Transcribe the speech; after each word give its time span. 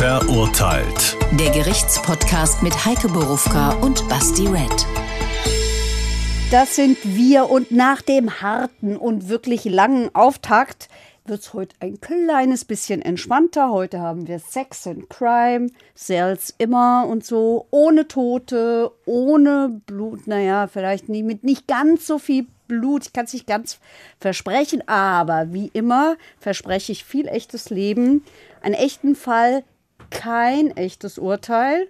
Verurteilt. 0.00 1.18
Der 1.38 1.50
Gerichtspodcast 1.50 2.62
mit 2.62 2.86
Heike 2.86 3.08
Borufka 3.08 3.72
und 3.82 4.08
Basti 4.08 4.46
Red. 4.46 4.86
Das 6.50 6.74
sind 6.74 6.96
wir 7.04 7.50
und 7.50 7.70
nach 7.70 8.00
dem 8.00 8.40
harten 8.40 8.96
und 8.96 9.28
wirklich 9.28 9.66
langen 9.66 10.08
Auftakt 10.14 10.88
wird 11.26 11.40
es 11.40 11.52
heute 11.52 11.76
ein 11.80 12.00
kleines 12.00 12.64
bisschen 12.64 13.02
entspannter. 13.02 13.70
Heute 13.70 14.00
haben 14.00 14.26
wir 14.26 14.38
Sex 14.38 14.86
and 14.86 15.10
Crime, 15.10 15.68
Cells 15.94 16.54
immer 16.56 17.06
und 17.06 17.22
so, 17.22 17.66
ohne 17.70 18.08
Tote, 18.08 18.90
ohne 19.04 19.82
Blut, 19.84 20.26
naja, 20.26 20.66
vielleicht 20.66 21.10
nie, 21.10 21.22
mit 21.22 21.44
nicht 21.44 21.68
ganz 21.68 22.06
so 22.06 22.18
viel 22.18 22.46
Blut, 22.68 23.04
ich 23.04 23.12
kann 23.12 23.26
es 23.26 23.34
nicht 23.34 23.46
ganz 23.46 23.78
versprechen, 24.18 24.82
aber 24.88 25.52
wie 25.52 25.70
immer 25.74 26.16
verspreche 26.38 26.92
ich 26.92 27.04
viel 27.04 27.28
echtes 27.28 27.68
Leben, 27.68 28.24
einen 28.62 28.74
echten 28.74 29.14
Fall, 29.14 29.62
kein 30.10 30.76
echtes 30.76 31.18
Urteil, 31.18 31.88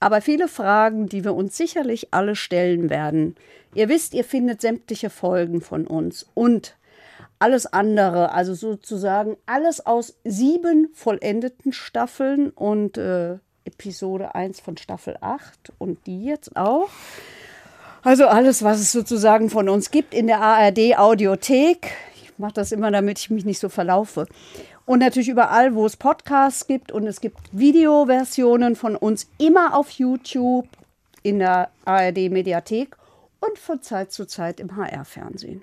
aber 0.00 0.20
viele 0.20 0.48
Fragen, 0.48 1.08
die 1.08 1.24
wir 1.24 1.34
uns 1.34 1.56
sicherlich 1.56 2.12
alle 2.12 2.36
stellen 2.36 2.90
werden. 2.90 3.36
Ihr 3.74 3.88
wisst, 3.88 4.14
ihr 4.14 4.24
findet 4.24 4.60
sämtliche 4.60 5.10
Folgen 5.10 5.60
von 5.60 5.86
uns 5.86 6.26
und 6.34 6.76
alles 7.38 7.66
andere, 7.66 8.32
also 8.32 8.54
sozusagen 8.54 9.36
alles 9.46 9.84
aus 9.84 10.14
sieben 10.24 10.90
vollendeten 10.92 11.72
Staffeln 11.72 12.50
und 12.50 12.98
äh, 12.98 13.38
Episode 13.64 14.34
1 14.34 14.60
von 14.60 14.76
Staffel 14.76 15.16
8 15.20 15.72
und 15.78 16.06
die 16.06 16.24
jetzt 16.24 16.56
auch. 16.56 16.88
Also 18.02 18.26
alles, 18.26 18.62
was 18.62 18.80
es 18.80 18.92
sozusagen 18.92 19.50
von 19.50 19.68
uns 19.68 19.90
gibt 19.90 20.14
in 20.14 20.26
der 20.26 20.40
ARD 20.40 20.98
Audiothek. 20.98 21.90
Ich 22.22 22.32
mache 22.38 22.54
das 22.54 22.72
immer, 22.72 22.90
damit 22.90 23.18
ich 23.18 23.30
mich 23.30 23.44
nicht 23.44 23.60
so 23.60 23.68
verlaufe. 23.68 24.26
Und 24.92 24.98
natürlich 24.98 25.30
überall, 25.30 25.74
wo 25.74 25.86
es 25.86 25.96
Podcasts 25.96 26.66
gibt 26.66 26.92
und 26.92 27.06
es 27.06 27.22
gibt 27.22 27.38
Videoversionen 27.50 28.76
von 28.76 28.94
uns 28.94 29.26
immer 29.38 29.74
auf 29.74 29.88
YouTube, 29.88 30.68
in 31.22 31.38
der 31.38 31.70
ARD 31.86 32.30
Mediathek 32.30 32.94
und 33.40 33.58
von 33.58 33.80
Zeit 33.80 34.12
zu 34.12 34.26
Zeit 34.26 34.60
im 34.60 34.76
HR-Fernsehen. 34.76 35.62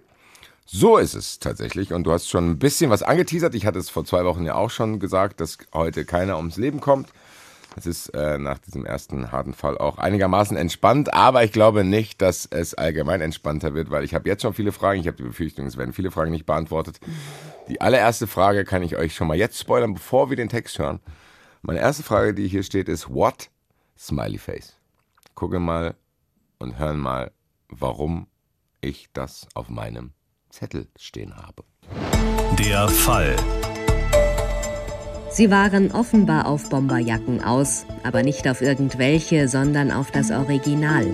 So 0.65 0.97
ist 0.97 1.13
es 1.13 1.37
tatsächlich. 1.37 1.93
Und 1.93 2.05
du 2.05 2.11
hast 2.11 2.27
schon 2.27 2.49
ein 2.49 2.57
bisschen 2.57 2.89
was 2.89 3.03
angeteasert. 3.03 3.53
Ich 3.53 3.67
hatte 3.67 3.77
es 3.77 3.91
vor 3.91 4.03
zwei 4.03 4.25
Wochen 4.25 4.45
ja 4.45 4.55
auch 4.55 4.71
schon 4.71 4.99
gesagt, 4.99 5.41
dass 5.41 5.59
heute 5.75 6.05
keiner 6.05 6.37
ums 6.37 6.57
Leben 6.57 6.79
kommt. 6.79 7.09
Es 7.75 7.85
ist 7.85 8.09
äh, 8.09 8.37
nach 8.37 8.57
diesem 8.57 8.85
ersten 8.85 9.31
harten 9.31 9.53
Fall 9.53 9.77
auch 9.77 9.97
einigermaßen 9.97 10.57
entspannt, 10.57 11.13
aber 11.13 11.43
ich 11.43 11.51
glaube 11.51 11.83
nicht, 11.83 12.21
dass 12.21 12.45
es 12.45 12.73
allgemein 12.73 13.21
entspannter 13.21 13.73
wird, 13.73 13.91
weil 13.91 14.03
ich 14.03 14.13
habe 14.13 14.27
jetzt 14.27 14.41
schon 14.41 14.53
viele 14.53 14.71
Fragen. 14.71 14.99
Ich 14.99 15.07
habe 15.07 15.17
die 15.17 15.23
Befürchtung, 15.23 15.65
es 15.65 15.77
werden 15.77 15.93
viele 15.93 16.11
Fragen 16.11 16.31
nicht 16.31 16.45
beantwortet. 16.45 16.99
Die 17.67 17.81
allererste 17.81 18.27
Frage 18.27 18.65
kann 18.65 18.83
ich 18.83 18.97
euch 18.97 19.13
schon 19.13 19.27
mal 19.27 19.37
jetzt 19.37 19.59
spoilern, 19.59 19.93
bevor 19.93 20.29
wir 20.29 20.35
den 20.35 20.49
Text 20.49 20.79
hören. 20.79 20.99
Meine 21.61 21.79
erste 21.79 22.03
Frage, 22.03 22.33
die 22.33 22.47
hier 22.47 22.63
steht, 22.63 22.89
ist 22.89 23.09
What? 23.13 23.49
Smiley 23.97 24.37
Face. 24.37 24.77
Gucke 25.35 25.59
mal 25.59 25.95
und 26.57 26.79
hören 26.79 26.99
mal, 26.99 27.31
warum 27.67 28.27
ich 28.81 29.09
das 29.13 29.47
auf 29.53 29.69
meinem 29.69 30.13
Zettel 30.49 30.87
stehen 30.97 31.35
habe. 31.35 31.63
Der 32.57 32.87
Fall. 32.87 33.35
Sie 35.39 35.49
waren 35.49 35.91
offenbar 35.91 36.47
auf 36.47 36.67
Bomberjacken 36.67 37.41
aus, 37.41 37.85
aber 38.03 38.23
nicht 38.23 38.45
auf 38.49 38.61
irgendwelche, 38.61 39.47
sondern 39.47 39.89
auf 39.89 40.11
das 40.11 40.31
Original. 40.31 41.07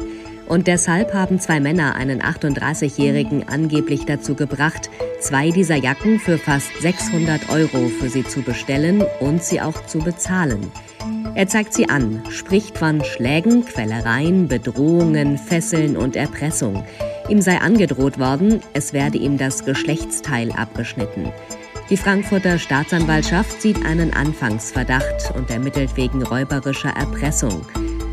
Und 0.47 0.65
deshalb 0.65 1.13
haben 1.13 1.39
zwei 1.39 1.59
Männer 1.59 1.93
einen 1.93 2.23
38-Jährigen 2.23 3.47
angeblich 3.47 4.05
dazu 4.05 4.33
gebracht, 4.33 4.89
zwei 5.19 5.51
dieser 5.51 5.75
Jacken 5.75 6.19
für 6.19 6.39
fast 6.39 6.71
600 6.81 7.49
Euro 7.49 7.87
für 7.87 8.09
sie 8.09 8.23
zu 8.23 8.41
bestellen 8.41 9.03
und 9.19 9.43
sie 9.43 9.61
auch 9.61 9.85
zu 9.85 9.99
bezahlen. 9.99 10.71
Er 11.35 11.47
zeigt 11.47 11.75
sie 11.75 11.87
an, 11.87 12.23
spricht 12.31 12.79
von 12.79 13.03
Schlägen, 13.03 13.63
Quälereien, 13.63 14.47
Bedrohungen, 14.47 15.37
Fesseln 15.37 15.95
und 15.95 16.15
Erpressung. 16.15 16.83
Ihm 17.29 17.41
sei 17.41 17.59
angedroht 17.59 18.17
worden, 18.17 18.61
es 18.73 18.91
werde 18.91 19.19
ihm 19.19 19.37
das 19.37 19.65
Geschlechtsteil 19.65 20.51
abgeschnitten. 20.51 21.31
Die 21.91 21.97
Frankfurter 21.97 22.57
Staatsanwaltschaft 22.57 23.61
sieht 23.61 23.85
einen 23.85 24.11
Anfangsverdacht 24.11 25.35
und 25.35 25.51
ermittelt 25.51 25.95
wegen 25.95 26.23
räuberischer 26.23 26.89
Erpressung. 26.89 27.63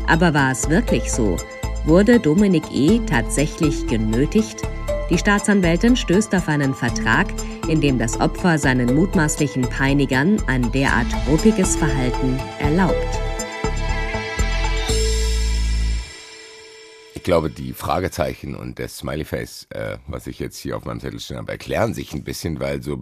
Aber 0.05 0.35
war 0.35 0.51
es 0.51 0.69
wirklich 0.69 1.11
so? 1.11 1.37
Wurde 1.83 2.19
Dominik 2.19 2.65
E. 2.71 2.99
tatsächlich 3.07 3.87
genötigt? 3.87 4.61
Die 5.09 5.17
Staatsanwältin 5.17 5.95
stößt 5.95 6.35
auf 6.35 6.49
einen 6.49 6.75
Vertrag, 6.75 7.33
in 7.67 7.81
dem 7.81 7.97
das 7.97 8.19
Opfer 8.19 8.59
seinen 8.59 8.93
mutmaßlichen 8.93 9.63
Peinigern 9.63 10.39
ein 10.45 10.71
derart 10.71 11.07
ruppiges 11.27 11.75
Verhalten 11.75 12.39
erlaubt. 12.59 12.95
Ich 17.15 17.23
glaube, 17.23 17.49
die 17.49 17.73
Fragezeichen 17.73 18.53
und 18.53 18.77
das 18.77 18.97
Smiley-Face, 18.97 19.65
äh, 19.71 19.97
was 20.07 20.27
ich 20.27 20.37
jetzt 20.39 20.59
hier 20.59 20.77
auf 20.77 20.85
meinem 20.85 20.99
Zettel 20.99 21.19
stehen 21.19 21.37
habe, 21.37 21.53
erklären 21.53 21.95
sich 21.95 22.13
ein 22.13 22.23
bisschen, 22.23 22.59
weil 22.59 22.83
so 22.83 22.99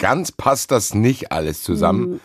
ganz 0.00 0.32
passt 0.32 0.72
das 0.72 0.94
nicht 0.94 1.30
alles 1.30 1.62
zusammen. 1.62 2.10
Mhm. 2.10 2.20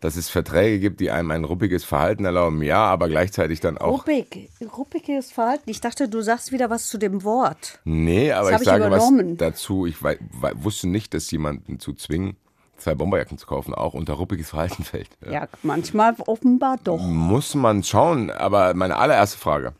Dass 0.00 0.14
es 0.14 0.28
Verträge 0.28 0.78
gibt, 0.78 1.00
die 1.00 1.10
einem 1.10 1.32
ein 1.32 1.42
ruppiges 1.42 1.82
Verhalten 1.82 2.24
erlauben, 2.24 2.62
ja, 2.62 2.84
aber 2.84 3.08
gleichzeitig 3.08 3.58
dann 3.58 3.78
auch. 3.78 4.06
Ruppig, 4.06 4.48
ruppiges 4.78 5.32
Verhalten. 5.32 5.68
Ich 5.68 5.80
dachte, 5.80 6.08
du 6.08 6.20
sagst 6.20 6.52
wieder 6.52 6.70
was 6.70 6.86
zu 6.86 6.98
dem 6.98 7.24
Wort. 7.24 7.80
Nee, 7.82 8.30
aber 8.30 8.52
ich 8.52 8.58
sage 8.58 8.86
übernommen. 8.86 9.30
was 9.32 9.38
dazu. 9.38 9.86
Ich 9.86 9.96
wusste 10.00 10.86
nicht, 10.86 11.14
dass 11.14 11.28
jemanden 11.32 11.80
zu 11.80 11.94
zwingen, 11.94 12.36
zwei 12.76 12.94
Bomberjacken 12.94 13.38
zu 13.38 13.48
kaufen, 13.48 13.74
auch 13.74 13.94
unter 13.94 14.12
ruppiges 14.12 14.50
Verhalten 14.50 14.84
fällt. 14.84 15.08
Ja. 15.26 15.32
ja, 15.32 15.48
manchmal 15.64 16.14
offenbar 16.28 16.76
doch. 16.84 17.00
Muss 17.00 17.56
man 17.56 17.82
schauen, 17.82 18.30
aber 18.30 18.74
meine 18.74 18.98
allererste 18.98 19.38
Frage 19.38 19.74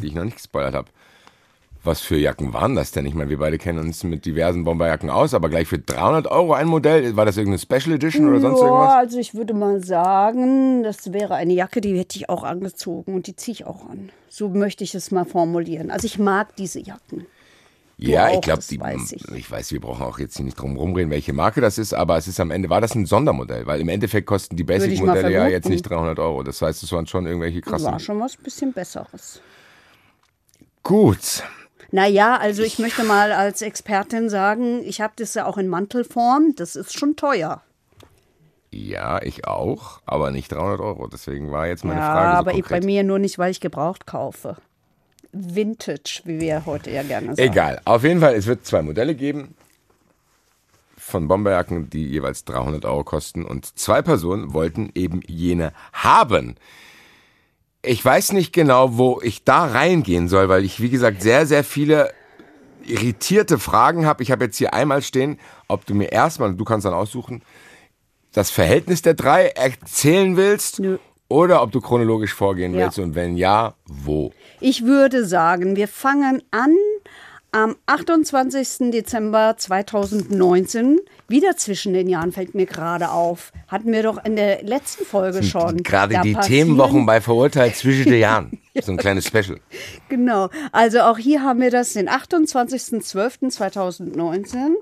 die 0.00 0.08
ich 0.08 0.14
noch 0.14 0.24
nicht 0.24 0.36
gespoilert 0.36 0.74
habe. 0.74 0.88
Was 1.84 2.00
für 2.00 2.16
Jacken 2.16 2.52
waren 2.52 2.74
das 2.74 2.90
denn? 2.90 3.06
Ich 3.06 3.14
meine, 3.14 3.30
wir 3.30 3.38
beide 3.38 3.56
kennen 3.56 3.78
uns 3.78 4.02
mit 4.02 4.26
diversen 4.26 4.64
Bomberjacken 4.64 5.10
aus, 5.10 5.32
aber 5.32 5.48
gleich 5.48 5.68
für 5.68 5.78
300 5.78 6.26
Euro 6.26 6.52
ein 6.52 6.66
Modell. 6.66 7.16
War 7.16 7.24
das 7.24 7.36
irgendeine 7.36 7.60
Special 7.60 7.94
Edition 7.94 8.28
oder 8.28 8.40
sonst 8.40 8.60
irgendwas? 8.60 8.88
Ja, 8.88 8.98
also 8.98 9.18
ich 9.18 9.34
würde 9.34 9.54
mal 9.54 9.84
sagen, 9.84 10.82
das 10.82 11.12
wäre 11.12 11.34
eine 11.36 11.52
Jacke, 11.52 11.80
die 11.80 11.96
hätte 11.96 12.18
ich 12.18 12.28
auch 12.28 12.42
angezogen 12.42 13.14
und 13.14 13.26
die 13.26 13.36
ziehe 13.36 13.52
ich 13.52 13.66
auch 13.66 13.88
an. 13.88 14.10
So 14.28 14.48
möchte 14.48 14.82
ich 14.82 14.94
es 14.94 15.10
mal 15.10 15.24
formulieren. 15.24 15.90
Also 15.90 16.06
ich 16.06 16.18
mag 16.18 16.56
diese 16.56 16.80
Jacken. 16.80 17.26
Du 17.98 18.10
ja, 18.12 18.28
auch, 18.28 18.34
ich 18.34 18.40
glaube, 18.42 18.62
ich. 18.62 19.34
ich. 19.34 19.50
weiß, 19.50 19.72
wir 19.72 19.80
brauchen 19.80 20.04
auch 20.04 20.20
jetzt 20.20 20.36
hier 20.36 20.44
nicht 20.44 20.54
drum 20.54 20.76
rumreden, 20.76 21.10
welche 21.10 21.32
Marke 21.32 21.60
das 21.60 21.78
ist, 21.78 21.92
aber 21.92 22.16
es 22.16 22.28
ist 22.28 22.38
am 22.38 22.52
Ende, 22.52 22.70
war 22.70 22.80
das 22.80 22.94
ein 22.94 23.06
Sondermodell, 23.06 23.66
weil 23.66 23.80
im 23.80 23.88
Endeffekt 23.88 24.26
kosten 24.26 24.54
die 24.54 24.62
Basic-Modelle 24.62 25.32
ja 25.32 25.48
jetzt 25.48 25.68
nicht 25.68 25.82
300 25.82 26.18
Euro. 26.20 26.44
Das 26.44 26.62
heißt, 26.62 26.80
es 26.82 26.92
waren 26.92 27.08
schon 27.08 27.26
irgendwelche 27.26 27.60
krassen. 27.60 27.90
War 27.90 27.98
schon 27.98 28.20
was 28.20 28.36
bisschen 28.36 28.72
Besseres. 28.72 29.40
Gut. 30.84 31.42
Naja, 31.90 32.36
also 32.36 32.62
ich 32.62 32.78
möchte 32.78 33.02
mal 33.02 33.32
als 33.32 33.62
Expertin 33.62 34.28
sagen, 34.28 34.82
ich 34.84 35.00
habe 35.00 35.14
das 35.16 35.34
ja 35.34 35.46
auch 35.46 35.56
in 35.56 35.68
Mantelform, 35.68 36.54
das 36.56 36.76
ist 36.76 36.98
schon 36.98 37.16
teuer. 37.16 37.62
Ja, 38.70 39.22
ich 39.22 39.46
auch, 39.46 40.00
aber 40.04 40.30
nicht 40.30 40.52
300 40.52 40.80
Euro. 40.80 41.06
Deswegen 41.06 41.50
war 41.50 41.66
jetzt 41.66 41.84
meine 41.84 42.00
ja, 42.00 42.12
Frage. 42.12 42.32
So 42.32 42.38
aber 42.38 42.52
konkret. 42.52 42.80
bei 42.80 42.86
mir 42.86 43.02
nur 43.02 43.18
nicht, 43.18 43.38
weil 43.38 43.50
ich 43.50 43.60
gebraucht 43.60 44.06
kaufe. 44.06 44.56
Vintage, 45.32 46.22
wie 46.24 46.40
wir 46.40 46.66
heute 46.66 46.90
ja 46.90 47.02
gerne 47.02 47.28
sagen. 47.28 47.38
Egal, 47.38 47.80
auf 47.84 48.02
jeden 48.02 48.20
Fall, 48.20 48.34
es 48.34 48.46
wird 48.46 48.66
zwei 48.66 48.82
Modelle 48.82 49.14
geben 49.14 49.54
von 50.96 51.28
Bomberjacken, 51.28 51.88
die 51.88 52.06
jeweils 52.06 52.44
300 52.44 52.84
Euro 52.84 53.04
kosten. 53.04 53.44
Und 53.44 53.78
zwei 53.78 54.02
Personen 54.02 54.52
wollten 54.52 54.90
eben 54.94 55.22
jene 55.26 55.72
haben 55.92 56.56
ich 57.82 58.04
weiß 58.04 58.32
nicht 58.32 58.52
genau, 58.52 58.96
wo 58.98 59.20
ich 59.22 59.44
da 59.44 59.64
reingehen 59.64 60.28
soll, 60.28 60.48
weil 60.48 60.64
ich, 60.64 60.80
wie 60.80 60.90
gesagt, 60.90 61.22
sehr, 61.22 61.46
sehr 61.46 61.64
viele 61.64 62.12
irritierte 62.84 63.58
Fragen 63.58 64.06
habe. 64.06 64.22
Ich 64.22 64.30
habe 64.30 64.46
jetzt 64.46 64.56
hier 64.56 64.74
einmal 64.74 65.02
stehen, 65.02 65.38
ob 65.68 65.86
du 65.86 65.94
mir 65.94 66.10
erstmal, 66.10 66.54
du 66.54 66.64
kannst 66.64 66.86
dann 66.86 66.94
aussuchen, 66.94 67.42
das 68.32 68.50
Verhältnis 68.50 69.02
der 69.02 69.14
drei 69.14 69.48
erzählen 69.48 70.36
willst 70.36 70.80
Nö. 70.80 70.98
oder 71.28 71.62
ob 71.62 71.72
du 71.72 71.80
chronologisch 71.80 72.34
vorgehen 72.34 72.74
ja. 72.74 72.84
willst 72.84 72.98
und 72.98 73.14
wenn 73.14 73.36
ja, 73.36 73.74
wo. 73.86 74.32
Ich 74.60 74.84
würde 74.84 75.24
sagen, 75.24 75.76
wir 75.76 75.88
fangen 75.88 76.42
an 76.50 76.74
am 77.52 77.76
28. 77.86 78.90
Dezember 78.90 79.54
2019, 79.56 80.98
wieder 81.28 81.56
zwischen 81.56 81.94
den 81.94 82.08
Jahren, 82.08 82.32
fällt 82.32 82.54
mir 82.54 82.66
gerade 82.66 83.10
auf. 83.10 83.52
Hatten 83.68 83.92
wir 83.92 84.02
doch 84.02 84.22
in 84.24 84.34
der 84.36 84.62
letzten 84.62 85.04
Folge 85.04 85.42
schon. 85.42 85.82
Gerade 85.82 86.20
die 86.22 86.34
Themenwochen 86.34 87.06
bei 87.06 87.20
Verurteilt 87.20 87.76
zwischen 87.76 88.10
den 88.10 88.20
Jahren. 88.20 88.60
So 88.80 88.92
ein 88.92 88.96
kleines 88.96 89.26
Special. 89.26 89.58
Genau. 90.08 90.50
Also 90.70 91.00
auch 91.00 91.18
hier 91.18 91.42
haben 91.42 91.60
wir 91.60 91.72
das 91.72 91.94
den 91.94 92.08
28.12.2019. 92.08 94.74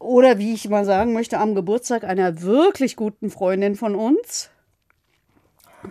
Oder 0.00 0.38
wie 0.38 0.52
ich 0.52 0.68
mal 0.68 0.84
sagen 0.84 1.12
möchte, 1.12 1.38
am 1.38 1.54
Geburtstag 1.54 2.02
einer 2.02 2.42
wirklich 2.42 2.96
guten 2.96 3.30
Freundin 3.30 3.76
von 3.76 3.94
uns, 3.94 4.50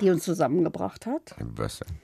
die 0.01 0.09
uns 0.09 0.25
zusammengebracht 0.25 1.05
hat. 1.05 1.33
Was 1.39 1.79
denn? 1.79 2.02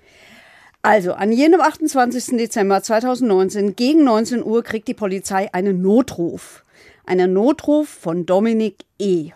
Also, 0.82 1.14
an 1.14 1.32
jenem 1.32 1.60
28. 1.60 2.38
Dezember 2.38 2.82
2019 2.82 3.76
gegen 3.76 4.06
19 4.06 4.44
Uhr 4.44 4.64
kriegt 4.64 4.88
die 4.88 4.94
Polizei 4.94 5.54
einen 5.54 5.82
Notruf. 5.82 6.64
Einen 7.06 7.34
Notruf 7.34 7.90
von 7.90 8.26
Dominik 8.26 8.86
E. 8.98 9.32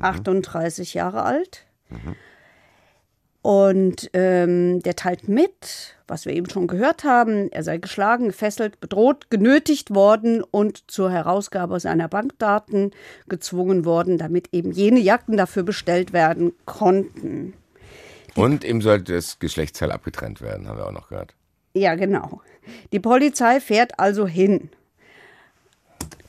38 0.00 0.94
Jahre 0.94 1.24
alt. 1.24 1.66
Und 3.42 4.10
ähm, 4.12 4.82
der 4.82 4.96
teilt 4.96 5.28
mit, 5.28 5.94
was 6.08 6.26
wir 6.26 6.32
eben 6.32 6.50
schon 6.50 6.66
gehört 6.66 7.04
haben, 7.04 7.50
er 7.52 7.62
sei 7.62 7.76
geschlagen, 7.76 8.26
gefesselt, 8.26 8.80
bedroht, 8.80 9.30
genötigt 9.30 9.94
worden 9.94 10.42
und 10.42 10.90
zur 10.90 11.12
Herausgabe 11.12 11.78
seiner 11.78 12.08
Bankdaten 12.08 12.90
gezwungen 13.28 13.84
worden, 13.84 14.18
damit 14.18 14.48
eben 14.52 14.72
jene 14.72 14.98
Jagden 14.98 15.36
dafür 15.36 15.62
bestellt 15.62 16.12
werden 16.12 16.54
konnten. 16.64 17.54
Und 18.36 18.64
ihm 18.64 18.82
sollte 18.82 19.14
das 19.14 19.38
Geschlechtsteil 19.38 19.90
abgetrennt 19.90 20.40
werden, 20.40 20.68
haben 20.68 20.78
wir 20.78 20.86
auch 20.86 20.92
noch 20.92 21.08
gehört. 21.08 21.34
Ja, 21.74 21.94
genau. 21.94 22.40
Die 22.92 23.00
Polizei 23.00 23.60
fährt 23.60 23.98
also 23.98 24.26
hin. 24.26 24.70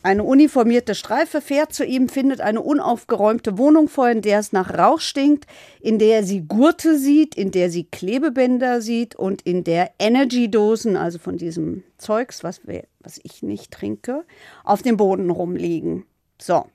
Eine 0.04 0.24
uniformierte 0.24 0.96
Streife 0.96 1.42
fährt 1.42 1.74
zu 1.74 1.84
ihm, 1.84 2.08
findet 2.08 2.40
eine 2.40 2.62
unaufgeräumte 2.62 3.58
Wohnung 3.58 3.90
vor, 3.90 4.10
in 4.10 4.22
der 4.22 4.40
es 4.40 4.54
nach 4.54 4.78
Rauch 4.78 5.02
stinkt, 5.02 5.48
in 5.82 6.00
der 6.00 6.24
sie 6.24 6.46
Gurte 6.48 6.98
sieht, 6.98 7.36
in 7.36 7.52
der 7.52 7.70
sie 7.70 7.84
Klebebänder 7.84 8.80
sieht 8.80 9.16
und 9.16 9.42
in 9.42 9.66
der 9.66 9.92
Energy-Dosen, 10.00 10.96
also 10.96 11.20
von 11.20 11.38
diesem 11.38 11.84
Zeugs, 11.98 12.44
was, 12.44 12.66
wir, 12.66 12.86
was 13.02 13.20
ich 13.24 13.44
nicht 13.44 13.72
trinke, 13.72 14.24
auf 14.64 14.82
dem 14.82 14.96
Boden 14.96 15.30
rumliegen. 15.30 16.06
So. 16.40 16.68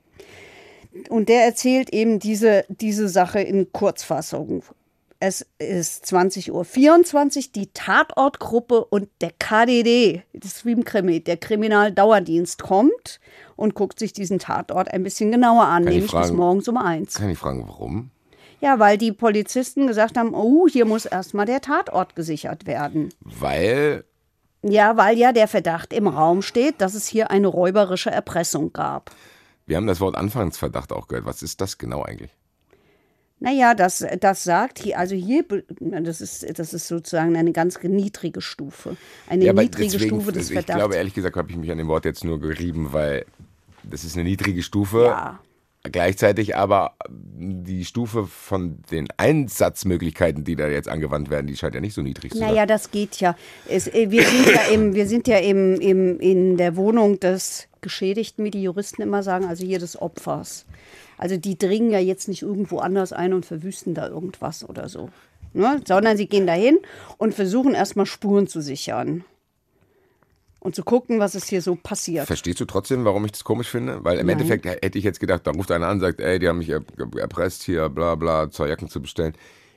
Und 1.09 1.31
der 1.31 1.45
erzählt 1.47 1.91
eben 1.95 2.19
diese, 2.19 2.67
diese 2.69 3.09
Sache 3.09 3.41
in 3.41 3.73
Kurzfassung. 3.73 4.63
Es 5.25 5.47
ist 5.61 6.05
20.24 6.13 6.51
Uhr. 6.51 7.53
Die 7.55 7.69
Tatortgruppe 7.73 8.85
und 8.87 9.09
der 9.21 9.31
KDD, 9.39 10.25
das 10.33 10.59
Streamkrimi, 10.59 11.21
der 11.23 11.37
Kriminaldauerdienst, 11.37 12.61
kommt 12.61 13.21
und 13.55 13.77
guckt 13.77 14.01
sich 14.01 14.13
diesen 14.13 14.41
Tatort 14.41 14.91
ein 14.93 15.05
bisschen 15.05 15.31
genauer 15.31 15.63
an, 15.67 15.85
Kann 15.85 15.93
ich 15.93 15.99
nämlich 16.01 16.11
bis 16.11 16.21
fragen- 16.23 16.37
morgens 16.37 16.67
um 16.67 16.77
eins. 16.77 17.15
Kann 17.15 17.31
ich 17.31 17.39
fragen, 17.39 17.63
warum? 17.69 18.11
Ja, 18.61 18.81
weil 18.81 18.99
die 18.99 19.13
Polizisten 19.13 19.87
gesagt 19.87 20.19
haben, 20.19 20.35
oh, 20.35 20.67
hier 20.67 20.87
muss 20.87 21.05
erstmal 21.07 21.47
der 21.47 21.61
Tatort 21.61 22.17
gesichert 22.17 22.67
werden. 22.67 23.15
Weil 23.21 24.03
Ja, 24.63 24.97
weil 24.97 25.17
ja 25.17 25.31
der 25.33 25.47
Verdacht 25.47 25.93
im 25.93 26.09
Raum 26.09 26.43
steht, 26.43 26.81
dass 26.81 26.95
es 26.95 27.07
hier 27.07 27.31
eine 27.31 27.47
räuberische 27.47 28.11
Erpressung 28.11 28.73
gab. 28.73 29.13
wir 29.67 29.77
haben 29.77 29.87
das 29.87 30.01
Wort 30.01 30.17
Anfangsverdacht 30.17 30.93
auch 30.93 31.07
gehört. 31.07 31.27
Was 31.27 31.43
ist 31.43 31.61
das 31.61 31.79
genau 31.79 32.03
eigentlich? 32.03 32.33
Naja, 33.43 33.75
das, 33.75 34.05
das 34.21 34.45
sagt 34.45 34.79
hier, 34.79 34.99
also 34.99 35.15
hier, 35.15 35.45
das 35.81 36.21
ist, 36.21 36.59
das 36.59 36.73
ist 36.73 36.87
sozusagen 36.89 37.37
eine 37.37 37.53
ganz 37.53 37.79
niedrige 37.83 38.41
Stufe. 38.41 38.97
Eine 39.29 39.51
aber 39.51 39.63
niedrige 39.63 39.91
deswegen- 39.91 40.11
Stufe 40.17 40.33
des 40.33 40.47
Ich 40.49 40.53
Verdachts. 40.55 40.79
glaube, 40.79 40.95
ehrlich 40.97 41.15
gesagt, 41.15 41.37
habe 41.37 41.51
ich 41.51 41.57
mich 41.57 41.71
an 41.71 41.79
dem 41.79 41.89
Wort 41.89 42.05
jetzt 42.05 42.25
nur 42.25 42.39
gerieben, 42.41 42.93
weil 42.93 43.25
das 43.83 44.05
ist 44.05 44.15
eine 44.17 44.25
niedrige 44.25 44.63
Stufe. 44.63 45.07
Ja. 45.07 45.41
Gleichzeitig 45.85 46.55
aber 46.55 46.95
die 47.11 47.85
Stufe 47.85 48.27
von 48.29 48.79
den 48.93 49.09
Einsatzmöglichkeiten, 49.17 50.45
die 50.45 50.55
da 50.55 50.69
jetzt 50.69 50.89
angewandt 50.89 51.29
werden, 51.29 51.49
die 51.49 51.57
scheint 51.57 51.75
ja 51.75 51.81
nicht 51.81 51.95
so 51.95 52.03
niedrig 52.03 52.31
zu 52.33 52.39
sein. 52.39 52.51
Naja, 52.51 52.67
das 52.67 52.93
geht 52.93 53.17
ja. 53.21 53.35
Es, 53.69 53.89
äh, 53.89 54.09
wir 54.11 54.23
sind 54.25 54.47
ja, 54.55 54.61
im, 54.73 54.95
wir 54.95 55.07
sind 55.09 55.27
ja 55.27 55.39
im, 55.39 55.75
im, 55.81 56.21
in 56.21 56.57
der 56.57 56.77
Wohnung 56.77 57.19
des 57.19 57.67
Geschädigten, 57.81 58.45
wie 58.45 58.53
die 58.53 58.63
Juristen 58.63 59.03
immer 59.03 59.25
sagen, 59.25 59.47
also 59.47 59.65
hier 59.67 59.81
des 59.81 60.01
Opfers. 60.01 60.67
Also 61.23 61.37
die 61.37 61.57
dringen 61.57 61.93
ja 61.93 62.01
jetzt 62.01 62.27
nicht 62.27 62.43
irgendwo 62.43 62.79
anders 62.81 63.13
ein 63.13 63.33
und 63.33 63.47
verwüsten 63.47 63.95
da 63.95 64.09
irgendwas 64.09 64.69
oder 64.69 64.89
so. 64.89 65.09
Ne? 65.53 65.81
Sondern 65.87 66.17
sie 66.17 66.27
gehen 66.27 66.49
dahin 66.49 66.81
und 67.17 67.33
versuchen 67.33 67.75
erstmal 67.75 68.07
Spuren 68.07 68.49
zu 68.49 68.61
sichern. 68.61 69.23
Und 70.59 70.75
zu 70.75 70.83
gucken, 70.83 71.21
was 71.21 71.37
ist 71.37 71.49
hier 71.49 71.63
so 71.63 71.77
passiert. 71.77 72.27
Verstehst 72.27 72.59
du 72.59 72.65
trotzdem, 72.65 73.05
warum 73.05 73.25
ich 73.25 73.31
das 73.31 73.45
komisch 73.45 73.69
finde? 73.69 74.05
Weil 74.05 74.19
im 74.19 74.27
Nein. 74.27 74.41
Endeffekt 74.41 74.65
hätte 74.67 74.99
ich 74.99 75.05
jetzt 75.05 75.21
gedacht, 75.21 75.47
da 75.47 75.53
ruft 75.53 75.71
einer 75.71 75.87
an, 75.87 76.01
sagt, 76.01 76.21
ey, 76.21 76.41
die 76.41 76.49
haben 76.49 76.59
mich 76.59 76.71
er- 76.71 76.83
erpresst, 77.17 77.63
hier, 77.63 77.89
bla 77.89 78.17
bla, 78.17 78.51
zwei 78.51 78.67
Jacken 78.67 78.89
zu 78.89 79.01
bestellen. 79.01 79.35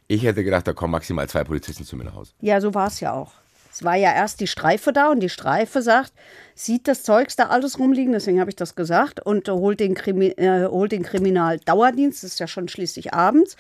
Ich 0.08 0.24
hätte 0.24 0.44
gedacht, 0.44 0.68
da 0.68 0.74
kommen 0.74 0.94
maximal 0.94 1.30
zwei 1.30 1.44
Polizisten 1.44 1.86
zu 1.86 1.96
mir 1.96 2.06
nach 2.06 2.16
Hause. 2.16 2.32
Ja, 2.42 2.60
so 2.60 2.74
war 2.74 2.88
es 2.88 3.00
ja 3.02 3.14
auch. 3.14 3.34
Es 3.76 3.84
war 3.84 3.98
ja 3.98 4.14
erst 4.14 4.40
die 4.40 4.48
Streife 4.48 4.94
da 4.94 5.12
und 5.12 5.20
die 5.20 5.28
Streife 5.28 5.82
sagt, 5.82 6.14
sieht 6.54 6.88
das 6.88 7.04
Zeugs 7.04 7.36
da 7.36 7.48
alles 7.48 7.78
rumliegen, 7.78 8.14
deswegen 8.14 8.40
habe 8.40 8.50
ich 8.50 8.56
das 8.56 8.76
gesagt, 8.76 9.20
und 9.20 9.50
holt 9.50 9.82
den, 9.82 9.96
Krimi 9.96 10.28
äh, 10.28 10.70
holt 10.70 10.94
den 10.94 11.04
Kriminaldauerdienst, 11.04 12.24
das 12.24 12.32
ist 12.32 12.40
ja 12.40 12.48
schon 12.48 12.70
schließlich 12.70 13.14
abends, 13.14 13.58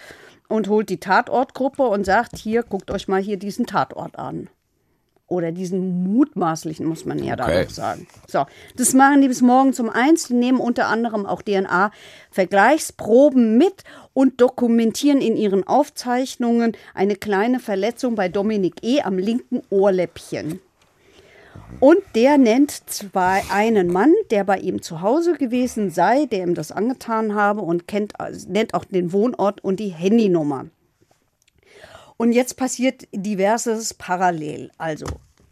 und 0.47 0.69
holt 0.69 0.87
die 0.87 1.01
Tatortgruppe 1.01 1.83
und 1.83 2.05
sagt, 2.05 2.37
hier, 2.37 2.63
guckt 2.63 2.91
euch 2.91 3.09
mal 3.09 3.21
hier 3.21 3.35
diesen 3.35 3.65
Tatort 3.65 4.17
an. 4.17 4.47
Oder 5.27 5.51
diesen 5.51 6.03
mutmaßlichen, 6.03 6.85
muss 6.85 7.05
man 7.05 7.23
ja 7.23 7.35
da 7.35 7.45
Okay. 7.45 7.63
noch 7.63 7.71
sagen. 7.71 8.05
So, 8.27 8.45
das 8.77 8.93
machen 8.93 9.21
die 9.21 9.27
bis 9.27 9.41
morgens 9.41 9.79
um 9.79 9.89
eins. 9.89 10.27
Die 10.27 10.35
nehmen 10.35 10.59
unter 10.59 10.87
anderem 10.87 11.25
auch 11.25 11.41
DNA-Vergleichsproben 11.41 13.57
mit 13.57 13.83
und 14.13 14.39
dokumentieren 14.39 15.21
in 15.21 15.35
ihren 15.35 15.65
Aufzeichnungen 15.65 16.73
eine 16.93 17.15
kleine 17.15 17.59
Verletzung 17.59 18.13
bei 18.13 18.29
Dominik 18.29 18.75
E. 18.83 19.01
am 19.01 19.17
linken 19.17 19.63
Ohrläppchen. 19.71 20.59
Und 21.79 21.97
der 22.13 22.37
nennt 22.37 22.71
zwei 22.89 23.41
einen 23.51 23.87
Mann, 23.87 24.13
der 24.29 24.43
bei 24.43 24.59
ihm 24.59 24.81
zu 24.81 25.01
Hause 25.01 25.33
gewesen 25.33 25.89
sei, 25.89 26.25
der 26.25 26.43
ihm 26.43 26.53
das 26.53 26.71
angetan 26.71 27.33
habe 27.33 27.61
und 27.61 27.87
kennt, 27.87 28.13
nennt 28.47 28.73
auch 28.73 28.85
den 28.85 29.11
Wohnort 29.11 29.63
und 29.63 29.79
die 29.79 29.89
Handynummer. 29.89 30.65
Und 32.17 32.31
jetzt 32.31 32.55
passiert 32.55 33.07
diverses 33.11 33.93
parallel. 33.93 34.71
Also, 34.77 35.05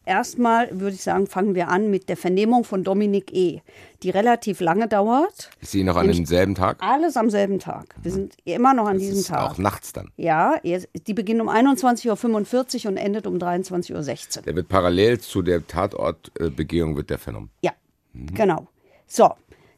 erstmal 0.05 0.79
würde 0.79 0.95
ich 0.95 1.03
sagen, 1.03 1.27
fangen 1.27 1.55
wir 1.55 1.67
an 1.67 1.89
mit 1.89 2.07
der 2.09 2.17
Vernehmung 2.17 2.63
von 2.63 2.83
Dominik 2.83 3.33
E., 3.33 3.61
die 4.01 4.09
relativ 4.09 4.59
lange 4.59 4.87
dauert. 4.87 5.49
Ist 5.61 5.71
sie 5.71 5.83
noch 5.83 5.95
an 5.95 6.07
demselben 6.07 6.55
Tag? 6.55 6.77
Alles 6.79 7.17
am 7.17 7.29
selben 7.29 7.59
Tag. 7.59 7.95
Wir 8.01 8.11
sind 8.11 8.35
immer 8.45 8.73
noch 8.73 8.87
an 8.87 8.97
diesem 8.97 9.19
ist 9.19 9.27
Tag. 9.27 9.51
auch 9.51 9.57
nachts 9.57 9.93
dann. 9.93 10.11
Ja, 10.17 10.55
die 10.63 11.13
beginnt 11.13 11.41
um 11.41 11.49
21.45 11.49 12.85
Uhr 12.85 12.91
und 12.91 12.97
endet 12.97 13.27
um 13.27 13.37
23.16 13.37 14.37
Uhr. 14.37 14.43
Der 14.43 14.55
wird 14.55 14.67
parallel 14.67 15.19
zu 15.19 15.41
der 15.41 15.65
Tatortbegehung 15.67 16.95
wird 16.95 17.09
der 17.09 17.19
vernommen. 17.19 17.49
Ja, 17.61 17.71
genau. 18.13 18.67
So, 19.07 19.33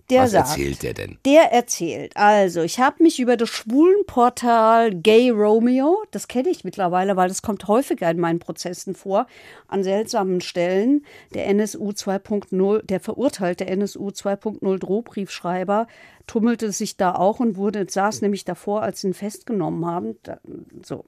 der 0.09 0.23
Was 0.23 0.31
sagt. 0.31 0.49
erzählt 0.49 0.83
der 0.83 0.93
denn? 0.93 1.17
Der 1.25 1.51
erzählt, 1.51 2.15
also 2.15 2.61
ich 2.61 2.79
habe 2.79 3.01
mich 3.01 3.19
über 3.19 3.37
das 3.37 3.49
Schwulenportal 3.49 4.93
Gay 4.93 5.29
Romeo, 5.31 6.03
das 6.11 6.27
kenne 6.27 6.49
ich 6.49 6.63
mittlerweile, 6.63 7.15
weil 7.15 7.27
das 7.27 7.41
kommt 7.41 7.67
häufiger 7.67 8.09
in 8.11 8.19
meinen 8.19 8.39
Prozessen 8.39 8.95
vor, 8.95 9.27
an 9.67 9.83
seltsamen 9.83 10.41
Stellen. 10.41 11.05
Der 11.33 11.47
NSU 11.47 11.89
2.0, 11.89 12.85
der 12.85 12.99
verurteilte 12.99 13.65
NSU 13.65 14.09
2.0 14.09 14.79
Drohbriefschreiber 14.79 15.87
tummelte 16.27 16.71
sich 16.71 16.97
da 16.97 17.15
auch 17.15 17.39
und 17.39 17.55
wurde, 17.55 17.85
saß 17.87 18.21
nämlich 18.21 18.45
davor, 18.45 18.81
als 18.81 19.01
sie 19.01 19.07
ihn 19.07 19.13
festgenommen 19.13 19.85
haben. 19.85 20.15
Da, 20.23 20.39
so. 20.83 21.05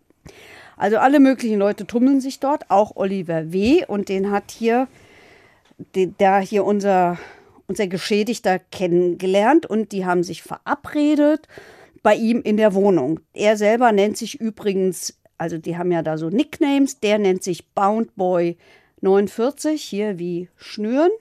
Also 0.76 0.98
alle 0.98 1.20
möglichen 1.20 1.58
Leute 1.58 1.88
tummeln 1.88 2.22
sich 2.22 2.40
dort, 2.40 2.70
auch 2.70 2.96
Oliver 2.96 3.52
W. 3.52 3.86
Und 3.88 4.10
den 4.10 4.32
hat 4.32 4.52
hier 4.52 4.88
da 6.18 6.40
hier 6.40 6.66
unser, 6.66 7.18
unser 7.68 7.88
Geschädigter 7.88 8.60
kennengelernt 8.60 9.66
und 9.66 9.92
die 9.92 10.06
haben 10.06 10.24
sich 10.24 10.42
verabredet 10.42 11.48
bei 12.02 12.16
ihm 12.16 12.42
in 12.42 12.58
der 12.58 12.74
Wohnung. 12.74 13.20
Er 13.34 13.58
selber 13.58 13.92
nennt 13.92 14.18
sich 14.18 14.40
übrigens, 14.40 15.20
also 15.38 15.58
die 15.58 15.78
haben 15.78 15.92
ja 15.92 16.02
da 16.02 16.18
so 16.18 16.30
Nicknames, 16.30 17.00
der 17.00 17.20
nennt 17.20 17.44
sich 17.44 17.70
Bound 17.74 18.16
Boy 18.16 18.58
49, 19.02 19.84
hier 19.84 20.18
wie 20.18 20.50
Schnüren. 20.56 21.12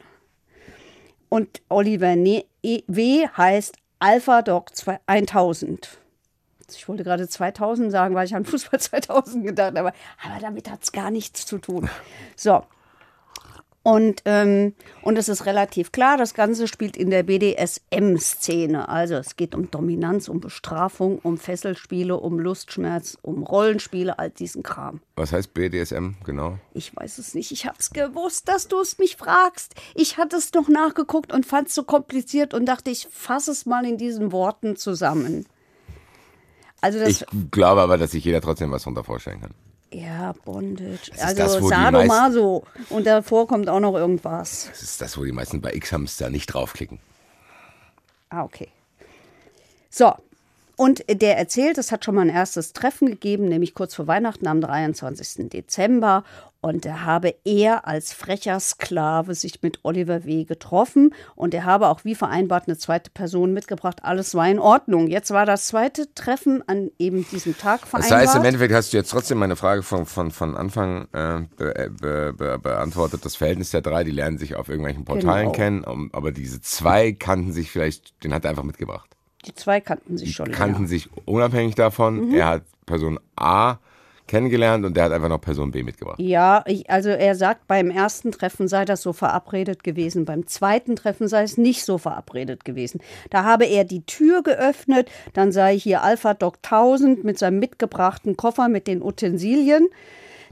Und 1.28 1.60
Oliver 1.68 2.14
Ne- 2.16 2.44
E- 2.62 2.82
W. 2.86 3.26
heißt 3.36 3.76
Alpha 3.98 4.42
Dog 4.42 4.74
2 4.74 5.00
1000. 5.06 5.98
Ich 6.74 6.88
wollte 6.88 7.04
gerade 7.04 7.28
2000 7.28 7.90
sagen, 7.92 8.14
weil 8.14 8.26
ich 8.26 8.34
an 8.34 8.44
Fußball 8.44 8.78
2000 8.80 9.44
gedacht 9.44 9.76
habe. 9.76 9.92
Aber 10.24 10.40
damit 10.40 10.70
hat 10.70 10.82
es 10.84 10.92
gar 10.92 11.10
nichts 11.10 11.44
zu 11.44 11.58
tun. 11.58 11.88
So. 12.36 12.62
Und, 13.86 14.22
ähm, 14.24 14.74
und 15.02 15.16
es 15.16 15.28
ist 15.28 15.46
relativ 15.46 15.92
klar, 15.92 16.16
das 16.16 16.34
Ganze 16.34 16.66
spielt 16.66 16.96
in 16.96 17.08
der 17.08 17.22
BDSM-Szene. 17.22 18.88
Also 18.88 19.14
es 19.14 19.36
geht 19.36 19.54
um 19.54 19.70
Dominanz, 19.70 20.28
um 20.28 20.40
Bestrafung, 20.40 21.20
um 21.20 21.38
Fesselspiele, 21.38 22.16
um 22.16 22.40
Lustschmerz, 22.40 23.16
um 23.22 23.44
Rollenspiele, 23.44 24.18
all 24.18 24.30
diesen 24.30 24.64
Kram. 24.64 25.02
Was 25.14 25.30
heißt 25.30 25.54
BDSM 25.54 26.14
genau? 26.24 26.58
Ich 26.74 26.96
weiß 26.96 27.18
es 27.18 27.36
nicht. 27.36 27.52
Ich 27.52 27.64
habe 27.64 27.76
es 27.78 27.90
gewusst, 27.90 28.48
dass 28.48 28.66
du 28.66 28.80
es 28.80 28.98
mich 28.98 29.14
fragst. 29.14 29.76
Ich 29.94 30.18
hatte 30.18 30.34
es 30.34 30.52
noch 30.52 30.66
nachgeguckt 30.66 31.32
und 31.32 31.46
fand 31.46 31.68
es 31.68 31.76
so 31.76 31.84
kompliziert 31.84 32.54
und 32.54 32.66
dachte, 32.66 32.90
ich 32.90 33.06
fasse 33.12 33.52
es 33.52 33.66
mal 33.66 33.86
in 33.86 33.98
diesen 33.98 34.32
Worten 34.32 34.74
zusammen. 34.74 35.46
Also 36.80 36.98
das, 36.98 37.22
Ich 37.22 37.26
glaube 37.52 37.82
aber, 37.82 37.98
dass 37.98 38.10
sich 38.10 38.24
jeder 38.24 38.40
trotzdem 38.40 38.72
was 38.72 38.82
darunter 38.82 39.04
vorstellen 39.04 39.42
kann. 39.42 39.54
Ja, 39.96 40.34
Bondage. 40.44 41.10
Also 41.20 41.36
das, 41.36 41.68
Sadomaso. 41.68 42.64
Und 42.90 43.06
davor 43.06 43.46
kommt 43.46 43.68
auch 43.68 43.80
noch 43.80 43.94
irgendwas. 43.94 44.68
Das 44.70 44.82
ist 44.82 45.00
das, 45.00 45.16
wo 45.16 45.24
die 45.24 45.32
meisten 45.32 45.60
bei 45.60 45.72
X-Hamster 45.72 46.28
nicht 46.28 46.46
draufklicken. 46.46 46.98
Ah, 48.28 48.42
okay. 48.42 48.68
So. 49.88 50.12
Und 50.76 51.04
der 51.08 51.38
erzählt, 51.38 51.78
es 51.78 51.90
hat 51.90 52.04
schon 52.04 52.14
mal 52.14 52.22
ein 52.22 52.28
erstes 52.28 52.74
Treffen 52.74 53.08
gegeben, 53.08 53.48
nämlich 53.48 53.72
kurz 53.72 53.94
vor 53.94 54.06
Weihnachten 54.06 54.46
am 54.46 54.60
23. 54.60 55.48
Dezember. 55.48 56.22
Und 56.66 56.84
da 56.84 57.02
habe 57.02 57.32
er 57.44 57.86
als 57.86 58.12
frecher 58.12 58.58
Sklave 58.58 59.36
sich 59.36 59.62
mit 59.62 59.78
Oliver 59.84 60.24
W. 60.24 60.42
getroffen. 60.42 61.14
Und 61.36 61.54
er 61.54 61.64
habe 61.64 61.86
auch 61.86 62.04
wie 62.04 62.16
vereinbart 62.16 62.66
eine 62.66 62.76
zweite 62.76 63.08
Person 63.12 63.52
mitgebracht. 63.52 64.00
Alles 64.02 64.34
war 64.34 64.48
in 64.48 64.58
Ordnung. 64.58 65.06
Jetzt 65.06 65.30
war 65.30 65.46
das 65.46 65.68
zweite 65.68 66.12
Treffen 66.16 66.64
an 66.68 66.90
eben 66.98 67.24
diesem 67.30 67.56
Tag 67.56 67.86
vereinbart. 67.86 68.10
Das 68.10 68.18
heißt, 68.18 68.34
im 68.36 68.44
Endeffekt 68.44 68.74
hast 68.74 68.92
du 68.92 68.96
jetzt 68.96 69.10
trotzdem 69.12 69.38
meine 69.38 69.54
Frage 69.54 69.84
von, 69.84 70.06
von, 70.06 70.32
von 70.32 70.56
Anfang 70.56 71.02
äh, 71.12 71.42
be, 71.56 71.90
be, 72.00 72.32
be, 72.36 72.58
beantwortet. 72.58 73.24
Das 73.24 73.36
Verhältnis 73.36 73.70
der 73.70 73.82
drei, 73.82 74.02
die 74.02 74.10
lernen 74.10 74.38
sich 74.38 74.56
auf 74.56 74.68
irgendwelchen 74.68 75.04
Portalen 75.04 75.44
Genau. 75.46 75.52
kennen. 75.52 75.84
um- 75.84 76.10
Aber 76.12 76.32
diese 76.32 76.60
zwei 76.62 77.12
kannten 77.12 77.52
sich 77.52 77.70
vielleicht, 77.70 78.24
den 78.24 78.34
hat 78.34 78.44
er 78.44 78.50
einfach 78.50 78.64
mitgebracht. 78.64 79.08
Die 79.44 79.54
zwei 79.54 79.80
kannten 79.80 80.18
sich 80.18 80.34
schon. 80.34 80.50
kannten 80.50 80.74
länger. 80.78 80.88
sich 80.88 81.08
unabhängig 81.26 81.76
davon. 81.76 82.30
Mhm. 82.30 82.34
Er 82.34 82.46
hat 82.48 82.62
Person 82.86 83.20
A 83.36 83.76
kennengelernt 84.26 84.84
und 84.84 84.96
der 84.96 85.04
hat 85.04 85.12
einfach 85.12 85.28
noch 85.28 85.40
Person 85.40 85.70
B 85.70 85.82
mitgebracht. 85.82 86.18
Ja, 86.18 86.62
ich, 86.66 86.90
also 86.90 87.10
er 87.10 87.34
sagt, 87.34 87.66
beim 87.66 87.90
ersten 87.90 88.32
Treffen 88.32 88.68
sei 88.68 88.84
das 88.84 89.02
so 89.02 89.12
verabredet 89.12 89.84
gewesen, 89.84 90.24
beim 90.24 90.46
zweiten 90.46 90.96
Treffen 90.96 91.28
sei 91.28 91.42
es 91.42 91.56
nicht 91.56 91.84
so 91.84 91.98
verabredet 91.98 92.64
gewesen. 92.64 93.00
Da 93.30 93.44
habe 93.44 93.66
er 93.66 93.84
die 93.84 94.04
Tür 94.04 94.42
geöffnet, 94.42 95.10
dann 95.32 95.52
sei 95.52 95.78
hier 95.78 96.02
Alpha 96.02 96.34
Doc 96.34 96.56
1000 96.62 97.24
mit 97.24 97.38
seinem 97.38 97.58
mitgebrachten 97.58 98.36
Koffer 98.36 98.68
mit 98.68 98.86
den 98.86 99.02
Utensilien 99.02 99.88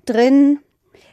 drin 0.06 0.60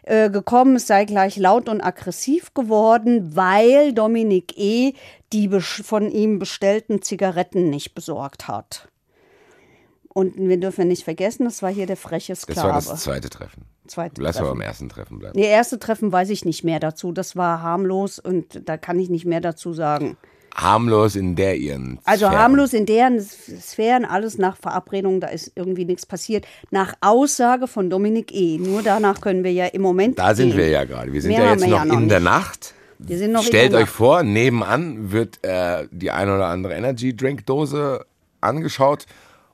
äh, 0.04 0.30
gekommen, 0.30 0.76
es 0.76 0.88
sei 0.88 1.06
gleich 1.06 1.38
laut 1.38 1.70
und 1.70 1.82
aggressiv 1.82 2.54
geworden, 2.54 3.36
weil 3.36 3.94
Dominik 3.94 4.58
E. 4.58 4.94
die 5.32 5.50
von 5.60 6.10
ihm 6.10 6.40
bestellten 6.40 7.02
Zigaretten 7.02 7.70
nicht 7.70 7.94
besorgt 7.94 8.48
hat. 8.48 8.91
Und 10.14 10.36
wir 10.38 10.60
dürfen 10.60 10.88
nicht 10.88 11.04
vergessen, 11.04 11.46
das 11.46 11.62
war 11.62 11.70
hier 11.72 11.86
der 11.86 11.98
freche 11.98 12.34
Das 12.34 12.42
Sklave. 12.42 12.68
war 12.70 12.74
das 12.76 13.02
zweite 13.04 13.30
Treffen. 13.30 13.64
Zweite 13.88 14.22
Lass 14.22 14.38
aber 14.38 14.48
Treffen. 14.48 14.60
beim 14.60 14.68
ersten 14.68 14.90
Treffen 14.90 15.20
bleiben. 15.20 15.40
Nee, 15.40 15.48
erste 15.48 15.80
Treffen 15.80 16.12
weiß 16.12 16.30
ich 16.30 16.44
nicht 16.46 16.64
mehr 16.64 16.80
dazu. 16.80 17.12
Das 17.14 17.36
war 17.36 17.62
harmlos 17.62 18.20
und 18.20 18.68
da 18.68 18.78
kann 18.78 19.00
ich 19.00 19.10
nicht 19.10 19.26
mehr 19.26 19.40
dazu 19.42 19.74
sagen. 19.74 20.18
Harmlos 20.54 21.16
in 21.16 21.38
der 21.38 21.56
ihren. 21.56 22.00
Also 22.04 22.26
Sphären. 22.26 22.42
harmlos 22.42 22.74
in 22.74 22.86
deren 22.86 23.22
Sphären, 23.22 24.04
alles 24.04 24.38
nach 24.38 24.58
Verabredung, 24.58 25.22
da 25.22 25.28
ist 25.28 25.54
irgendwie 25.56 25.86
nichts 25.86 26.06
passiert. 26.06 26.46
Nach 26.72 26.94
Aussage 27.00 27.68
von 27.68 27.90
Dominik 27.90 28.34
E. 28.34 28.58
Nur 28.58 28.82
danach 28.84 29.22
können 29.22 29.46
wir 29.46 29.54
ja 29.54 29.68
im 29.68 29.82
Moment. 29.82 30.20
Da 30.20 30.36
sind 30.36 30.50
gehen. 30.50 30.58
wir 30.58 30.68
ja 30.70 30.84
gerade. 30.84 31.14
Wir 31.14 31.22
sind 31.22 31.32
Mehr 31.32 31.44
ja 31.46 31.52
jetzt 31.54 31.62
noch 31.62 31.70
ja 31.70 31.86
noch 31.86 31.98
in 31.98 32.10
der 32.10 32.20
nicht. 32.20 32.30
Nacht. 32.30 32.74
Wir 33.00 33.18
sind 33.18 33.32
noch 33.32 33.42
in 33.44 33.48
Stellt 33.48 33.72
der 33.72 33.80
euch 33.80 33.86
Nacht. 33.86 33.96
vor, 33.96 34.24
nebenan 34.24 35.12
wird 35.14 35.40
äh, 35.44 35.88
die 35.90 36.12
eine 36.12 36.36
oder 36.36 36.48
andere 36.48 36.74
Energy 36.74 37.16
Drink 37.16 37.46
Dose 37.46 38.06
angeschaut 38.42 39.06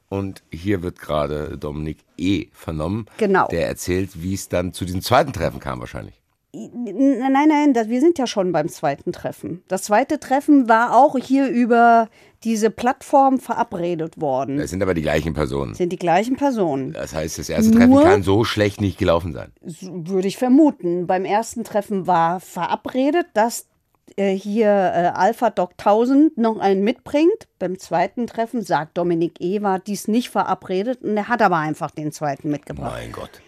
und 0.10 0.44
hier 0.52 0.84
wird 0.84 1.00
gerade 1.00 1.58
Dominik 1.58 2.00
E. 2.18 2.48
vernommen. 2.54 3.06
Genau. 3.18 3.48
Der 3.48 3.68
erzählt, 3.68 4.22
wie 4.22 4.34
es 4.34 4.50
dann 4.50 4.74
zu 4.74 4.86
diesem 4.86 5.02
zweiten 5.02 5.34
Treffen 5.34 5.60
kam 5.60 5.80
wahrscheinlich. 5.80 6.22
Nein, 6.54 7.20
nein, 7.34 7.50
nein, 7.50 7.74
das, 7.74 7.88
wir 7.90 8.00
sind 8.00 8.18
ja 8.18 8.26
schon 8.26 8.52
beim 8.52 8.68
zweiten 8.70 9.12
Treffen. 9.12 9.62
Das 9.68 9.84
zweite 9.84 10.20
Treffen 10.20 10.68
war 10.68 10.96
auch 10.96 11.16
hier 11.18 11.50
über 11.50 12.08
diese 12.44 12.72
Plattform 12.72 13.38
verabredet 13.40 14.20
worden. 14.20 14.58
Das 14.58 14.70
sind 14.72 14.82
aber 14.82 14.94
die 14.94 15.02
gleichen 15.02 15.34
Personen. 15.34 15.76
sind 15.76 15.92
die 15.92 15.98
gleichen 15.98 16.36
Personen. 16.36 16.94
Das 16.94 17.14
heißt, 17.14 17.38
das 17.38 17.50
erste 17.50 17.72
Nur- 17.78 17.80
Treffen 18.02 18.12
kann 18.12 18.24
so 18.24 18.44
schlecht 18.44 18.80
nicht 18.82 18.98
gelaufen 18.98 19.34
sein. 19.34 19.52
Würde 19.62 20.28
ich 20.28 20.38
vermuten. 20.38 21.06
Beim 21.06 21.26
ersten 21.26 21.64
Treffen 21.64 22.08
war 22.08 22.40
verabredet, 22.40 23.28
dass 23.34 23.68
hier 24.16 24.68
äh, 24.68 25.12
Alpha 25.14 25.50
Doc 25.50 25.72
1000 25.78 26.38
noch 26.38 26.60
einen 26.60 26.84
mitbringt. 26.84 27.48
Beim 27.60 27.78
zweiten 27.80 28.28
Treffen 28.28 28.64
sagt 28.64 28.98
Dominik 28.98 29.40
E. 29.40 29.62
war 29.62 29.80
dies 29.80 30.08
nicht 30.08 30.30
verabredet 30.30 31.02
und 31.04 31.18
er 31.18 31.28
hat 31.28 31.42
aber 31.42 31.58
einfach 31.58 31.92
den 31.92 32.12
zweiten 32.12 32.50
mitgebracht. 32.50 32.94
Mein 32.94 33.12
Gott. 33.12 33.42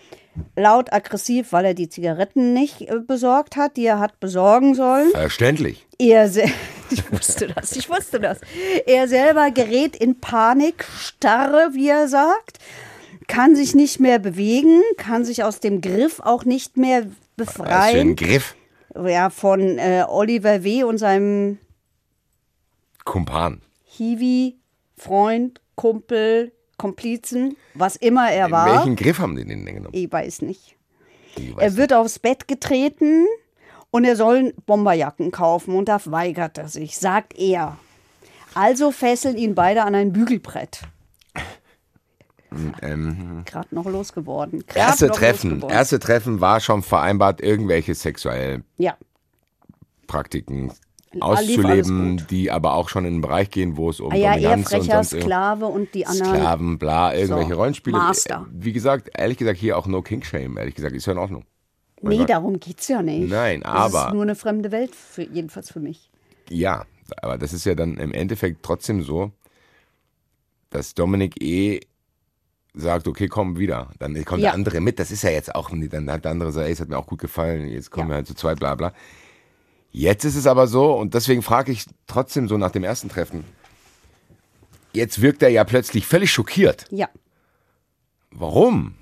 Laut 0.56 0.94
aggressiv, 0.94 1.52
weil 1.52 1.66
er 1.66 1.74
die 1.74 1.90
Zigaretten 1.90 2.54
nicht 2.54 2.82
äh, 2.82 3.00
besorgt 3.00 3.56
hat, 3.56 3.78
die 3.78 3.86
er 3.86 4.00
hat 4.00 4.20
besorgen 4.20 4.76
sollen. 4.76 5.12
Verständlich. 5.12 5.86
Er 5.98 6.26
ich 6.90 7.12
wusste 7.12 7.48
das, 7.48 7.74
ich 7.74 7.90
wusste 7.90 8.20
das. 8.20 8.40
Er 8.86 9.08
selber 9.08 9.52
gerät 9.52 9.96
in 9.96 10.20
Panik, 10.20 10.86
starre, 11.00 11.70
wie 11.74 11.90
er 11.90 12.08
sagt, 12.08 12.60
kann 13.28 13.56
sich 13.56 13.76
nicht 13.76 14.00
mehr 14.00 14.20
bewegen, 14.20 14.82
kann 14.98 15.24
sich 15.24 15.44
aus 15.44 15.60
dem 15.60 15.82
Griff 15.82 16.20
auch 16.20 16.46
nicht 16.46 16.78
mehr 16.78 17.06
Was 17.38 17.54
für 17.54 17.64
ein 17.64 18.16
befreien. 18.16 18.16
Griff. 18.16 18.56
Ja, 19.08 19.30
von 19.30 19.78
äh, 19.78 20.04
Oliver 20.08 20.64
W. 20.64 20.84
und 20.84 20.98
seinem 20.98 21.60
Kumpan. 23.06 23.62
Hiwi, 23.86 24.58
Freund, 24.98 25.62
Kumpel, 25.76 26.52
Komplizen, 26.78 27.58
was 27.74 27.96
immer 27.96 28.32
er 28.32 28.52
war. 28.52 28.78
Welchen 28.78 28.96
Griff 28.96 29.20
haben 29.20 29.36
die 29.36 29.46
denn 29.46 29.66
genommen? 29.66 29.90
Ich 29.92 30.12
weiß 30.12 30.42
nicht. 30.44 30.76
Ich 31.36 31.56
weiß 31.56 31.62
Er 31.64 31.78
wird 31.78 31.94
aufs 31.94 32.20
Bett 32.20 32.48
getreten 32.48 33.26
und 33.92 34.06
er 34.06 34.16
soll 34.16 34.54
Bomberjacken 34.66 35.32
kaufen 35.32 35.76
und 35.76 35.90
da 35.90 36.00
weigert 36.06 36.58
er 36.58 36.68
sich, 36.68 36.98
sagt 36.98 37.38
er. 37.38 37.78
Also 38.56 38.92
fesseln 38.92 39.38
ihn 39.38 39.56
beide 39.56 39.84
an 39.84 39.96
ein 39.96 40.12
Bügelbrett. 40.12 40.82
Ähm, 42.82 43.44
Gerade 43.46 43.74
noch 43.76 43.86
losgeworden. 43.86 44.64
Grad 44.68 44.76
erste 44.78 45.08
noch 45.08 45.16
Treffen, 45.18 45.50
losgeworden. 45.52 45.76
erste 45.78 46.00
Treffen 46.00 46.42
war 46.42 46.60
schon 46.60 46.82
vereinbart, 46.82 47.42
irgendwelche 47.42 47.94
sexuellen 47.96 48.64
Ja, 48.78 48.98
Praktiken 50.08 50.72
auszuleben, 51.20 52.26
die 52.30 52.52
aber 52.52 52.74
auch 52.74 52.90
schon 52.90 53.06
in 53.06 53.14
einen 53.14 53.22
Bereich 53.22 53.50
gehen, 53.50 53.78
wo 53.78 53.90
es 53.90 54.00
um 54.00 54.12
ah, 54.12 54.16
ja, 54.16 54.34
Dominanz 54.34 54.72
und 54.74 54.84
sonst 54.84 55.10
Sklave 55.10 55.66
und 55.66 55.94
die 55.94 56.06
anderen. 56.06 56.36
Sklaven, 56.36 56.80
bla, 56.80 57.16
irgendwelche 57.16 57.50
So, 57.54 57.56
Rollenspiele. 57.56 57.98
Master. 57.98 58.46
Wie 58.52 58.74
gesagt, 58.74 59.10
ehrlich 59.16 59.38
gesagt, 59.38 59.58
hier 59.60 59.78
auch 59.78 59.88
no 59.88 60.02
King 60.02 60.24
Shame, 60.24 60.58
ehrlich 60.58 60.76
gesagt, 60.76 60.96
ist 60.96 61.06
ja 61.08 61.14
in 61.14 61.20
Ordnung. 61.20 61.46
Mein 62.02 62.12
Nee, 62.12 62.18
Gott. 62.20 62.30
darum 62.30 62.60
geht's 62.60 62.88
ja 62.88 63.02
nicht. 63.02 63.30
Nein, 63.30 63.62
Das 63.62 63.72
aber- 63.74 64.08
ist 64.08 64.14
nur 64.14 64.24
eine 64.24 64.36
fremde 64.36 64.72
Welt, 64.72 64.96
für, 64.96 65.24
jedenfalls 65.24 65.72
für 65.72 65.80
mich. 65.80 66.10
Ja, 66.50 66.86
aber 67.22 67.38
das 67.38 67.54
ist 67.54 67.66
ja 67.66 67.76
dann 67.76 67.98
im 67.98 68.12
Endeffekt 68.14 68.64
trotzdem 68.64 69.02
so, 69.04 69.32
dass 70.70 70.94
Dominik 70.94 71.42
E. 71.42 71.80
sagt, 72.74 73.08
okay, 73.08 73.28
komm 73.28 73.58
wieder. 73.58 73.90
Dann 74.00 74.14
kommt 74.26 74.42
Ja. 74.42 74.50
der 74.50 74.54
andere 74.54 74.80
mit. 74.80 75.00
Das 75.00 75.12
ist 75.12 75.24
ja 75.24 75.30
jetzt 75.32 75.54
auch, 75.56 75.70
dann 75.72 76.12
hat 76.12 76.24
der 76.26 76.32
andere 76.32 76.50
gesagt, 76.50 76.68
ey, 76.68 76.72
es 76.74 76.80
hat 76.80 76.90
mir 76.90 76.98
auch 76.98 77.08
gut 77.08 77.20
gefallen, 77.20 77.68
jetzt 77.68 77.92
kommen 77.92 78.08
Ja. 78.08 78.14
wir 78.14 78.16
halt 78.18 78.28
zu 78.28 78.36
zweit, 78.36 78.60
bla 78.60 78.76
bla. 78.76 78.94
Jetzt 79.92 80.24
ist 80.24 80.36
es 80.36 80.46
aber 80.46 80.68
so, 80.68 80.94
und 80.94 81.14
deswegen 81.16 81.42
frage 81.42 81.72
ich 81.72 81.86
trotzdem 82.06 82.48
so 82.48 82.58
nach 82.58 82.72
dem 82.72 82.84
ersten 82.84 83.10
Treffen, 83.10 83.44
jetzt 84.94 85.22
wirkt 85.22 85.42
er 85.42 85.50
ja 85.50 85.64
plötzlich 85.64 86.06
völlig 86.06 86.32
schockiert. 86.32 86.86
Ja, 86.92 87.10
Warum? 88.32 88.94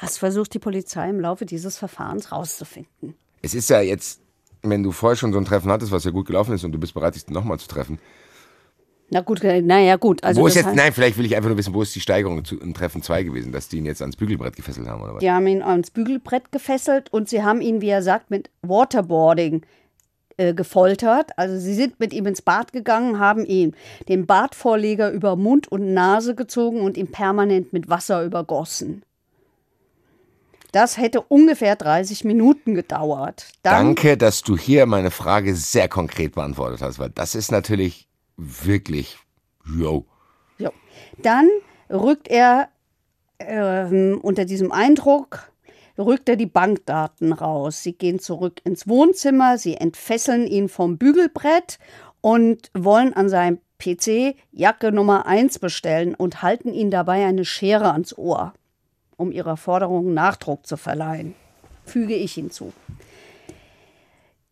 das 0.00 0.18
versucht 0.18 0.52
die 0.54 0.58
Polizei 0.58 1.08
im 1.10 1.20
Laufe 1.20 1.46
dieses 1.46 1.76
Verfahrens 1.78 2.32
rauszufinden. 2.32 3.14
Es 3.42 3.54
ist 3.54 3.68
ja 3.70 3.80
jetzt, 3.80 4.20
wenn 4.62 4.82
du 4.82 4.92
vorher 4.92 5.16
schon 5.16 5.32
so 5.32 5.38
ein 5.38 5.44
Treffen 5.44 5.70
hattest, 5.70 5.92
was 5.92 6.04
ja 6.04 6.10
gut 6.10 6.26
gelaufen 6.26 6.54
ist 6.54 6.64
und 6.64 6.72
du 6.72 6.78
bist 6.78 6.94
bereit, 6.94 7.14
dich 7.14 7.28
nochmal 7.28 7.58
zu 7.58 7.68
treffen. 7.68 7.98
Na 9.10 9.20
gut, 9.20 9.44
äh, 9.44 9.60
naja, 9.60 9.96
gut. 9.96 10.24
Also 10.24 10.40
wo 10.40 10.46
ist 10.46 10.54
jetzt, 10.56 10.66
heißt- 10.68 10.74
nein, 10.74 10.92
vielleicht 10.92 11.18
will 11.18 11.26
ich 11.26 11.36
einfach 11.36 11.48
nur 11.50 11.58
wissen, 11.58 11.74
wo 11.74 11.82
ist 11.82 11.94
die 11.94 12.00
Steigerung 12.00 12.44
zu, 12.44 12.58
im 12.58 12.74
Treffen 12.74 13.02
2 13.02 13.22
gewesen, 13.24 13.52
dass 13.52 13.68
die 13.68 13.78
ihn 13.78 13.86
jetzt 13.86 14.00
ans 14.00 14.16
Bügelbrett 14.16 14.56
gefesselt 14.56 14.88
haben 14.88 15.02
oder 15.02 15.14
was? 15.14 15.20
Die 15.20 15.30
haben 15.30 15.46
ihn 15.46 15.62
ans 15.62 15.90
Bügelbrett 15.90 16.50
gefesselt 16.50 17.12
und 17.12 17.28
sie 17.28 17.42
haben 17.42 17.60
ihn, 17.60 17.80
wie 17.80 17.90
er 17.90 18.02
sagt, 18.02 18.30
mit 18.30 18.50
Waterboarding 18.62 19.62
äh, 20.36 20.54
gefoltert. 20.54 21.30
Also 21.38 21.58
sie 21.58 21.74
sind 21.74 22.00
mit 22.00 22.12
ihm 22.12 22.26
ins 22.26 22.42
Bad 22.42 22.72
gegangen, 22.72 23.20
haben 23.20 23.44
ihm 23.44 23.72
den 24.08 24.26
Badvorleger 24.26 25.10
über 25.12 25.36
Mund 25.36 25.68
und 25.70 25.92
Nase 25.94 26.34
gezogen 26.34 26.80
und 26.80 26.96
ihn 26.96 27.08
permanent 27.08 27.72
mit 27.72 27.88
Wasser 27.88 28.24
übergossen. 28.24 29.02
Das 30.72 30.96
hätte 30.98 31.20
ungefähr 31.20 31.76
30 31.76 32.24
Minuten 32.24 32.74
gedauert. 32.74 33.46
Dann, 33.62 33.86
Danke, 33.94 34.16
dass 34.16 34.42
du 34.42 34.56
hier 34.56 34.86
meine 34.86 35.12
Frage 35.12 35.54
sehr 35.54 35.88
konkret 35.88 36.34
beantwortet 36.34 36.82
hast, 36.82 36.98
weil 36.98 37.10
das 37.10 37.36
ist 37.36 37.52
natürlich 37.52 38.08
wirklich, 38.36 39.18
yo. 39.66 40.04
Jo. 40.58 40.70
Dann 41.18 41.48
rückt 41.90 42.28
er 42.28 42.68
ähm, 43.38 44.18
unter 44.22 44.44
diesem 44.44 44.72
Eindruck, 44.72 45.50
rückt 45.98 46.28
er 46.28 46.36
die 46.36 46.46
Bankdaten 46.46 47.32
raus. 47.32 47.82
Sie 47.82 47.92
gehen 47.92 48.18
zurück 48.18 48.60
ins 48.64 48.88
Wohnzimmer, 48.88 49.58
sie 49.58 49.76
entfesseln 49.76 50.46
ihn 50.46 50.68
vom 50.68 50.98
Bügelbrett 50.98 51.78
und 52.20 52.70
wollen 52.74 53.12
an 53.12 53.28
seinem 53.28 53.58
PC 53.78 54.36
Jacke 54.52 54.92
Nummer 54.92 55.26
1 55.26 55.58
bestellen 55.58 56.14
und 56.14 56.42
halten 56.42 56.72
ihn 56.72 56.90
dabei 56.90 57.26
eine 57.26 57.44
Schere 57.44 57.92
ans 57.92 58.16
Ohr, 58.16 58.54
um 59.16 59.30
ihrer 59.30 59.56
Forderung 59.56 60.14
Nachdruck 60.14 60.66
zu 60.66 60.76
verleihen. 60.76 61.34
Füge 61.84 62.14
ich 62.14 62.34
hinzu. 62.34 62.72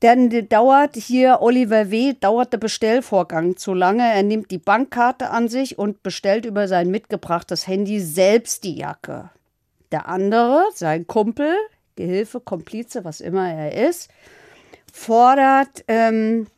Dann 0.03 0.49
dauert 0.49 0.97
hier 0.97 1.43
Oliver 1.43 1.93
W. 1.93 2.15
dauert 2.19 2.53
der 2.53 2.59
Bestellvorgang 2.59 3.57
zu 3.57 3.73
lange. 3.73 4.03
Er 4.03 4.25
nimmt 4.25 4.51
die 4.51 4.59
Bankkarte 4.59 5.31
an 5.31 5.47
sich 5.47 5.79
und 5.79 6.03
bestellt 6.03 6.45
über 6.45 6.67
sein 6.67 6.91
mitgebrachtes 6.91 7.69
Handy 7.69 8.01
selbst 8.01 8.65
die 8.65 8.75
Jacke. 8.75 9.31
Der 9.93 10.09
andere, 10.09 10.65
sein 10.75 11.07
Kumpel, 11.07 11.55
Gehilfe, 11.95 12.41
Komplize, 12.41 13.05
was 13.05 13.21
immer 13.21 13.49
er 13.49 13.89
ist, 13.89 14.11
fordert 14.93 15.85
ähm, 15.87 16.49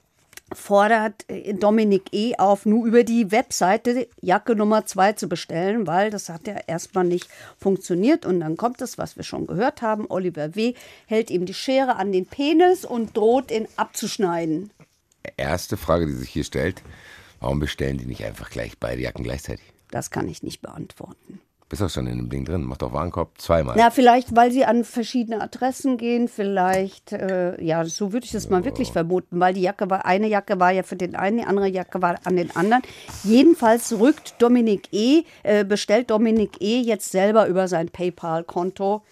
fordert 0.52 1.28
äh, 1.28 1.54
Dominik 1.54 2.12
E. 2.12 2.34
auf, 2.36 2.66
nur 2.66 2.86
über 2.86 3.04
die 3.04 3.30
Webseite 3.30 4.08
Jacke 4.20 4.54
Nummer 4.54 4.86
2 4.86 5.14
zu 5.14 5.28
bestellen, 5.28 5.86
weil 5.86 6.10
das 6.10 6.28
hat 6.28 6.46
ja 6.46 6.56
erstmal 6.66 7.04
nicht 7.04 7.28
funktioniert. 7.58 8.26
Und 8.26 8.40
dann 8.40 8.56
kommt 8.56 8.80
es, 8.80 8.98
was 8.98 9.16
wir 9.16 9.24
schon 9.24 9.46
gehört 9.46 9.82
haben. 9.82 10.06
Oliver 10.08 10.54
W. 10.54 10.74
hält 11.06 11.30
ihm 11.30 11.46
die 11.46 11.54
Schere 11.54 11.96
an 11.96 12.12
den 12.12 12.26
Penis 12.26 12.84
und 12.84 13.16
droht, 13.16 13.50
ihn 13.50 13.68
abzuschneiden. 13.76 14.70
Erste 15.36 15.76
Frage, 15.76 16.06
die 16.06 16.12
sich 16.12 16.30
hier 16.30 16.44
stellt, 16.44 16.82
warum 17.40 17.58
bestellen 17.58 17.98
die 17.98 18.06
nicht 18.06 18.24
einfach 18.24 18.50
gleich 18.50 18.78
beide 18.78 19.02
Jacken 19.02 19.24
gleichzeitig? 19.24 19.64
Das 19.90 20.10
kann 20.10 20.28
ich 20.28 20.42
nicht 20.42 20.60
beantworten. 20.60 21.40
Bist 21.74 21.82
doch 21.82 21.90
schon 21.90 22.06
in 22.06 22.18
dem 22.18 22.28
Ding 22.30 22.44
drin, 22.44 22.62
mach 22.62 22.76
doch 22.76 22.92
Warenkorb 22.92 23.32
zweimal. 23.36 23.74
Na, 23.76 23.90
vielleicht, 23.90 24.36
weil 24.36 24.52
sie 24.52 24.64
an 24.64 24.84
verschiedene 24.84 25.40
Adressen 25.40 25.96
gehen, 25.96 26.28
vielleicht, 26.28 27.10
äh, 27.10 27.60
ja, 27.60 27.84
so 27.84 28.12
würde 28.12 28.26
ich 28.26 28.30
das 28.30 28.48
mal 28.48 28.64
wirklich 28.64 28.92
vermuten, 28.92 29.40
weil 29.40 29.54
die 29.54 29.62
Jacke 29.62 29.90
war, 29.90 30.06
eine 30.06 30.28
Jacke 30.28 30.60
war 30.60 30.70
ja 30.70 30.84
für 30.84 30.94
den 30.94 31.16
einen, 31.16 31.38
die 31.38 31.42
andere 31.44 31.66
Jacke 31.66 32.00
war 32.00 32.20
an 32.22 32.36
den 32.36 32.54
anderen. 32.54 32.82
Jedenfalls 33.24 33.92
rückt 33.98 34.40
Dominik 34.40 34.86
E., 34.92 35.24
äh, 35.42 35.64
bestellt 35.64 36.12
Dominik 36.12 36.60
E. 36.60 36.80
jetzt 36.80 37.10
selber 37.10 37.48
über 37.48 37.66
sein 37.66 37.88
PayPal-Konto. 37.88 39.02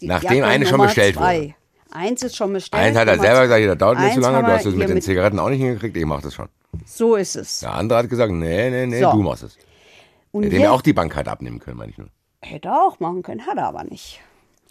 Nachdem 0.00 0.30
Jacke 0.32 0.46
eine 0.46 0.64
schon 0.64 0.72
Nummer 0.72 0.86
bestellt 0.86 1.14
zwei. 1.14 1.38
wurde. 1.42 1.54
Eins 1.92 2.24
ist 2.24 2.34
schon 2.34 2.52
bestellt. 2.52 2.82
Eins 2.82 2.98
hat 2.98 3.06
er 3.06 3.14
Nummer 3.14 3.28
selber 3.28 3.42
gesagt, 3.46 3.66
das 3.68 3.78
dauert 3.78 4.00
mir 4.00 4.12
zu 4.14 4.18
lange, 4.18 4.40
du 4.40 4.52
hast 4.52 4.66
es 4.66 4.74
mit 4.74 4.88
den 4.88 5.00
Zigaretten 5.00 5.38
auch 5.38 5.48
nicht 5.48 5.60
hingekriegt, 5.60 5.96
ich 5.96 6.04
mach 6.04 6.22
das 6.22 6.34
schon. 6.34 6.48
So 6.86 7.14
ist 7.14 7.36
es. 7.36 7.60
Der 7.60 7.72
andere 7.72 8.00
hat 8.00 8.10
gesagt, 8.10 8.32
nee, 8.32 8.68
nee, 8.68 8.86
nee, 8.86 9.00
So. 9.00 9.12
du 9.12 9.22
machst 9.22 9.44
es. 9.44 9.56
Und 10.34 10.42
Hätte 10.42 10.56
mir 10.56 10.72
auch 10.72 10.82
die 10.82 10.92
Bankkarte 10.92 11.30
abnehmen 11.30 11.60
können, 11.60 11.76
meine 11.76 11.92
ich 11.92 11.98
nur. 11.98 12.08
Hätte 12.42 12.66
er 12.66 12.82
auch 12.82 12.98
machen 12.98 13.22
können, 13.22 13.46
hat 13.46 13.56
er 13.56 13.68
aber 13.68 13.84
nicht. 13.84 14.20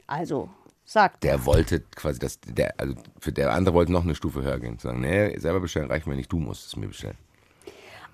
Also, 0.07 0.49
sagt 0.83 1.23
Der 1.23 1.45
wollte 1.45 1.79
quasi, 1.79 2.19
das, 2.19 2.37
der, 2.41 2.73
also 2.77 2.95
für 3.17 3.31
der 3.31 3.53
andere 3.53 3.73
wollte 3.73 3.93
noch 3.93 4.03
eine 4.03 4.13
Stufe 4.13 4.41
höher 4.41 4.59
gehen. 4.59 4.77
Zu 4.77 4.89
sagen, 4.89 4.99
nee, 4.99 5.39
selber 5.39 5.61
bestellen 5.61 5.89
reicht 5.89 6.05
mir 6.05 6.15
nicht, 6.15 6.29
du 6.29 6.37
musst 6.37 6.67
es 6.67 6.75
mir 6.75 6.87
bestellen. 6.87 7.17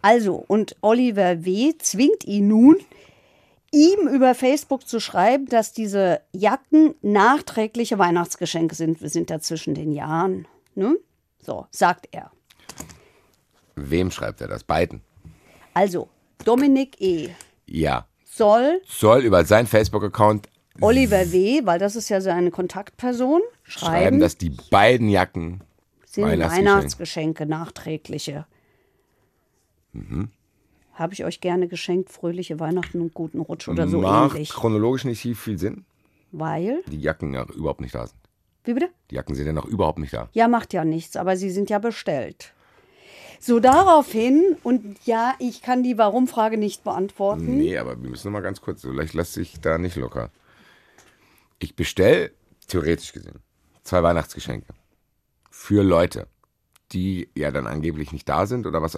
Also, 0.03 0.36
und 0.36 0.75
Oliver 0.82 1.44
W. 1.44 1.74
zwingt 1.79 2.24
ihn 2.25 2.50
nun, 2.50 2.77
ihm 3.72 4.08
über 4.08 4.36
Facebook 4.36 4.88
zu 4.88 5.00
schreiben, 5.00 5.48
dass 5.48 5.74
diese 5.74 6.22
Jacken 6.32 6.94
nachträgliche 7.01 7.98
Weihnachtsgeschenke 7.98 8.75
sind. 8.75 9.01
Wir 9.01 9.10
sind 9.10 9.32
da 9.32 9.39
zwischen 9.39 9.74
den 9.74 9.91
Jahren. 9.91 10.48
Ne? 10.75 10.98
So, 11.41 11.65
sagt 11.72 12.10
er. 12.12 12.29
Wem 13.75 14.12
schreibt 14.12 14.39
er 14.39 14.48
das? 14.48 14.63
Beiden. 14.63 15.01
Also, 15.74 16.10
Dominik 16.46 17.00
E. 17.01 17.29
Ja. 17.65 18.08
soll 18.25 18.81
Soll 18.88 19.22
über 19.24 19.43
seinen 19.46 19.67
Facebook-Account 19.67 20.48
Oliver 20.81 21.31
W., 21.31 21.62
weil 21.65 21.77
das 21.79 21.96
ist 21.98 22.08
ja 22.10 22.22
seine 22.22 22.51
Kontaktperson, 22.51 23.41
schreiben, 23.63 23.86
schreiben, 23.93 24.19
dass 24.19 24.38
die 24.38 24.51
beiden 24.72 25.10
Jacken 25.10 25.62
sind 26.05 26.24
Weihnachtsgeschenke. 26.24 26.69
Weihnachtsgeschenke, 26.72 27.46
nachträgliche. 27.46 28.46
Mhm. 29.93 30.29
Habe 30.93 31.13
ich 31.13 31.25
euch 31.25 31.41
gerne 31.41 31.67
geschenkt, 31.67 32.10
fröhliche 32.12 32.60
Weihnachten 32.60 33.01
und 33.01 33.13
guten 33.13 33.39
Rutsch 33.39 33.67
oder 33.67 33.88
so 33.88 34.01
macht 34.01 34.36
ähnlich. 34.36 34.50
chronologisch 34.51 35.03
nicht 35.05 35.19
viel, 35.22 35.36
viel 35.36 35.58
Sinn. 35.60 35.86
Weil, 36.31 36.81
Die 36.88 37.00
Jacken 37.01 37.34
ja 37.34 37.46
überhaupt 37.55 37.81
nicht 37.81 37.96
da 37.96 38.08
sind. 38.08 38.19
wie 38.63 38.74
bitte? 38.74 38.89
Die 39.12 39.15
Jacken 39.15 39.36
sind 39.36 39.48
ja 39.48 39.53
noch 39.53 39.65
überhaupt 39.65 40.00
nicht 40.00 40.13
da. 40.13 40.29
Ja, 40.34 40.48
macht 40.48 40.74
ja 40.74 40.86
nichts, 40.86 41.15
aber 41.17 41.36
sie 41.36 41.50
sind 41.50 41.69
ja 41.69 41.79
bestellt. 41.79 42.53
So 43.39 43.60
daraufhin, 43.60 44.58
und 44.63 44.98
ja, 45.05 45.34
ich 45.39 45.62
kann 45.62 45.81
die 45.81 45.98
Warum-Frage 45.98 46.58
nicht 46.58 46.84
beantworten. 46.84 47.58
Nee, 47.58 47.77
aber 47.77 48.01
wir 48.01 48.10
müssen 48.10 48.27
noch 48.27 48.34
mal 48.34 48.41
ganz 48.41 48.60
kurz, 48.60 48.81
vielleicht 48.81 49.13
lass 49.13 49.34
sich 49.34 49.62
da 49.62 49.77
nicht 49.77 49.96
locker. 49.96 50.29
Ich 51.60 51.75
bestell, 51.75 52.34
theoretisch 52.67 53.13
gesehen, 53.13 53.39
zwei 53.84 54.03
Weihnachtsgeschenke. 54.03 54.74
Für 55.50 55.84
Leute, 55.84 56.27
die 56.91 57.29
ja 57.34 57.51
dann 57.51 57.65
angeblich 57.65 58.12
nicht 58.12 58.27
da 58.27 58.46
sind 58.46 58.67
oder 58.67 58.81
was. 58.81 58.98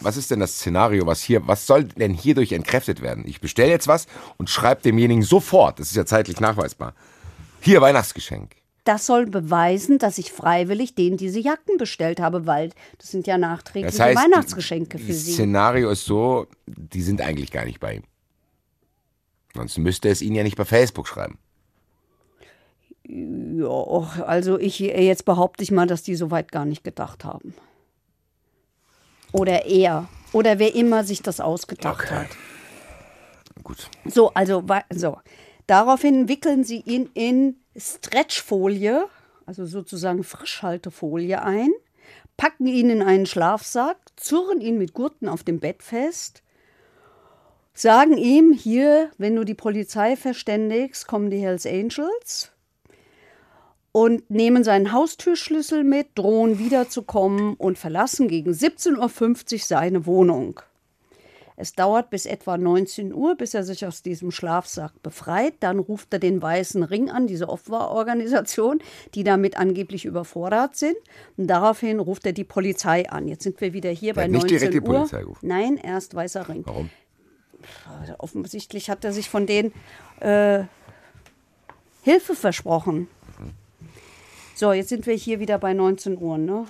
Was 0.00 0.16
ist 0.16 0.30
denn 0.30 0.40
das 0.40 0.56
Szenario, 0.56 1.06
was 1.06 1.22
hier, 1.22 1.46
was 1.46 1.66
soll 1.66 1.84
denn 1.84 2.12
hierdurch 2.12 2.52
entkräftet 2.52 3.02
werden? 3.02 3.26
Ich 3.26 3.40
bestelle 3.40 3.70
jetzt 3.70 3.88
was 3.88 4.06
und 4.36 4.50
schreibe 4.50 4.82
demjenigen 4.82 5.22
sofort, 5.22 5.80
das 5.80 5.88
ist 5.88 5.96
ja 5.96 6.06
zeitlich 6.06 6.40
nachweisbar, 6.40 6.94
hier 7.60 7.80
Weihnachtsgeschenk. 7.80 8.56
Das 8.84 9.06
soll 9.06 9.26
beweisen, 9.26 9.98
dass 9.98 10.18
ich 10.18 10.30
freiwillig 10.30 10.94
denen 10.94 11.16
diese 11.16 11.40
Jacken 11.40 11.78
bestellt 11.78 12.20
habe, 12.20 12.46
weil 12.46 12.70
das 12.98 13.10
sind 13.10 13.26
ja 13.26 13.38
nachträgliche 13.38 13.96
Das 13.96 14.06
heißt, 14.06 14.22
Weihnachtsgeschenke 14.22 14.98
für 14.98 15.08
das 15.12 15.24
sie. 15.24 15.32
Szenario 15.32 15.90
ist 15.90 16.04
so, 16.04 16.46
die 16.66 17.00
sind 17.02 17.22
eigentlich 17.22 17.50
gar 17.50 17.64
nicht 17.64 17.80
bei 17.80 17.94
ihm. 17.96 18.02
Sonst 19.54 19.78
müsste 19.78 20.10
es 20.10 20.20
ihn 20.20 20.34
ja 20.34 20.42
nicht 20.42 20.56
bei 20.56 20.64
Facebook 20.66 21.08
schreiben. 21.08 21.38
Ja, 23.06 23.68
also 24.26 24.58
ich 24.58 24.78
jetzt 24.78 25.24
behaupte 25.24 25.62
ich 25.62 25.70
mal, 25.70 25.86
dass 25.86 26.02
die 26.02 26.14
so 26.14 26.30
weit 26.30 26.50
gar 26.52 26.64
nicht 26.64 26.84
gedacht 26.84 27.24
haben. 27.24 27.54
Oder 29.32 29.66
er. 29.66 30.08
Oder 30.32 30.58
wer 30.58 30.74
immer 30.74 31.04
sich 31.04 31.22
das 31.22 31.40
ausgedacht 31.40 32.04
Okay. 32.04 32.14
hat. 32.14 32.28
Gut. 33.62 33.88
So, 34.04 34.32
also 34.34 34.64
so. 34.92 35.18
Daraufhin 35.66 36.28
wickeln 36.28 36.64
sie 36.64 36.80
ihn 36.80 37.08
in 37.14 37.56
Stretchfolie, 37.76 39.06
also 39.46 39.66
sozusagen 39.66 40.24
Frischhaltefolie 40.24 41.42
ein, 41.42 41.70
packen 42.36 42.66
ihn 42.66 42.90
in 42.90 43.02
einen 43.02 43.26
Schlafsack, 43.26 43.98
zurren 44.16 44.60
ihn 44.60 44.78
mit 44.78 44.94
Gurten 44.94 45.28
auf 45.28 45.42
dem 45.42 45.60
Bett 45.60 45.82
fest, 45.82 46.42
sagen 47.72 48.16
ihm 48.16 48.52
hier, 48.52 49.10
wenn 49.18 49.36
du 49.36 49.44
die 49.44 49.54
Polizei 49.54 50.16
verständigst, 50.16 51.06
kommen 51.06 51.30
die 51.30 51.38
Hells 51.38 51.66
Angels 51.66 52.52
und 53.92 54.28
nehmen 54.30 54.64
seinen 54.64 54.92
Haustürschlüssel 54.92 55.84
mit, 55.84 56.08
drohen 56.16 56.58
wiederzukommen 56.58 57.54
und 57.54 57.78
verlassen 57.78 58.28
gegen 58.28 58.50
17.50 58.50 59.52
Uhr 59.54 59.58
seine 59.60 60.06
Wohnung. 60.06 60.60
Es 61.56 61.72
dauert 61.74 62.10
bis 62.10 62.26
etwa 62.26 62.58
19 62.58 63.14
Uhr, 63.14 63.36
bis 63.36 63.54
er 63.54 63.62
sich 63.62 63.86
aus 63.86 64.02
diesem 64.02 64.32
Schlafsack 64.32 65.02
befreit. 65.02 65.54
Dann 65.60 65.78
ruft 65.78 66.12
er 66.12 66.18
den 66.18 66.42
Weißen 66.42 66.82
Ring 66.82 67.10
an, 67.10 67.26
diese 67.26 67.48
Opferorganisation, 67.48 68.80
die 69.14 69.22
damit 69.22 69.56
angeblich 69.56 70.04
überfordert 70.04 70.74
sind. 70.76 70.96
Und 71.36 71.46
daraufhin 71.46 72.00
ruft 72.00 72.26
er 72.26 72.32
die 72.32 72.44
Polizei 72.44 73.08
an. 73.08 73.28
Jetzt 73.28 73.44
sind 73.44 73.60
wir 73.60 73.72
wieder 73.72 73.90
hier 73.90 74.14
bei 74.14 74.24
hat 74.24 74.30
nicht 74.30 74.42
19 74.42 74.58
direkt 74.58 74.74
die 74.74 74.80
Uhr. 74.80 74.96
Polizei 74.96 75.20
gerufen. 75.20 75.46
Nein, 75.46 75.76
erst 75.76 76.14
Weißer 76.14 76.48
Ring. 76.48 76.62
Warum? 76.66 76.90
Also 78.00 78.14
offensichtlich 78.18 78.90
hat 78.90 79.04
er 79.04 79.12
sich 79.12 79.30
von 79.30 79.46
denen 79.46 79.72
äh, 80.20 80.64
Hilfe 82.02 82.34
versprochen. 82.34 83.08
So, 84.54 84.72
jetzt 84.72 84.88
sind 84.88 85.06
wir 85.06 85.14
hier 85.14 85.40
wieder 85.40 85.58
bei 85.58 85.72
19 85.72 86.18
Uhr. 86.20 86.38
Ne? 86.38 86.66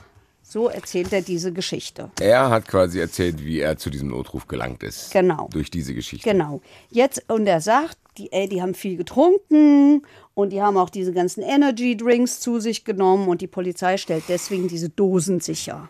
So 0.46 0.68
erzählt 0.68 1.10
er 1.12 1.22
diese 1.22 1.52
Geschichte. 1.52 2.10
Er 2.20 2.50
hat 2.50 2.68
quasi 2.68 3.00
erzählt, 3.00 3.42
wie 3.42 3.60
er 3.60 3.78
zu 3.78 3.88
diesem 3.88 4.08
Notruf 4.08 4.46
gelangt 4.46 4.82
ist. 4.82 5.10
Genau. 5.10 5.48
Durch 5.50 5.70
diese 5.70 5.94
Geschichte. 5.94 6.28
Genau. 6.28 6.60
Jetzt, 6.90 7.24
und 7.28 7.46
er 7.46 7.62
sagt, 7.62 7.96
die, 8.18 8.30
ey, 8.30 8.46
die 8.46 8.60
haben 8.60 8.74
viel 8.74 8.98
getrunken 8.98 10.02
und 10.34 10.50
die 10.50 10.60
haben 10.60 10.76
auch 10.76 10.90
diese 10.90 11.12
ganzen 11.14 11.42
Energy 11.42 11.96
Drinks 11.96 12.40
zu 12.40 12.60
sich 12.60 12.84
genommen 12.84 13.26
und 13.28 13.40
die 13.40 13.46
Polizei 13.46 13.96
stellt 13.96 14.24
deswegen 14.28 14.68
diese 14.68 14.90
Dosen 14.90 15.40
sicher. 15.40 15.88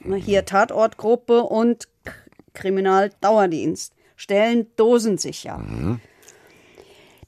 Ne, 0.00 0.16
Hier 0.16 0.44
Tatortgruppe 0.44 1.42
und 1.42 1.88
Kriminaldauerdienst 2.52 3.94
stellen 4.16 4.66
Dosen 4.76 5.16
sicher. 5.16 5.64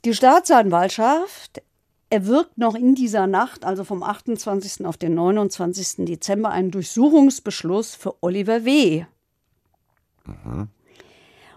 Die 0.04 0.14
Staatsanwaltschaft 0.14 1.62
erwirkt 2.10 2.58
noch 2.58 2.74
in 2.74 2.94
dieser 2.94 3.26
Nacht, 3.26 3.64
also 3.64 3.84
vom 3.84 4.02
28. 4.02 4.86
auf 4.86 4.96
den 4.96 5.14
29. 5.14 6.06
Dezember, 6.06 6.50
einen 6.50 6.70
Durchsuchungsbeschluss 6.70 7.94
für 7.94 8.14
Oliver 8.22 8.64
W. 8.64 9.04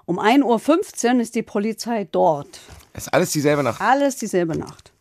Um 0.06 0.20
1.15 0.20 1.16
Uhr 1.16 1.22
ist 1.22 1.36
die 1.36 1.44
Polizei 1.44 2.08
dort. 2.12 2.60
Ist 2.94 3.14
alles 3.14 3.32
dieselbe 3.32 3.64
Nacht. 3.64 3.82
Alles 3.82 4.16
dieselbe 4.18 4.58
Nacht. 4.58 4.92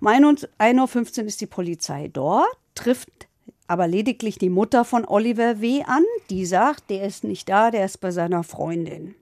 Um 0.00 0.06
1.15 0.08 1.20
Uhr 1.20 1.26
ist 1.26 1.40
die 1.40 1.46
Polizei 1.46 2.08
dort, 2.12 2.46
trifft 2.74 3.10
aber 3.66 3.88
lediglich 3.88 4.38
die 4.38 4.50
Mutter 4.50 4.84
von 4.84 5.04
Oliver 5.04 5.60
W. 5.60 5.82
an, 5.84 6.04
die 6.30 6.46
sagt, 6.46 6.90
der 6.90 7.04
ist 7.04 7.24
nicht 7.24 7.48
da, 7.48 7.70
der 7.70 7.84
ist 7.84 7.98
bei 7.98 8.10
seiner 8.12 8.44
Freundin. 8.44 9.16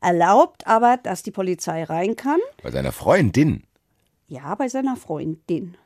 Erlaubt 0.00 0.66
aber, 0.66 0.96
dass 0.96 1.22
die 1.22 1.30
Polizei 1.30 1.84
rein 1.84 2.16
kann. 2.16 2.40
Bei 2.62 2.70
seiner 2.70 2.92
Freundin. 2.92 3.62
Ja, 4.28 4.54
bei 4.54 4.68
seiner 4.68 4.96
Freundin. 4.96 5.76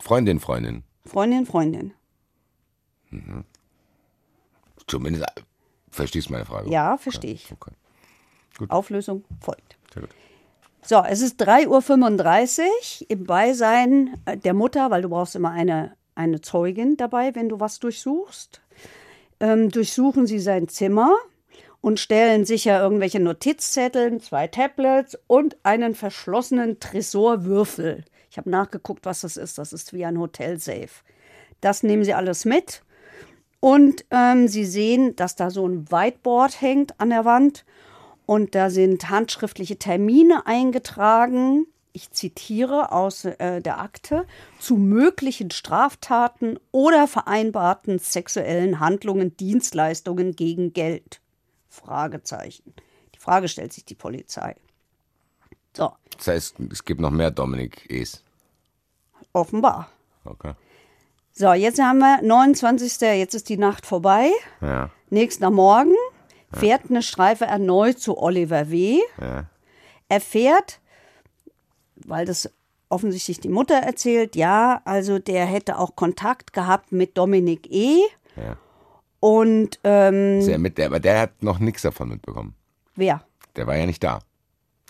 Freundin, 0.00 0.40
Freundin. 0.40 0.82
Freundin, 1.06 1.46
Freundin. 1.46 1.92
Zumindest 4.86 5.24
äh, 5.24 5.42
verstehst 5.90 6.28
du 6.28 6.32
meine 6.32 6.44
Frage. 6.44 6.70
Ja, 6.70 6.96
verstehe 6.96 7.32
ich. 7.32 7.52
Okay. 7.52 7.72
Auflösung 8.68 9.24
folgt. 9.40 9.76
Sehr 9.92 10.02
gut. 10.02 10.10
So, 10.82 11.02
es 11.02 11.22
ist 11.22 11.40
3.35 11.42 12.60
Uhr 12.60 13.10
im 13.10 13.24
Beisein 13.24 14.20
äh, 14.26 14.36
der 14.36 14.52
Mutter, 14.52 14.90
weil 14.90 15.02
du 15.02 15.08
brauchst 15.08 15.34
immer 15.34 15.50
eine, 15.50 15.96
eine 16.14 16.40
Zeugin 16.40 16.96
dabei, 16.96 17.34
wenn 17.34 17.48
du 17.48 17.60
was 17.60 17.80
durchsuchst. 17.80 18.60
Ähm, 19.40 19.70
durchsuchen 19.70 20.26
sie 20.26 20.38
sein 20.38 20.68
Zimmer 20.68 21.14
und 21.84 22.00
stellen 22.00 22.46
sicher 22.46 22.80
irgendwelche 22.80 23.20
Notizzettel, 23.20 24.18
zwei 24.18 24.46
Tablets 24.46 25.18
und 25.26 25.58
einen 25.64 25.94
verschlossenen 25.94 26.80
Tresorwürfel. 26.80 28.06
Ich 28.30 28.38
habe 28.38 28.48
nachgeguckt, 28.48 29.04
was 29.04 29.20
das 29.20 29.36
ist. 29.36 29.58
Das 29.58 29.74
ist 29.74 29.92
wie 29.92 30.06
ein 30.06 30.18
Hotelsafe. 30.18 31.04
Das 31.60 31.82
nehmen 31.82 32.02
sie 32.02 32.14
alles 32.14 32.46
mit 32.46 32.82
Und 33.60 34.06
ähm, 34.10 34.48
Sie 34.48 34.64
sehen, 34.64 35.14
dass 35.16 35.36
da 35.36 35.50
so 35.50 35.68
ein 35.68 35.90
Whiteboard 35.90 36.58
hängt 36.62 36.98
an 36.98 37.10
der 37.10 37.26
Wand 37.26 37.66
und 38.24 38.54
da 38.54 38.70
sind 38.70 39.10
handschriftliche 39.10 39.78
Termine 39.78 40.46
eingetragen. 40.46 41.66
Ich 41.92 42.12
zitiere 42.12 42.92
aus 42.92 43.26
äh, 43.26 43.60
der 43.60 43.78
Akte 43.78 44.24
zu 44.58 44.78
möglichen 44.78 45.50
Straftaten 45.50 46.58
oder 46.72 47.06
vereinbarten 47.08 47.98
sexuellen 47.98 48.80
Handlungen, 48.80 49.36
Dienstleistungen 49.36 50.34
gegen 50.34 50.72
Geld. 50.72 51.20
Fragezeichen. 51.74 52.74
Die 53.14 53.18
Frage 53.18 53.48
stellt 53.48 53.72
sich 53.72 53.84
die 53.84 53.94
Polizei. 53.94 54.56
So, 55.76 55.92
Das 56.16 56.28
heißt, 56.28 56.56
es 56.70 56.84
gibt 56.84 57.00
noch 57.00 57.10
mehr 57.10 57.30
Dominik 57.30 57.86
Es. 57.90 58.22
offenbar. 59.32 59.90
Okay. 60.24 60.54
So, 61.32 61.52
jetzt 61.52 61.80
haben 61.80 61.98
wir 61.98 62.22
29. 62.22 63.00
Jetzt 63.00 63.34
ist 63.34 63.48
die 63.48 63.56
Nacht 63.56 63.84
vorbei. 63.86 64.30
Ja. 64.60 64.90
Nächster 65.10 65.50
Morgen 65.50 65.94
fährt 66.52 66.82
eine 66.88 67.02
Streife 67.02 67.44
erneut 67.44 67.98
zu 67.98 68.16
Oliver 68.16 68.70
W. 68.70 69.00
Ja. 69.20 69.46
Er 70.08 70.20
fährt, 70.20 70.80
weil 71.96 72.24
das 72.24 72.48
offensichtlich 72.88 73.40
die 73.40 73.48
Mutter 73.48 73.74
erzählt, 73.74 74.36
ja, 74.36 74.80
also 74.84 75.18
der 75.18 75.46
hätte 75.46 75.78
auch 75.78 75.96
Kontakt 75.96 76.52
gehabt 76.52 76.92
mit 76.92 77.18
Dominik 77.18 77.68
E. 77.72 77.98
Ja. 78.36 78.56
Und 79.24 79.80
ähm, 79.84 80.46
er 80.46 80.58
mit 80.58 80.76
der, 80.76 80.86
aber 80.86 81.00
der 81.00 81.18
hat 81.18 81.42
noch 81.42 81.58
nichts 81.58 81.80
davon 81.80 82.10
mitbekommen. 82.10 82.54
wer? 82.94 83.22
Der 83.56 83.66
war 83.66 83.74
ja 83.74 83.86
nicht 83.86 84.04
da. 84.04 84.18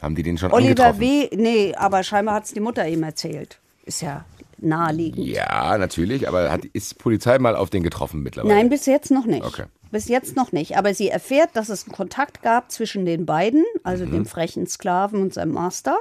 Haben 0.03 0.16
die 0.16 0.25
den 0.25 0.38
schon 0.38 0.51
Oliver 0.51 0.70
angetroffen? 0.87 1.01
W. 1.01 1.29
Nee, 1.37 1.73
aber 1.77 2.03
scheinbar 2.03 2.35
hat 2.35 2.47
es 2.47 2.53
die 2.53 2.59
Mutter 2.59 2.88
ihm 2.88 3.05
erzählt. 3.05 3.61
Ist 3.85 4.03
ja 4.03 4.25
naheliegend. 4.59 5.25
Ja, 5.25 5.79
natürlich, 5.79 6.27
aber 6.27 6.51
hat, 6.51 6.64
ist 6.64 6.99
Polizei 6.99 7.38
mal 7.38 7.55
auf 7.55 7.70
den 7.70 7.85
getroffen 7.85 8.25
mittlerweile? 8.25 8.55
Nein, 8.57 8.70
bis 8.70 8.87
jetzt 8.87 9.12
noch 9.12 9.27
nicht. 9.27 9.44
Okay. 9.44 9.66
Bis 9.92 10.09
jetzt 10.09 10.35
noch 10.35 10.51
nicht. 10.51 10.77
Aber 10.77 10.92
sie 10.94 11.11
erfährt, 11.11 11.51
dass 11.55 11.68
es 11.68 11.85
einen 11.85 11.92
Kontakt 11.94 12.42
gab 12.42 12.73
zwischen 12.73 13.07
den 13.07 13.27
beiden, 13.27 13.64
also 13.85 14.05
Mhm. 14.05 14.11
dem 14.11 14.27
frechen 14.27 14.66
Sklaven 14.66 15.23
und 15.23 15.33
seinem 15.33 15.53
Master. 15.53 15.97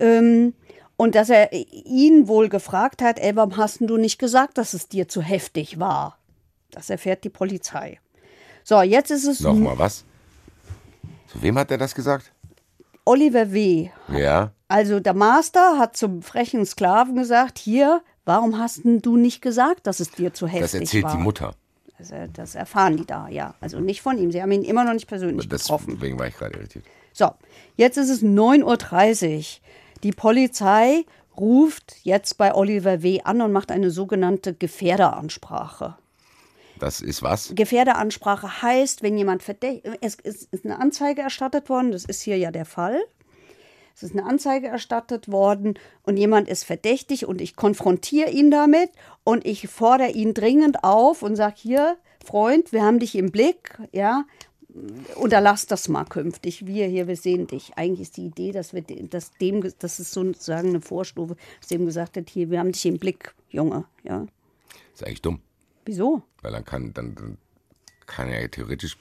Ähm, 0.00 0.54
und 0.96 1.14
dass 1.14 1.30
er 1.30 1.52
ihn 1.52 2.26
wohl 2.26 2.48
gefragt 2.48 3.00
hat, 3.00 3.20
ey, 3.20 3.36
warum 3.36 3.56
hast 3.56 3.78
denn 3.80 3.86
du 3.86 3.96
nicht 3.96 4.18
gesagt, 4.18 4.58
dass 4.58 4.74
es 4.74 4.88
dir 4.88 5.06
zu 5.06 5.22
heftig 5.22 5.78
war? 5.78 6.18
Das 6.72 6.90
erfährt 6.90 7.22
die 7.22 7.30
Polizei. 7.30 8.00
So, 8.64 8.80
jetzt 8.82 9.10
ist 9.10 9.26
es 9.26 9.40
Nochmal, 9.40 9.78
was? 9.78 10.04
Zu 11.28 11.40
wem 11.42 11.58
hat 11.58 11.70
er 11.70 11.78
das 11.78 11.94
gesagt? 11.94 12.32
Oliver 13.04 13.52
W. 13.52 13.90
Ja. 14.08 14.52
Also 14.68 15.00
der 15.00 15.14
Master 15.14 15.78
hat 15.78 15.96
zum 15.96 16.22
frechen 16.22 16.64
Sklaven 16.66 17.14
gesagt, 17.16 17.58
hier, 17.58 18.02
warum 18.24 18.58
hast 18.58 18.80
du 18.84 19.16
nicht 19.16 19.42
gesagt, 19.42 19.86
dass 19.86 20.00
es 20.00 20.10
dir 20.10 20.32
zu 20.32 20.46
heftig 20.46 20.62
Das 20.62 20.74
erzählt 20.74 21.04
war? 21.04 21.16
die 21.16 21.22
Mutter. 21.22 21.54
Also, 21.98 22.14
das 22.32 22.54
erfahren 22.56 22.96
die 22.96 23.06
da, 23.06 23.28
ja. 23.28 23.54
Also 23.60 23.78
nicht 23.78 24.02
von 24.02 24.18
ihm. 24.18 24.32
Sie 24.32 24.42
haben 24.42 24.50
ihn 24.50 24.64
immer 24.64 24.84
noch 24.84 24.92
nicht 24.94 25.06
persönlich 25.06 25.48
getroffen. 25.48 25.94
Deswegen 25.94 26.18
war 26.18 26.26
ich 26.26 26.36
gerade 26.36 26.58
irritiert. 26.58 26.84
So, 27.12 27.30
jetzt 27.76 27.96
ist 27.96 28.08
es 28.10 28.22
9.30 28.22 29.38
Uhr. 29.38 29.44
Die 30.02 30.10
Polizei 30.12 31.04
ruft 31.36 31.96
jetzt 32.02 32.38
bei 32.38 32.54
Oliver 32.54 33.02
W. 33.02 33.20
an 33.22 33.40
und 33.40 33.52
macht 33.52 33.70
eine 33.70 33.90
sogenannte 33.90 34.54
Gefährderansprache. 34.54 35.96
Das 36.82 37.00
ist 37.00 37.22
was? 37.22 37.52
Gefährderansprache 37.54 38.60
heißt, 38.60 39.04
wenn 39.04 39.16
jemand 39.16 39.44
verdächtig, 39.44 39.92
es 40.00 40.16
ist 40.16 40.48
ist 40.52 40.64
eine 40.64 40.80
Anzeige 40.80 41.22
erstattet 41.22 41.68
worden, 41.68 41.92
das 41.92 42.04
ist 42.04 42.22
hier 42.22 42.36
ja 42.36 42.50
der 42.50 42.64
Fall. 42.64 43.00
Es 43.94 44.02
ist 44.02 44.16
eine 44.16 44.24
Anzeige 44.24 44.66
erstattet 44.66 45.30
worden 45.30 45.78
und 46.02 46.16
jemand 46.16 46.48
ist 46.48 46.64
verdächtig 46.64 47.24
und 47.24 47.40
ich 47.40 47.54
konfrontiere 47.54 48.30
ihn 48.30 48.50
damit 48.50 48.90
und 49.22 49.46
ich 49.46 49.68
fordere 49.68 50.10
ihn 50.10 50.34
dringend 50.34 50.82
auf 50.82 51.22
und 51.22 51.36
sage 51.36 51.54
hier, 51.56 51.98
Freund, 52.24 52.72
wir 52.72 52.82
haben 52.82 52.98
dich 52.98 53.14
im 53.14 53.30
Blick, 53.30 53.78
ja, 53.92 54.24
unterlass 55.14 55.66
das 55.66 55.88
mal 55.88 56.04
künftig. 56.04 56.66
Wir 56.66 56.88
hier, 56.88 57.06
wir 57.06 57.16
sehen 57.16 57.46
dich. 57.46 57.74
Eigentlich 57.76 58.08
ist 58.08 58.16
die 58.16 58.26
Idee, 58.26 58.50
dass 58.50 58.74
wir 58.74 58.82
dass 58.82 59.30
dem, 59.34 59.62
das 59.78 60.00
ist 60.00 60.10
sozusagen 60.10 60.70
eine 60.70 60.80
Vorstufe, 60.80 61.36
dass 61.60 61.68
dem 61.68 61.86
gesagt 61.86 62.16
hat, 62.16 62.28
hier, 62.28 62.50
wir 62.50 62.58
haben 62.58 62.72
dich 62.72 62.86
im 62.86 62.98
Blick, 62.98 63.36
Junge, 63.50 63.84
ja. 64.02 64.26
ist 64.94 65.06
eigentlich 65.06 65.22
dumm. 65.22 65.38
Wieso? 65.84 66.22
Weil 66.42 66.52
dann 66.52 66.64
kann, 66.64 66.92
dann, 66.94 67.14
dann 67.14 67.38
kann 68.06 68.28
er 68.28 68.42
ja 68.42 68.48
theoretisch 68.48 68.96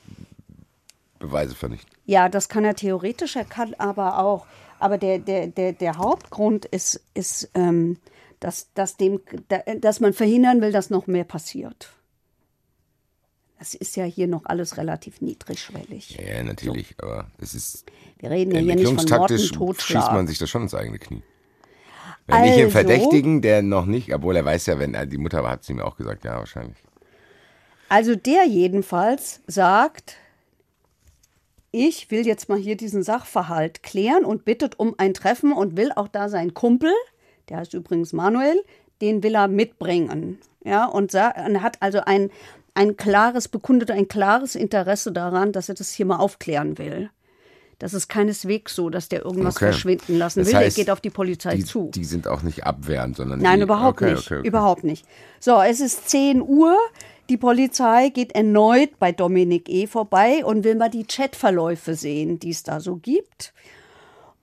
Beweise 1.19 1.53
vernichten. 1.55 1.91
Ja, 2.05 2.29
das 2.29 2.49
kann 2.49 2.65
er 2.65 2.75
theoretisch, 2.75 3.35
er 3.35 3.45
kann 3.45 3.73
aber 3.75 4.17
auch. 4.19 4.47
Aber 4.79 4.97
der, 4.97 5.19
der, 5.19 5.47
der, 5.47 5.73
der 5.73 5.97
Hauptgrund 5.97 6.65
ist, 6.65 6.99
ist 7.13 7.49
ähm, 7.53 7.97
dass, 8.39 8.73
dass, 8.73 8.97
dem, 8.97 9.21
da- 9.47 9.61
dass 9.79 9.99
man 9.99 10.13
verhindern 10.13 10.61
will, 10.61 10.71
dass 10.71 10.89
noch 10.89 11.05
mehr 11.05 11.23
passiert. 11.23 11.89
Das 13.59 13.75
ist 13.75 13.95
ja 13.95 14.05
hier 14.05 14.27
noch 14.27 14.45
alles 14.45 14.77
relativ 14.77 15.21
niedrigschwellig. 15.21 16.17
Ja, 16.19 16.37
ja 16.37 16.43
natürlich, 16.43 16.95
aber 16.99 17.29
es 17.37 17.53
ist 17.53 17.85
Wir 18.17 18.31
reden 18.31 18.51
ja 18.55 18.59
hier 18.61 18.73
nicht 18.75 18.85
von 18.87 18.95
Mord 18.95 19.11
ermittlungstaktisch 19.29 19.51
und 19.59 19.79
schießt 19.79 19.93
man 19.93 20.01
Totschlag. 20.07 20.27
sich 20.29 20.37
das 20.39 20.49
schon 20.49 20.63
ins 20.63 20.73
eigene 20.73 20.97
Knie. 20.97 21.21
Wenn 22.27 22.41
nicht 22.41 22.55
den 22.55 22.65
Also- 22.65 22.71
Verdächtigen, 22.77 23.41
der 23.41 23.61
noch 23.61 23.85
nicht, 23.85 24.13
obwohl 24.13 24.35
er 24.35 24.45
weiß 24.45 24.67
ja, 24.67 24.79
wenn 24.79 24.93
er, 24.93 25.05
die 25.05 25.17
Mutter 25.17 25.43
war, 25.43 25.51
hat 25.51 25.63
sie 25.63 25.73
mir 25.73 25.85
auch 25.85 25.97
gesagt, 25.97 26.23
ja, 26.23 26.37
wahrscheinlich. 26.37 26.77
Also 27.89 28.15
der 28.15 28.45
jedenfalls 28.45 29.41
sagt, 29.47 30.15
ich 31.71 32.11
will 32.11 32.25
jetzt 32.25 32.47
mal 32.49 32.57
hier 32.57 32.77
diesen 32.77 33.03
Sachverhalt 33.03 33.83
klären 33.83 34.23
und 34.25 34.45
bittet 34.45 34.79
um 34.79 34.95
ein 34.97 35.13
Treffen 35.13 35.51
und 35.51 35.77
will 35.77 35.91
auch 35.95 36.07
da 36.07 36.29
seinen 36.29 36.53
Kumpel, 36.53 36.91
der 37.49 37.57
heißt 37.57 37.73
übrigens 37.73 38.13
Manuel, 38.13 38.63
den 39.01 39.23
will 39.23 39.35
er 39.35 39.47
mitbringen. 39.47 40.39
Ja, 40.63 40.85
und, 40.85 41.13
und 41.13 41.61
hat 41.61 41.81
also 41.81 42.01
ein, 42.05 42.29
ein 42.75 42.95
klares, 42.97 43.47
bekundet 43.47 43.89
ein 43.91 44.07
klares 44.07 44.55
Interesse 44.55 45.11
daran, 45.11 45.51
dass 45.51 45.69
er 45.69 45.75
das 45.75 45.91
hier 45.91 46.05
mal 46.05 46.17
aufklären 46.17 46.77
will. 46.77 47.09
Das 47.81 47.95
ist 47.95 48.09
keineswegs 48.09 48.75
so, 48.75 48.91
dass 48.91 49.09
der 49.09 49.25
irgendwas 49.25 49.55
Okay. 49.55 49.65
verschwinden 49.71 50.15
lassen 50.19 50.39
Das 50.41 50.49
will. 50.49 50.55
heißt, 50.55 50.77
der 50.77 50.83
geht 50.83 50.91
auf 50.91 51.01
die 51.01 51.09
Polizei 51.09 51.55
Die, 51.55 51.65
zu. 51.65 51.89
die 51.95 52.05
sind 52.05 52.27
auch 52.27 52.43
nicht 52.43 52.63
abwehrend, 52.63 53.15
sondern 53.17 53.39
Nein, 53.39 53.57
die, 53.57 53.63
überhaupt 53.63 54.01
okay, 54.03 54.11
nicht. 54.13 54.31
Okay. 54.31 54.47
Überhaupt 54.47 54.83
nicht. 54.83 55.03
So, 55.39 55.59
es 55.61 55.79
ist 55.79 56.07
10 56.07 56.43
Uhr. 56.43 56.77
Die 57.29 57.37
Polizei 57.37 58.09
geht 58.09 58.33
erneut 58.33 58.99
bei 58.99 59.11
Dominik 59.11 59.67
E. 59.67 59.87
vorbei 59.87 60.45
und 60.45 60.63
will 60.63 60.75
mal 60.75 60.89
die 60.91 61.05
Chatverläufe 61.05 61.95
sehen, 61.95 62.37
die 62.37 62.51
es 62.51 62.61
da 62.61 62.79
so 62.81 62.97
gibt. 62.97 63.51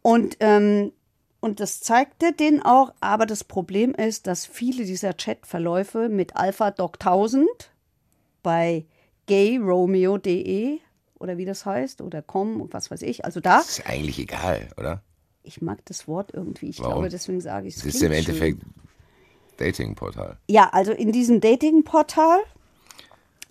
Und, 0.02 0.36
ähm, 0.40 0.90
und 1.38 1.60
das 1.60 1.80
zeigte 1.80 2.32
den 2.32 2.60
auch. 2.64 2.92
Aber 2.98 3.24
das 3.24 3.44
Problem 3.44 3.94
ist, 3.94 4.26
dass 4.26 4.46
viele 4.46 4.84
dieser 4.84 5.12
Chatverläufe 5.14 6.08
mit 6.08 6.34
Alpha 6.34 6.72
Doc 6.72 6.94
1000 6.98 7.46
bei 8.42 8.84
gayromeo.de 9.28 10.78
oder 11.20 11.36
wie 11.36 11.44
das 11.44 11.66
heißt 11.66 12.00
oder 12.00 12.22
com 12.22 12.60
und 12.60 12.72
was 12.72 12.90
weiß 12.90 13.02
ich. 13.02 13.24
Also 13.24 13.40
da, 13.40 13.58
Das 13.58 13.78
ist 13.78 13.86
eigentlich 13.86 14.18
egal, 14.18 14.68
oder? 14.76 15.02
ich 15.42 15.62
mag 15.62 15.78
das 15.86 16.06
Wort 16.06 16.30
irgendwie. 16.34 16.68
Ich 16.68 16.78
Warum? 16.80 16.92
glaube, 16.94 17.08
deswegen 17.08 17.40
sage 17.40 17.68
ich 17.68 17.76
es. 17.76 17.84
Es 17.84 17.94
ist 17.94 18.02
im. 18.02 18.12
Endeffekt 18.12 18.60
Dating-Portal. 19.56 20.36
Ja, 20.48 20.68
also 20.72 20.92
in 20.92 21.10
diesem 21.12 21.40
Dating-Portal, 21.40 22.40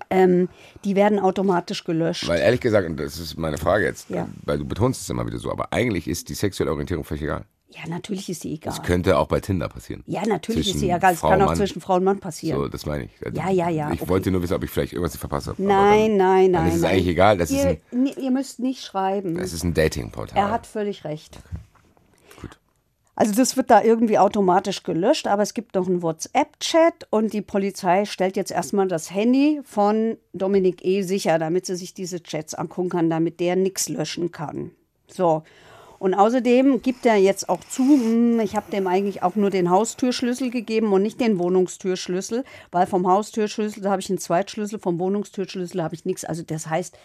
ähm, 0.10 0.47
die 0.86 0.95
werden 0.95 1.19
automatisch 1.19 1.84
gelöscht. 1.84 2.27
Weil 2.27 2.39
ehrlich 2.39 2.62
gesagt, 2.62 2.88
und 2.88 2.97
das 2.97 3.17
ist 3.19 3.38
meine 3.38 3.58
Frage 3.58 3.86
jetzt, 3.86 4.10
Ja. 4.10 4.27
weil 4.45 4.58
du 4.60 4.65
betonst 4.65 5.01
es 5.01 5.10
immer 5.10 5.25
wieder 5.25 5.38
so, 5.39 5.51
aber 5.51 5.73
eigentlich 5.73 6.08
ist 6.08 6.30
die 6.30 6.34
sexuelle 6.34 6.71
Orientierung 6.71 7.03
völlig 7.03 7.23
egal. 7.23 7.45
Ja, 7.69 7.82
natürlich 7.88 8.30
ist 8.30 8.41
sie 8.41 8.53
egal. 8.53 8.73
Das 8.73 8.82
könnte 8.82 9.17
auch 9.17 9.27
bei 9.27 9.41
Tinder 9.41 9.67
passieren. 9.67 10.01
Ja, 10.08 10.25
natürlich 10.25 10.62
ist 10.62 10.71
Zwischen 10.73 10.80
sie 10.80 10.89
egal. 10.89 11.13
Es 11.13 11.21
kann 11.21 11.41
auch 11.41 11.47
Mann. 11.47 11.56
zwischen 11.58 11.82
Frau 11.82 11.95
und 11.95 12.06
Mann 12.06 12.19
passieren. 12.19 12.62
So, 12.62 12.67
das 12.69 12.86
meine 12.86 13.06
ich. 13.06 13.12
Ja, 13.34 13.49
ja, 13.49 13.69
ja, 13.69 13.91
Ich 13.91 14.01
okay. 14.01 14.10
wollte 14.10 14.32
nur 14.32 14.41
wissen, 14.41 14.53
ob 14.53 14.63
ich 14.63 14.69
vielleicht 14.69 14.93
irgendwas 14.93 15.17
verpasst 15.17 15.47
habe. 15.47 15.62
Nein, 15.62 16.17
dann, 16.17 16.17
nein, 16.17 16.53
dann 16.53 16.62
nein. 16.63 16.67
ist 16.69 16.75
es 16.75 16.82
nein. 16.82 16.91
eigentlich 16.93 17.08
egal. 17.08 17.38
Das 17.38 17.51
ist 17.51 17.58
ihr, 17.58 17.69
ein, 17.69 17.82
nee, 17.91 18.13
ihr 18.17 18.32
müsst 18.32 18.60
nicht 18.60 18.86
schreiben. 18.86 19.36
das 19.36 19.51
ist 19.51 19.63
ein 19.63 19.73
Dating-Portal. 19.73 20.38
Er 20.38 20.49
hat 20.49 20.65
völlig 20.65 21.03
recht. 21.03 21.39
Gut. 22.39 22.58
Also 23.15 23.34
das 23.34 23.58
wird 23.58 23.69
da 23.69 23.84
irgendwie 23.84 24.17
automatisch 24.17 24.84
gelöscht, 24.84 25.27
aber 25.27 25.43
es 25.43 25.53
gibt 25.53 25.75
noch 25.75 25.88
einen 25.88 26.01
WhatsApp-Chat 26.01 27.08
und 27.10 27.34
die 27.34 27.41
Polizei 27.41 28.06
stellt 28.06 28.38
jetzt 28.38 28.51
erstmal 28.51 28.88
das 28.88 29.12
Handy 29.12 29.60
von 29.65 30.17
Dominik 30.32 30.86
E. 30.86 31.01
sicher, 31.01 31.38
damit 31.38 31.65
sie 31.65 31.75
sich 31.75 31.93
diese 31.93 32.23
Chats 32.23 32.53
angucken 32.53 32.89
kann, 32.89 33.10
damit 33.10 33.41
der 33.41 33.58
nichts 33.58 33.89
löschen 33.89 34.32
kann. 34.32 34.71
So. 35.10 35.43
Und 35.99 36.13
außerdem 36.13 36.81
gibt 36.81 37.05
er 37.05 37.15
jetzt 37.15 37.49
auch 37.49 37.60
zu, 37.62 37.81
hm, 37.83 38.39
ich 38.39 38.55
habe 38.55 38.69
dem 38.71 38.88
eigentlich 38.88 39.23
auch 39.23 39.36
nur 39.36 39.49
den 39.49 39.69
Haustürschlüssel 39.69 40.51
gegeben 40.51 40.93
und 40.93 41.01
nicht 41.01 41.19
den 41.19 41.39
Wohnungstürschlüssel, 41.39 42.43
weil 42.71 42.86
vom 42.86 43.07
Haustürschlüssel 43.07 43.89
habe 43.89 44.01
ich 44.01 44.10
einen 44.10 44.19
Zweitschlüssel, 44.19 44.79
vom 44.79 44.99
Wohnungstürschlüssel 44.99 45.81
habe 45.81 45.95
ich 45.95 46.05
nichts. 46.05 46.23
Also 46.23 46.43
das 46.43 46.67
heißt, 46.67 46.97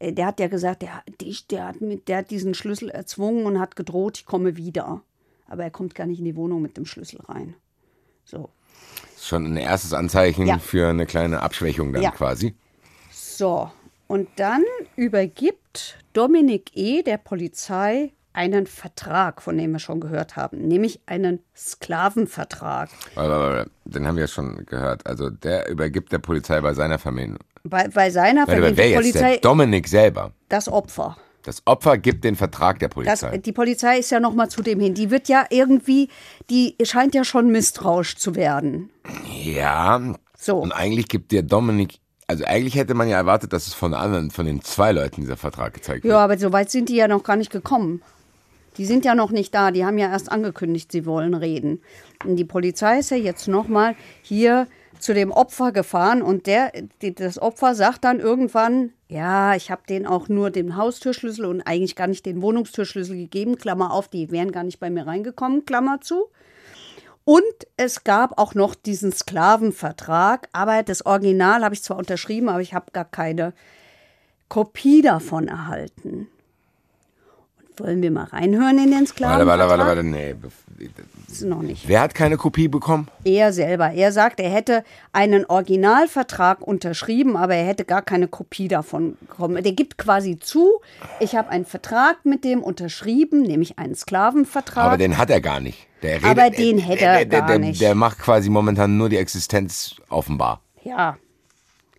äh, 0.00 0.12
der 0.12 0.26
hat 0.26 0.40
ja 0.40 0.48
gesagt, 0.48 0.82
der, 0.82 1.02
der, 1.20 1.34
der, 1.50 1.68
hat 1.68 1.80
mit, 1.80 2.08
der 2.08 2.18
hat 2.18 2.30
diesen 2.30 2.54
Schlüssel 2.54 2.90
erzwungen 2.90 3.46
und 3.46 3.60
hat 3.60 3.76
gedroht, 3.76 4.18
ich 4.18 4.26
komme 4.26 4.56
wieder. 4.56 5.02
Aber 5.46 5.62
er 5.62 5.70
kommt 5.70 5.94
gar 5.94 6.06
nicht 6.06 6.18
in 6.18 6.24
die 6.24 6.36
Wohnung 6.36 6.60
mit 6.60 6.76
dem 6.76 6.86
Schlüssel 6.86 7.20
rein. 7.28 7.54
So. 8.24 8.50
Das 9.14 9.22
ist 9.22 9.28
schon 9.28 9.46
ein 9.46 9.56
erstes 9.56 9.92
Anzeichen 9.92 10.46
Ja. 10.46 10.58
für 10.58 10.88
eine 10.88 11.06
kleine 11.06 11.40
Abschwächung 11.40 11.92
dann 11.92 12.02
Ja. 12.02 12.10
quasi. 12.10 12.54
So. 13.10 13.70
Und 14.06 14.28
dann 14.36 14.62
übergibt 14.96 15.67
Dominik 16.12 16.70
E. 16.74 17.02
der 17.02 17.18
Polizei 17.18 18.12
einen 18.32 18.66
Vertrag, 18.66 19.42
von 19.42 19.56
dem 19.56 19.72
wir 19.72 19.78
schon 19.80 20.00
gehört 20.00 20.36
haben, 20.36 20.58
nämlich 20.68 21.00
einen 21.06 21.40
Sklavenvertrag. 21.56 22.88
Den 23.16 24.06
haben 24.06 24.16
wir 24.16 24.22
ja 24.22 24.28
schon 24.28 24.64
gehört. 24.66 25.06
Also 25.06 25.30
der 25.30 25.68
übergibt 25.68 26.12
der 26.12 26.18
Polizei 26.18 26.60
bei 26.60 26.74
seiner 26.74 26.98
Familie. 26.98 27.36
Bei, 27.64 27.88
bei 27.88 28.10
seiner 28.10 28.46
Familie, 28.46 28.76
wer 28.76 28.88
jetzt? 28.90 28.96
Polizei, 28.98 29.30
Der 29.32 29.40
Dominik 29.40 29.88
selber. 29.88 30.32
das 30.48 30.68
Opfer. 30.68 31.16
Das 31.42 31.62
Opfer 31.66 31.96
gibt 31.98 32.24
den 32.24 32.36
Vertrag 32.36 32.78
der 32.78 32.88
Das, 32.88 32.94
Polizei. 32.94 33.38
die 33.38 33.52
Polizei 33.52 33.98
ist 33.98 34.10
ja 34.10 34.20
noch 34.20 34.34
mal 34.34 34.48
zu 34.48 34.62
dem 34.62 34.80
hin. 34.80 34.94
Die 34.94 35.10
wird 35.10 35.28
ja 35.28 35.46
irgendwie, 35.50 36.08
die 36.50 36.76
scheint 36.82 37.14
ja 37.14 37.24
schon 37.24 37.50
misstrauisch 37.50 38.16
zu 38.16 38.34
werden. 38.34 38.90
ja. 39.44 40.14
So. 40.40 40.58
Und 40.58 40.70
eigentlich 40.70 41.08
gibt 41.08 41.32
der 41.32 41.42
Dominik, 41.42 41.98
also 42.28 42.44
eigentlich 42.44 42.76
hätte 42.76 42.94
man 42.94 43.08
ja 43.08 43.16
erwartet, 43.16 43.52
dass 43.52 43.66
es 43.66 43.74
von 43.74 43.94
anderen, 43.94 44.30
von 44.30 44.46
den 44.46 44.62
zwei 44.62 44.92
Leuten 44.92 45.22
dieser 45.22 45.38
Vertrag 45.38 45.74
gezeigt 45.74 46.04
wird. 46.04 46.12
Ja, 46.12 46.18
aber 46.18 46.38
so 46.38 46.52
weit 46.52 46.70
sind 46.70 46.90
die 46.90 46.96
ja 46.96 47.08
noch 47.08 47.24
gar 47.24 47.36
nicht 47.36 47.50
gekommen. 47.50 48.02
Die 48.76 48.84
sind 48.84 49.04
ja 49.04 49.14
noch 49.14 49.30
nicht 49.30 49.54
da. 49.54 49.70
Die 49.70 49.84
haben 49.84 49.98
ja 49.98 50.10
erst 50.10 50.30
angekündigt, 50.30 50.92
sie 50.92 51.06
wollen 51.06 51.34
reden. 51.34 51.80
Und 52.24 52.36
die 52.36 52.44
Polizei 52.44 52.98
ist 52.98 53.10
ja 53.10 53.16
jetzt 53.16 53.48
noch 53.48 53.66
mal 53.66 53.96
hier 54.22 54.68
zu 55.00 55.14
dem 55.14 55.30
Opfer 55.30 55.72
gefahren 55.72 56.22
und 56.22 56.46
der, 56.46 56.72
die, 57.02 57.14
das 57.14 57.40
Opfer 57.40 57.74
sagt 57.74 58.04
dann 58.04 58.20
irgendwann, 58.20 58.92
ja, 59.08 59.54
ich 59.54 59.70
habe 59.70 59.82
denen 59.88 60.06
auch 60.06 60.28
nur 60.28 60.50
den 60.50 60.76
Haustürschlüssel 60.76 61.46
und 61.46 61.62
eigentlich 61.62 61.96
gar 61.96 62.08
nicht 62.08 62.26
den 62.26 62.42
Wohnungstürschlüssel 62.42 63.16
gegeben, 63.16 63.56
Klammer 63.56 63.92
auf, 63.92 64.08
die 64.08 64.30
wären 64.32 64.52
gar 64.52 64.64
nicht 64.64 64.80
bei 64.80 64.90
mir 64.90 65.06
reingekommen, 65.06 65.64
Klammer 65.64 66.00
zu. 66.00 66.26
Und 67.28 67.42
es 67.76 68.04
gab 68.04 68.38
auch 68.38 68.54
noch 68.54 68.74
diesen 68.74 69.12
Sklavenvertrag, 69.12 70.48
aber 70.54 70.82
das 70.82 71.04
Original 71.04 71.62
habe 71.62 71.74
ich 71.74 71.82
zwar 71.82 71.98
unterschrieben, 71.98 72.48
aber 72.48 72.62
ich 72.62 72.72
habe 72.72 72.90
gar 72.90 73.04
keine 73.04 73.52
Kopie 74.48 75.02
davon 75.02 75.46
erhalten. 75.46 76.28
Und 77.58 77.80
wollen 77.80 78.00
wir 78.00 78.10
mal 78.12 78.24
reinhören 78.24 78.78
in 78.78 78.84
den 78.86 78.92
Warte, 78.92 79.06
Sklavenvertrag? 79.08 79.68
warte, 79.68 79.78
warte, 79.78 79.86
warte, 79.86 80.04
nee. 80.04 80.34
Ist 81.30 81.42
noch 81.42 81.60
nicht. 81.60 81.86
Wer 81.86 82.00
hat 82.00 82.14
keine 82.14 82.36
Kopie 82.38 82.68
bekommen? 82.68 83.08
Er 83.24 83.52
selber. 83.52 83.90
Er 83.92 84.12
sagt, 84.12 84.40
er 84.40 84.48
hätte 84.50 84.82
einen 85.12 85.44
Originalvertrag 85.44 86.62
unterschrieben, 86.62 87.36
aber 87.36 87.54
er 87.54 87.66
hätte 87.66 87.84
gar 87.84 88.00
keine 88.02 88.28
Kopie 88.28 88.68
davon 88.68 89.16
bekommen. 89.20 89.62
Der 89.62 89.72
gibt 89.72 89.98
quasi 89.98 90.38
zu, 90.38 90.80
ich 91.20 91.36
habe 91.36 91.50
einen 91.50 91.66
Vertrag 91.66 92.24
mit 92.24 92.44
dem 92.44 92.62
unterschrieben, 92.62 93.42
nämlich 93.42 93.78
einen 93.78 93.94
Sklavenvertrag. 93.94 94.84
Aber 94.84 94.96
den 94.96 95.18
hat 95.18 95.28
er 95.30 95.40
gar 95.42 95.60
nicht. 95.60 95.86
Der 96.02 96.16
redet, 96.16 96.30
Aber 96.30 96.50
den 96.50 96.78
hätte 96.78 97.04
er 97.04 97.24
der, 97.26 97.40
gar 97.40 97.48
der, 97.48 97.58
nicht. 97.58 97.80
Der 97.80 97.94
macht 97.94 98.18
quasi 98.20 98.48
momentan 98.48 98.96
nur 98.96 99.08
die 99.08 99.16
Existenz 99.18 99.96
offenbar. 100.08 100.60
ja. 100.82 101.16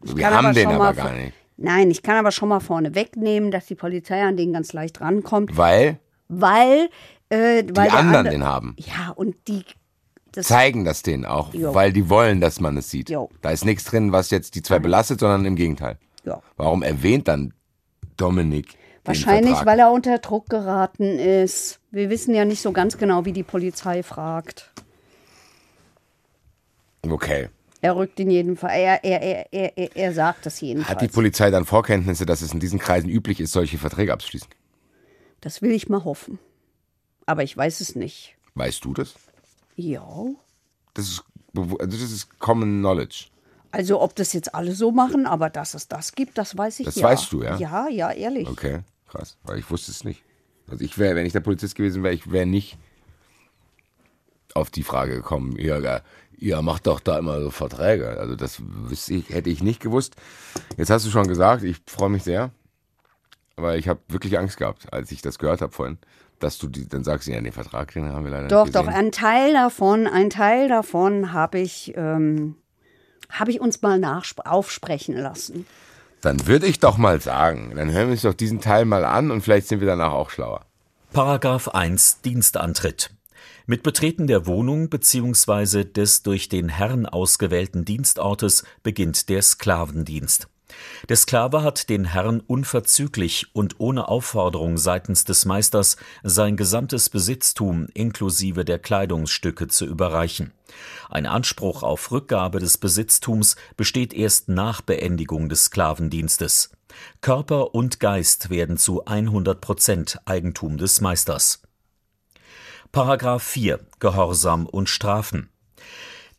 Wir 0.01 0.23
kann 0.23 0.33
haben 0.33 0.45
aber 0.45 0.53
den 0.53 0.69
aber 0.69 0.93
gar 0.93 1.11
nicht. 1.11 1.33
Nein, 1.57 1.91
ich 1.91 2.01
kann 2.01 2.15
aber 2.15 2.31
schon 2.31 2.47
mal 2.47 2.61
vorne 2.61 2.95
wegnehmen, 2.95 3.51
dass 3.51 3.65
die 3.65 3.75
Polizei 3.75 4.23
an 4.23 4.37
den 4.37 4.53
ganz 4.53 4.71
leicht 4.71 5.01
rankommt, 5.01 5.57
Weil 5.57 5.99
weil, 6.29 6.89
äh, 7.29 7.35
weil 7.37 7.63
die 7.63 7.73
der 7.73 7.93
anderen 7.93 8.15
andere- 8.27 8.29
den 8.31 8.43
haben. 8.43 8.75
Ja, 8.77 9.09
und 9.15 9.35
die 9.47 9.63
das 10.31 10.47
Zeigen 10.47 10.85
das 10.85 11.01
denen 11.01 11.25
auch, 11.25 11.53
Jo. 11.53 11.73
weil 11.73 11.91
die 11.91 12.07
wollen, 12.09 12.39
dass 12.39 12.59
man 12.59 12.77
es 12.77 12.89
sieht. 12.91 13.09
Jo. 13.09 13.29
Da 13.41 13.49
ist 13.51 13.65
nichts 13.65 13.83
drin, 13.85 14.11
was 14.11 14.29
jetzt 14.29 14.53
die 14.55 14.61
zwei 14.61 14.77
belastet, 14.79 15.19
sondern 15.19 15.45
im 15.45 15.55
Gegenteil. 15.55 15.97
ja. 16.23 16.41
Warum 16.57 16.83
erwähnt 16.83 17.27
dann 17.27 17.53
Dominik 18.17 18.75
Wahrscheinlich, 19.05 19.55
weil 19.65 19.79
er 19.79 19.91
unter 19.91 20.19
Druck 20.19 20.49
geraten 20.49 21.17
ist. 21.17 21.79
Wir 21.89 22.11
wissen 22.11 22.35
ja 22.35 22.45
nicht 22.45 22.61
so 22.61 22.71
ganz 22.71 22.97
genau, 22.97 23.25
wie 23.25 23.33
die 23.33 23.41
Polizei 23.43 24.03
fragt. 24.03 24.71
Okay. 27.09 27.49
Er 27.81 27.95
rückt 27.95 28.19
in 28.19 28.29
jedem 28.29 28.57
Fall, 28.57 28.71
er, 28.71 29.03
er, 29.03 29.21
er, 29.21 29.53
er, 29.53 29.77
er, 29.77 29.95
er 29.95 30.13
sagt 30.13 30.45
das 30.45 30.59
jedenfalls. 30.59 30.89
Hat 30.89 31.01
die 31.01 31.07
Polizei 31.07 31.49
dann 31.49 31.65
Vorkenntnisse, 31.65 32.25
dass 32.25 32.41
es 32.41 32.53
in 32.53 32.59
diesen 32.59 32.77
Kreisen 32.77 33.09
üblich 33.09 33.39
ist, 33.39 33.53
solche 33.53 33.77
Verträge 33.77 34.13
abzuschließen? 34.13 34.49
das 35.41 35.61
will 35.61 35.71
ich 35.71 35.87
mal 35.87 36.03
hoffen. 36.03 36.37
Aber 37.29 37.43
ich 37.43 37.55
weiß 37.55 37.81
es 37.81 37.95
nicht. 37.95 38.35
Weißt 38.55 38.83
du 38.83 38.91
das? 38.91 39.13
Ja. 39.75 40.03
Das 40.95 41.07
ist, 41.07 41.23
also 41.55 41.75
das 41.77 42.11
ist 42.11 42.39
Common 42.39 42.79
Knowledge. 42.79 43.25
Also 43.69 44.01
ob 44.01 44.15
das 44.15 44.33
jetzt 44.33 44.55
alle 44.55 44.73
so 44.73 44.91
machen, 44.91 45.27
aber 45.27 45.51
dass 45.51 45.75
es 45.75 45.87
das 45.87 46.13
gibt, 46.13 46.39
das 46.39 46.57
weiß 46.57 46.79
ich 46.79 46.87
Das 46.87 46.95
ja. 46.95 47.03
weißt 47.03 47.31
du, 47.31 47.43
ja? 47.43 47.55
Ja, 47.57 47.87
ja, 47.87 48.09
ehrlich. 48.09 48.47
Okay, 48.47 48.79
krass. 49.07 49.37
Weil 49.43 49.59
ich 49.59 49.69
wusste 49.69 49.91
es 49.91 50.03
nicht. 50.03 50.23
Also 50.71 50.83
ich 50.83 50.97
wäre, 50.97 51.13
wenn 51.13 51.27
ich 51.27 51.33
der 51.33 51.41
Polizist 51.41 51.75
gewesen 51.75 52.01
wäre, 52.01 52.15
ich 52.15 52.31
wäre 52.31 52.47
nicht 52.47 52.79
auf 54.55 54.71
die 54.71 54.81
Frage 54.81 55.13
gekommen, 55.13 55.55
äh, 55.55 56.01
ihr 56.35 56.61
macht 56.63 56.87
doch 56.87 56.99
da 56.99 57.19
immer 57.19 57.39
so 57.41 57.51
Verträge. 57.51 58.19
Also 58.19 58.35
das 58.35 58.59
ich, 59.07 59.29
hätte 59.29 59.51
ich 59.51 59.61
nicht 59.61 59.81
gewusst. 59.81 60.15
Jetzt 60.77 60.89
hast 60.89 61.05
du 61.05 61.11
schon 61.11 61.27
gesagt, 61.27 61.61
ich 61.61 61.77
freue 61.85 62.09
mich 62.09 62.23
sehr, 62.23 62.49
weil 63.55 63.77
ich 63.77 63.87
habe 63.87 63.99
wirklich 64.07 64.39
Angst 64.39 64.57
gehabt, 64.57 64.91
als 64.91 65.11
ich 65.11 65.21
das 65.21 65.37
gehört 65.37 65.61
habe 65.61 65.73
vorhin, 65.73 65.99
dass 66.39 66.57
du 66.57 66.67
die, 66.67 66.87
dann 66.87 67.03
sagst, 67.03 67.27
ja, 67.27 67.39
den 67.39 67.51
Vertrag 67.51 67.93
den 67.93 68.05
haben 68.11 68.25
wir 68.25 68.31
leider 68.31 68.47
Doch, 68.47 68.65
nicht 68.65 68.75
doch, 68.75 68.85
gesehen. 68.85 68.97
ein 68.97 69.11
Teil 69.11 69.53
davon, 69.53 70.07
ein 70.07 70.29
Teil 70.29 70.67
davon 70.67 71.33
habe 71.33 71.59
ich, 71.59 71.93
ähm, 71.95 72.55
habe 73.29 73.51
ich 73.51 73.61
uns 73.61 73.81
mal 73.81 74.01
aufsprechen 74.45 75.15
lassen. 75.15 75.65
Dann 76.21 76.47
würde 76.47 76.65
ich 76.67 76.79
doch 76.79 76.97
mal 76.97 77.21
sagen, 77.21 77.73
dann 77.75 77.91
hören 77.91 78.07
wir 78.07 78.11
uns 78.13 78.23
doch 78.23 78.33
diesen 78.33 78.59
Teil 78.59 78.85
mal 78.85 79.05
an 79.05 79.31
und 79.31 79.41
vielleicht 79.41 79.67
sind 79.67 79.79
wir 79.79 79.87
danach 79.87 80.11
auch 80.11 80.29
schlauer. 80.29 80.65
Paragraph 81.13 81.69
1 81.69 82.21
Dienstantritt. 82.21 83.11
Mit 83.65 83.83
Betreten 83.83 84.27
der 84.27 84.45
Wohnung 84.45 84.89
bzw. 84.89 85.83
des 85.83 86.23
durch 86.23 86.49
den 86.49 86.69
Herrn 86.69 87.05
ausgewählten 87.05 87.85
Dienstortes 87.85 88.63
beginnt 88.83 89.29
der 89.29 89.41
Sklavendienst. 89.41 90.47
Der 91.07 91.15
Sklave 91.15 91.63
hat 91.63 91.89
den 91.89 92.05
Herrn 92.05 92.41
unverzüglich 92.41 93.47
und 93.53 93.79
ohne 93.79 94.07
Aufforderung 94.07 94.77
seitens 94.77 95.23
des 95.23 95.45
Meisters 95.45 95.97
sein 96.23 96.57
gesamtes 96.57 97.09
Besitztum 97.09 97.87
inklusive 97.93 98.65
der 98.65 98.79
Kleidungsstücke 98.79 99.67
zu 99.67 99.85
überreichen. 99.85 100.53
Ein 101.09 101.25
Anspruch 101.25 101.83
auf 101.83 102.11
Rückgabe 102.11 102.59
des 102.59 102.77
Besitztums 102.77 103.55
besteht 103.75 104.13
erst 104.13 104.49
nach 104.49 104.81
Beendigung 104.81 105.49
des 105.49 105.65
Sklavendienstes. 105.65 106.71
Körper 107.21 107.73
und 107.73 107.99
Geist 107.99 108.49
werden 108.49 108.77
zu 108.77 109.05
100 109.05 109.61
Prozent 109.61 110.19
Eigentum 110.25 110.77
des 110.77 111.01
Meisters. 111.01 111.61
Paragraph 112.91 113.43
4 113.43 113.79
Gehorsam 113.99 114.65
und 114.65 114.89
Strafen. 114.89 115.49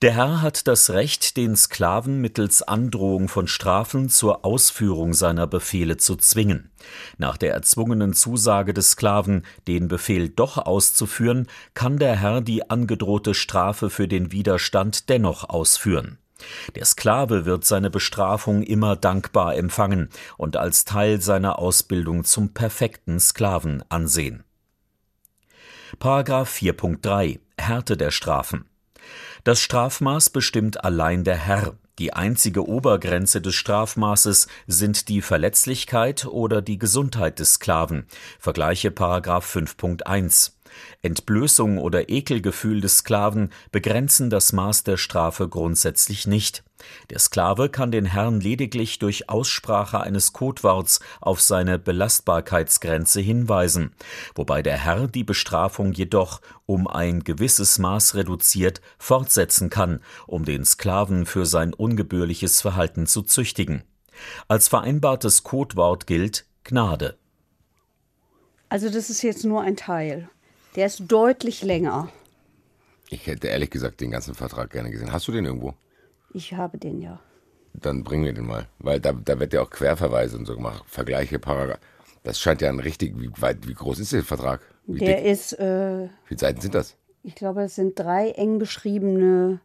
Der 0.02 0.14
Herr 0.14 0.40
hat 0.40 0.66
das 0.66 0.88
Recht, 0.88 1.36
den 1.36 1.56
Sklaven 1.56 2.22
mittels 2.22 2.62
Androhung 2.62 3.28
von 3.28 3.46
Strafen 3.46 4.08
zur 4.08 4.46
Ausführung 4.46 5.12
seiner 5.12 5.46
Befehle 5.46 5.98
zu 5.98 6.16
zwingen. 6.16 6.70
Nach 7.18 7.36
der 7.36 7.52
erzwungenen 7.52 8.14
Zusage 8.14 8.72
des 8.72 8.92
Sklaven, 8.92 9.44
den 9.68 9.88
Befehl 9.88 10.30
doch 10.30 10.56
auszuführen, 10.56 11.48
kann 11.74 11.98
der 11.98 12.16
Herr 12.16 12.40
die 12.40 12.70
angedrohte 12.70 13.34
Strafe 13.34 13.90
für 13.90 14.08
den 14.08 14.32
Widerstand 14.32 15.10
dennoch 15.10 15.50
ausführen. 15.50 16.16
Der 16.76 16.86
Sklave 16.86 17.44
wird 17.44 17.66
seine 17.66 17.90
Bestrafung 17.90 18.62
immer 18.62 18.96
dankbar 18.96 19.54
empfangen 19.54 20.08
und 20.38 20.56
als 20.56 20.86
Teil 20.86 21.20
seiner 21.20 21.58
Ausbildung 21.58 22.24
zum 22.24 22.54
perfekten 22.54 23.20
Sklaven 23.20 23.84
ansehen. 23.90 24.44
Paragraph 25.98 26.50
4.3 26.50 27.40
Härte 27.58 27.98
der 27.98 28.10
Strafen. 28.10 28.69
Das 29.44 29.60
Strafmaß 29.60 30.30
bestimmt 30.30 30.84
allein 30.84 31.24
der 31.24 31.36
Herr. 31.36 31.74
Die 31.98 32.12
einzige 32.12 32.66
Obergrenze 32.66 33.40
des 33.40 33.54
Strafmaßes 33.54 34.48
sind 34.66 35.08
die 35.08 35.20
Verletzlichkeit 35.22 36.26
oder 36.26 36.62
die 36.62 36.78
Gesundheit 36.78 37.38
des 37.38 37.54
Sklaven. 37.54 38.06
Vergleiche 38.38 38.90
Paragraph 38.90 39.54
5.1. 39.54 40.52
Entblößung 41.02 41.78
oder 41.78 42.08
Ekelgefühl 42.08 42.80
des 42.80 42.98
Sklaven 42.98 43.50
begrenzen 43.72 44.30
das 44.30 44.52
Maß 44.52 44.84
der 44.84 44.96
Strafe 44.96 45.48
grundsätzlich 45.48 46.26
nicht. 46.26 46.64
Der 47.10 47.18
Sklave 47.18 47.68
kann 47.68 47.90
den 47.90 48.06
Herrn 48.06 48.40
lediglich 48.40 48.98
durch 48.98 49.28
Aussprache 49.28 50.00
eines 50.00 50.32
Codeworts 50.32 51.00
auf 51.20 51.40
seine 51.40 51.78
Belastbarkeitsgrenze 51.78 53.20
hinweisen, 53.20 53.92
wobei 54.34 54.62
der 54.62 54.78
Herr 54.78 55.08
die 55.08 55.24
Bestrafung 55.24 55.92
jedoch 55.92 56.40
um 56.66 56.86
ein 56.86 57.24
gewisses 57.24 57.78
Maß 57.78 58.14
reduziert 58.14 58.80
fortsetzen 58.98 59.70
kann, 59.70 60.00
um 60.26 60.44
den 60.44 60.64
Sklaven 60.64 61.26
für 61.26 61.46
sein 61.46 61.74
ungebührliches 61.74 62.60
Verhalten 62.60 63.06
zu 63.06 63.22
züchtigen. 63.22 63.82
Als 64.48 64.68
vereinbartes 64.68 65.42
Codewort 65.42 66.06
gilt 66.06 66.46
Gnade. 66.64 67.16
Also 68.68 68.88
das 68.88 69.10
ist 69.10 69.22
jetzt 69.22 69.44
nur 69.44 69.62
ein 69.62 69.76
Teil. 69.76 70.28
Der 70.76 70.86
ist 70.86 71.02
deutlich 71.08 71.62
länger. 71.62 72.08
Ich 73.08 73.26
hätte 73.26 73.48
ehrlich 73.48 73.70
gesagt 73.70 74.00
den 74.00 74.12
ganzen 74.12 74.34
Vertrag 74.34 74.70
gerne 74.70 74.90
gesehen. 74.90 75.12
Hast 75.12 75.26
du 75.28 75.32
den 75.32 75.44
irgendwo? 75.44 75.74
Ich 76.32 76.52
habe 76.54 76.78
den 76.78 77.00
ja. 77.02 77.18
Dann 77.74 78.04
bringen 78.04 78.24
wir 78.24 78.32
den 78.32 78.46
mal. 78.46 78.66
Weil 78.78 79.00
da, 79.00 79.12
da 79.12 79.38
wird 79.40 79.52
ja 79.52 79.62
auch 79.62 79.70
Querverweise 79.70 80.36
und 80.36 80.46
so 80.46 80.54
gemacht. 80.54 80.84
Vergleiche 80.86 81.38
Paragraph. 81.38 81.80
Das 82.22 82.38
scheint 82.38 82.60
ja 82.60 82.68
ein 82.68 82.78
richtig, 82.80 83.18
wie 83.18 83.30
weit, 83.40 83.66
wie 83.66 83.74
groß 83.74 83.98
ist 83.98 84.12
der 84.12 84.22
Vertrag? 84.22 84.60
Wie 84.86 84.98
Der 85.00 85.16
dick? 85.16 85.26
ist, 85.26 85.54
äh, 85.58 86.04
Wie 86.04 86.08
viele 86.28 86.40
Seiten 86.40 86.60
sind 86.60 86.74
das? 86.74 86.96
ich 87.22 87.34
glaube, 87.34 87.62
es 87.62 87.74
sind 87.74 87.98
drei 87.98 88.30
eng 88.30 88.58
beschriebene, 88.58 89.60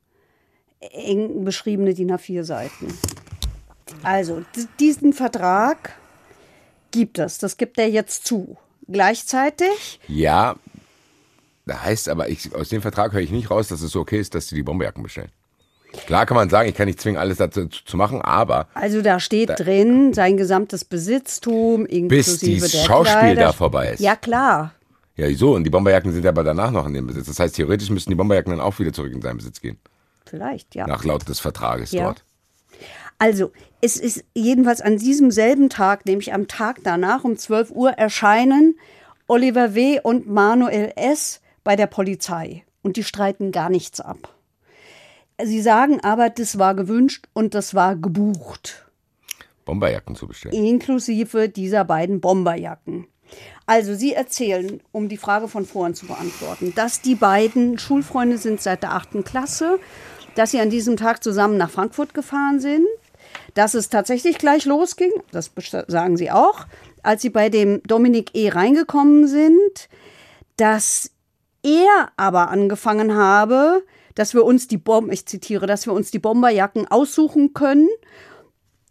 eng 0.80 1.44
beschriebene 1.46 1.94
DIN 1.94 2.12
A4 2.12 2.44
Seiten. 2.44 2.88
Also, 4.04 4.39
d- 4.56 4.68
diesen 4.80 5.13
Vertrag 5.13 5.94
gibt 6.91 7.20
es. 7.20 7.38
Das 7.38 7.58
gibt 7.58 7.78
er 7.78 7.89
jetzt 7.89 8.26
zu. 8.26 8.58
gleichzeitig. 8.88 10.00
Ja, 10.08 10.56
das 11.65 11.82
heißt 11.84 12.10
aber, 12.10 12.30
ich, 12.30 12.54
aus 12.56 12.69
dem 12.69 12.82
Vertrag 12.82 13.13
höre 13.13 13.21
ich 13.21 13.32
nicht 13.32 13.49
raus, 13.51 13.67
dass 13.67 13.82
es 13.82 13.91
so 13.91 14.01
okay 14.01 14.19
ist, 14.19 14.36
dass 14.36 14.47
sie 14.47 14.56
die 14.56 14.63
Bomberjacken 14.63 15.04
bestellen. 15.04 15.32
Klar 16.08 16.25
kann 16.25 16.36
man 16.36 16.49
sagen, 16.49 16.67
ich 16.67 16.75
kann 16.75 16.88
nicht 16.88 16.99
zwingen, 16.99 17.17
alles 17.19 17.38
dazu 17.38 17.67
zu 17.67 17.95
machen, 17.95 18.21
aber 18.21 18.67
Also 18.73 19.01
da 19.01 19.19
steht 19.19 19.51
drin, 19.58 20.13
sein 20.13 20.36
gesamtes 20.36 20.84
Besitztum, 20.84 21.86
bis 21.86 21.91
inklusive 21.91 22.62
das 22.62 22.71
der 22.71 22.78
Schauspiel 22.80 23.17
Kleider. 23.19 23.41
da 23.41 23.51
vorbei 23.54 23.91
ist. 23.91 24.01
Ja, 24.01 24.15
klar. 24.15 24.73
Ja, 25.15 25.34
so, 25.34 25.56
und 25.56 25.63
die 25.63 25.69
Bomberjacken 25.69 26.12
sind 26.12 26.25
aber 26.25 26.43
danach 26.43 26.71
noch 26.71 26.86
in 26.86 26.93
dem 26.93 27.08
Besitz. 27.08 27.28
Das 27.28 27.39
heißt, 27.39 27.56
theoretisch 27.56 27.89
müssten 27.89 28.10
die 28.10 28.15
Bomberjacken 28.15 28.51
dann 28.51 28.60
auch 28.60 28.78
wieder 28.80 28.91
zurück 28.91 29.13
in 29.13 29.21
seinen 29.21 29.38
Besitz 29.38 29.62
gehen. 29.62 29.78
Vielleicht, 30.25 30.75
ja. 30.75 30.86
Nach 30.88 31.06
laut 31.06 31.28
des 31.30 31.39
Vertrages 31.39 31.91
Ja. 31.93 32.04
dort. 32.06 32.25
Also, 33.17 33.54
es 33.80 33.95
ist 33.95 34.25
jedenfalls 34.34 34.82
an 34.82 34.97
diesem 34.97 35.32
selben 35.32 35.69
Tag, 35.69 36.06
nämlich 36.06 36.34
am 36.34 36.49
Tag 36.49 36.80
danach 36.84 37.23
um 37.23 37.38
12 37.38 37.71
Uhr, 37.71 37.91
erscheinen 37.91 38.78
Oliver 39.28 39.73
W. 39.73 40.01
und 40.04 40.28
Manuel 40.28 40.91
S. 40.97 41.39
bei 41.65 41.75
der 41.75 41.88
Polizei. 41.88 42.63
Und 42.82 42.95
die 42.95 43.04
streiten 43.04 43.51
gar 43.51 43.69
nichts 43.69 43.99
ab. 43.99 44.34
Sie 45.43 45.62
sagen 45.62 45.99
aber, 46.01 46.30
das 46.30 46.58
war 46.58 46.75
gewünscht 46.75 47.28
und 47.34 47.54
das 47.54 47.73
war 47.75 47.97
gebucht. 47.97 48.86
Bomberjacken 49.65 50.15
zu 50.15 50.28
bestellen. 50.28 50.54
inklusive 50.54 51.49
dieser 51.49 51.84
beiden 51.84 52.21
Bomberjacken. 52.21 53.08
Also 53.65 53.95
Sie 53.95 54.13
erzählen, 54.13 54.80
um 54.91 55.10
die 55.10 55.17
Frage 55.17 55.47
von 55.47 55.65
vorhin 55.65 55.95
zu 55.95 56.06
beantworten, 56.06 56.73
dass 56.75 57.01
die 57.01 57.15
beiden 57.15 57.80
Schulfreunde 57.80 58.38
sind 58.38 58.62
seit 58.62 58.84
der 58.84 58.93
achten 58.93 59.23
Klasse, 59.23 59.80
dass 60.36 60.51
sie 60.51 60.60
an 60.60 60.69
diesem 60.69 60.95
Tag 60.95 61.23
zusammen 61.23 61.58
nach 61.58 61.71
Frankfurt 61.71 62.13
gefahren 62.13 62.60
sind, 62.60 62.86
dass 63.56 63.73
es 63.73 63.89
tatsächlich 63.89 64.38
gleich 64.38 64.65
losging, 64.65 65.12
das 65.32 65.51
sagen 65.88 66.17
Sie 66.17 66.30
auch, 66.30 66.67
als 67.01 67.23
Sie 67.23 67.30
bei 67.30 67.49
dem 67.49 67.82
Dominik 67.84 68.36
E. 68.36 68.49
reingekommen 68.49 69.28
sind, 69.28 69.89
dass 70.58 71.12
er 71.65 72.12
aber 72.15 72.49
angefangen 72.49 73.15
habe, 73.15 73.84
dass 74.13 74.34
wir 74.34 74.45
uns 74.45 74.69
die 74.69 74.78
Bom 74.78 75.10
ich 75.12 75.25
zitiere, 75.25 75.65
dass 75.67 75.86
wir 75.88 75.93
uns 75.93 76.12
die 76.12 76.19
Bomberjacken 76.19 76.88
aussuchen 76.88 77.54
können 77.54 77.89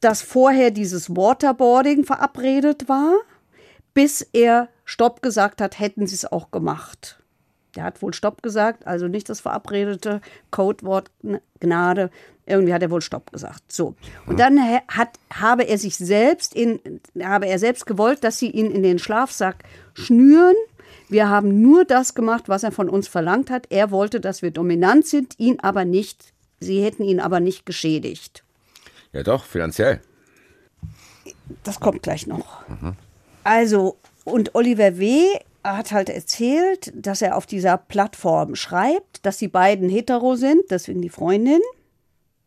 dass 0.00 0.20
vorher 0.20 0.70
dieses 0.70 1.16
Waterboarding 1.16 2.04
verabredet 2.04 2.90
war, 2.90 3.14
bis 3.94 4.20
er 4.34 4.68
Stopp 4.84 5.22
gesagt 5.22 5.62
hat, 5.62 5.80
hätten 5.80 6.06
sie 6.06 6.14
es 6.14 6.30
auch 6.30 6.50
gemacht. 6.50 7.22
Der 7.74 7.84
hat 7.84 8.02
wohl 8.02 8.12
Stopp 8.12 8.42
gesagt, 8.42 8.87
also 8.87 9.08
nicht 9.08 9.30
das 9.30 9.40
verabredete 9.40 10.20
Codewort 10.50 11.10
Gn- 11.24 11.40
Gnade. 11.58 12.10
Irgendwie 12.44 12.74
hat 12.74 12.82
er 12.82 12.90
wohl 12.90 13.00
Stopp 13.00 13.32
gesagt. 13.32 13.72
So. 13.72 13.94
Und 14.26 14.38
dann 14.38 14.60
hat, 14.88 15.18
habe 15.32 15.62
er 15.62 15.78
sich 15.78 15.96
selbst 15.96 16.54
in, 16.54 17.00
habe 17.22 17.46
er 17.46 17.58
selbst 17.58 17.87
gewollt, 17.87 18.22
dass 18.24 18.38
sie 18.38 18.50
ihn 18.50 18.70
in 18.70 18.82
den 18.82 18.98
Schlafsack 18.98 19.64
schnüren. 19.94 20.54
Wir 21.08 21.28
haben 21.28 21.60
nur 21.60 21.84
das 21.84 22.14
gemacht, 22.14 22.48
was 22.48 22.62
er 22.62 22.72
von 22.72 22.88
uns 22.88 23.08
verlangt 23.08 23.50
hat. 23.50 23.66
Er 23.70 23.90
wollte, 23.90 24.20
dass 24.20 24.42
wir 24.42 24.50
dominant 24.50 25.06
sind, 25.06 25.38
ihn 25.38 25.60
aber 25.60 25.84
nicht, 25.84 26.32
sie 26.60 26.82
hätten 26.82 27.04
ihn 27.04 27.20
aber 27.20 27.40
nicht 27.40 27.66
geschädigt. 27.66 28.44
Ja 29.12 29.22
doch, 29.22 29.44
finanziell. 29.44 30.00
Das 31.62 31.80
kommt 31.80 32.02
gleich 32.02 32.26
noch. 32.26 32.64
Also, 33.44 33.98
und 34.24 34.54
Oliver 34.54 34.98
W. 34.98 35.24
hat 35.62 35.92
halt 35.92 36.08
erzählt, 36.08 36.92
dass 36.94 37.22
er 37.22 37.36
auf 37.36 37.46
dieser 37.46 37.76
Plattform 37.76 38.54
schreibt, 38.54 39.24
dass 39.24 39.36
die 39.36 39.48
beiden 39.48 39.88
hetero 39.88 40.36
sind, 40.36 40.62
deswegen 40.70 41.02
die 41.02 41.10
Freundin. 41.10 41.60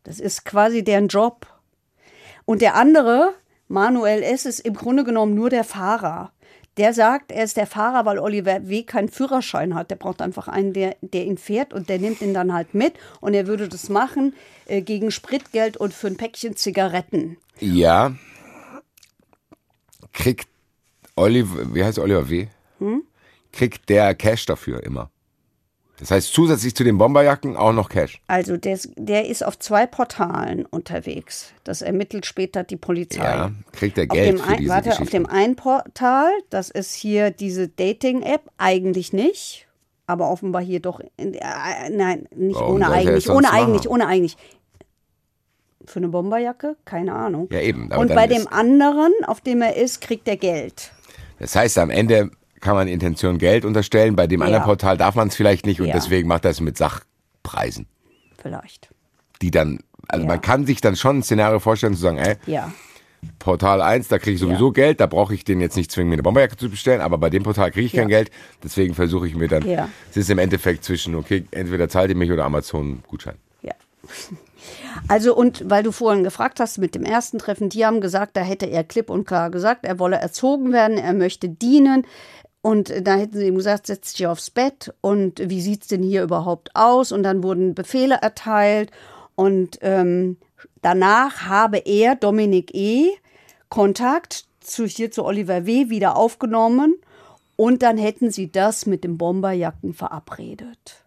Das 0.03 0.19
ist 0.19 0.45
quasi 0.45 0.83
deren 0.83 1.07
Job. 1.07 1.47
Und 2.45 2.61
der 2.61 2.75
andere, 2.75 3.33
Manuel 3.67 4.23
S., 4.23 4.45
ist 4.45 4.61
im 4.61 4.73
Grunde 4.73 5.03
genommen 5.03 5.35
nur 5.35 5.49
der 5.49 5.63
Fahrer. 5.63 6.31
Der 6.77 6.93
sagt, 6.93 7.31
er 7.31 7.43
ist 7.43 7.57
der 7.57 7.65
Fahrer, 7.65 8.05
weil 8.05 8.19
Oliver 8.19 8.67
W. 8.67 8.83
keinen 8.83 9.09
Führerschein 9.09 9.73
hat. 9.73 9.89
Der 9.89 9.95
braucht 9.95 10.21
einfach 10.21 10.47
einen, 10.47 10.73
der, 10.73 10.95
der 11.01 11.25
ihn 11.25 11.37
fährt 11.37 11.73
und 11.73 11.89
der 11.89 11.97
nimmt 11.97 12.21
ihn 12.21 12.33
dann 12.33 12.53
halt 12.53 12.73
mit. 12.73 12.93
Und 13.19 13.33
er 13.33 13.47
würde 13.47 13.67
das 13.67 13.89
machen 13.89 14.35
äh, 14.67 14.81
gegen 14.81 15.09
Spritgeld 15.11 15.77
und 15.77 15.93
für 15.93 16.07
ein 16.07 16.17
Päckchen 16.17 16.55
Zigaretten. 16.55 17.37
Ja. 17.59 18.15
Kriegt 20.13 20.47
Oliver, 21.15 21.73
wie 21.73 21.83
heißt 21.83 21.97
Oliver 21.99 22.29
W? 22.29 22.47
Hm? 22.79 23.03
Kriegt 23.51 23.89
der 23.89 24.13
Cash 24.13 24.45
dafür 24.45 24.83
immer. 24.83 25.09
Das 25.99 26.11
heißt 26.11 26.31
zusätzlich 26.31 26.75
zu 26.75 26.83
den 26.83 26.97
Bomberjacken 26.99 27.57
auch 27.57 27.73
noch 27.73 27.89
Cash. 27.89 28.21
Also 28.27 28.55
der, 28.57 28.73
ist- 28.73 28.91
der 28.97 29.27
ist 29.27 29.43
auf 29.43 29.57
zwei 29.57 29.87
Portalen 29.87 30.65
unterwegs. 30.65 31.51
Das 31.63 31.81
ermittelt 31.81 32.25
später 32.27 32.63
die 32.63 32.75
Polizei. 32.77 33.23
Ja, 33.23 33.51
kriegt 33.71 33.97
er 33.97 34.03
Auf 34.03 34.09
Geld 34.15 34.33
dem, 34.33 34.37
für 34.37 34.47
ein, 34.47 34.57
diese 34.57 34.69
warte, 34.69 34.89
Geschichte. 34.89 35.03
auf 35.03 35.09
dem 35.09 35.25
einen 35.25 35.55
Portal, 35.55 36.29
das 36.51 36.69
ist 36.69 36.93
hier 36.93 37.31
diese 37.31 37.67
Dating-App, 37.67 38.41
eigentlich 38.57 39.11
nicht. 39.11 39.67
Aber 40.05 40.29
offenbar 40.29 40.61
hier 40.61 40.79
doch. 40.79 41.01
In, 41.17 41.33
äh, 41.33 41.39
nein, 41.89 42.27
nicht 42.35 42.55
Warum 42.59 42.75
ohne 42.75 42.89
eigentlich. 42.91 43.29
Ohne 43.29 43.41
machen? 43.47 43.55
eigentlich, 43.57 43.89
ohne 43.89 44.07
eigentlich. 44.07 44.37
Für 45.85 45.97
eine 45.99 46.09
Bomberjacke? 46.09 46.75
Keine 46.85 47.13
Ahnung. 47.13 47.47
Ja, 47.51 47.59
eben, 47.61 47.91
Und 47.91 48.13
bei 48.13 48.27
dem 48.27 48.47
anderen, 48.47 49.11
auf 49.25 49.41
dem 49.41 49.61
er 49.61 49.75
ist, 49.77 50.01
kriegt 50.01 50.27
er 50.27 50.37
Geld. 50.37 50.91
Das 51.39 51.55
heißt, 51.55 51.77
am 51.77 51.89
Ende 51.89 52.31
kann 52.61 52.75
man 52.75 52.87
Intention 52.87 53.37
Geld 53.37 53.65
unterstellen. 53.65 54.15
Bei 54.15 54.27
dem 54.27 54.41
anderen 54.41 54.61
Ja. 54.61 54.65
Portal 54.67 54.97
darf 54.97 55.15
man 55.15 55.27
es 55.29 55.35
vielleicht 55.35 55.65
nicht 55.65 55.79
und 55.81 55.87
Ja. 55.87 55.93
deswegen 55.93 56.27
macht 56.27 56.45
er 56.45 56.51
es 56.51 56.59
mit 56.61 56.77
Sachpreisen, 56.77 57.87
Vielleicht. 58.41 58.89
die 59.41 59.51
dann, 59.51 59.79
also 60.07 60.23
Ja. 60.23 60.27
man 60.27 60.41
kann 60.41 60.65
sich 60.65 60.81
dann 60.81 60.95
schon 60.95 61.19
ein 61.19 61.23
Szenario 61.23 61.59
vorstellen 61.59 61.93
zu 61.93 62.01
sagen, 62.01 62.17
ey, 62.17 62.35
Ja. 62.45 62.71
Portal 63.39 63.81
1, 63.81 64.07
da 64.09 64.19
kriege 64.19 64.35
ich 64.35 64.39
sowieso 64.39 64.71
Geld, 64.71 64.99
da 64.99 65.07
brauche 65.07 65.33
ich 65.33 65.43
den 65.43 65.59
jetzt 65.59 65.75
nicht 65.75 65.91
zwingen, 65.91 66.09
mir 66.09 66.15
eine 66.15 66.23
Bomberjacke 66.23 66.55
zu 66.55 66.69
bestellen, 66.69 67.01
aber 67.01 67.17
bei 67.17 67.29
dem 67.31 67.41
Portal 67.43 67.71
kriege 67.71 67.87
ich 67.87 67.93
kein. 67.93 68.07
Geld, 68.07 68.29
deswegen 68.63 68.93
versuche 68.93 69.27
ich 69.27 69.35
mir 69.35 69.47
dann, 69.47 69.67
Ja. 69.67 69.89
es 70.11 70.17
ist 70.17 70.29
im 70.29 70.37
Endeffekt 70.37 70.83
zwischen, 70.83 71.15
okay, 71.15 71.45
entweder 71.51 71.89
zahlt 71.89 72.09
ihr 72.11 72.15
mich 72.15 72.31
oder 72.31 72.45
Amazon 72.45 73.03
Gutschein. 73.07 73.35
Ja. 73.61 73.73
Also 75.07 75.35
und 75.35 75.69
weil 75.69 75.83
du 75.83 75.91
vorhin 75.91 76.23
gefragt 76.23 76.59
hast 76.59 76.77
mit 76.77 76.93
dem 76.95 77.03
ersten 77.03 77.37
Treffen, 77.37 77.69
die 77.69 77.85
haben 77.85 78.01
gesagt, 78.01 78.35
da 78.35 78.41
hätte 78.41 78.65
er 78.65 78.83
klipp 78.83 79.09
und 79.09 79.25
klar 79.25 79.49
gesagt, 79.49 79.85
er 79.85 79.97
wolle 79.99 80.17
erzogen 80.17 80.73
werden, 80.73 80.97
er 80.97 81.13
möchte 81.13 81.47
dienen. 81.47 82.05
Und 82.61 82.93
da 83.07 83.15
hätten 83.15 83.37
sie 83.37 83.47
ihm 83.47 83.55
gesagt, 83.55 83.87
setz 83.87 84.13
dich 84.13 84.27
aufs 84.27 84.49
Bett 84.49 84.93
und 85.01 85.49
wie 85.49 85.61
sieht's 85.61 85.87
denn 85.87 86.03
hier 86.03 86.23
überhaupt 86.23 86.75
aus? 86.75 87.11
Und 87.11 87.23
dann 87.23 87.43
wurden 87.43 87.75
Befehle 87.75 88.15
erteilt 88.21 88.91
und 89.35 89.77
ähm, 89.81 90.37
danach 90.81 91.43
habe 91.47 91.77
er, 91.77 92.15
Dominik 92.15 92.73
E., 92.73 93.11
Kontakt 93.69 94.45
zu, 94.59 94.85
hier 94.85 95.11
zu 95.11 95.23
Oliver 95.23 95.65
W. 95.65 95.89
wieder 95.89 96.17
aufgenommen 96.17 96.95
und 97.55 97.83
dann 97.83 97.97
hätten 97.97 98.31
sie 98.31 98.51
das 98.51 98.85
mit 98.85 99.03
den 99.03 99.17
Bomberjacken 99.17 99.93
verabredet. 99.93 101.03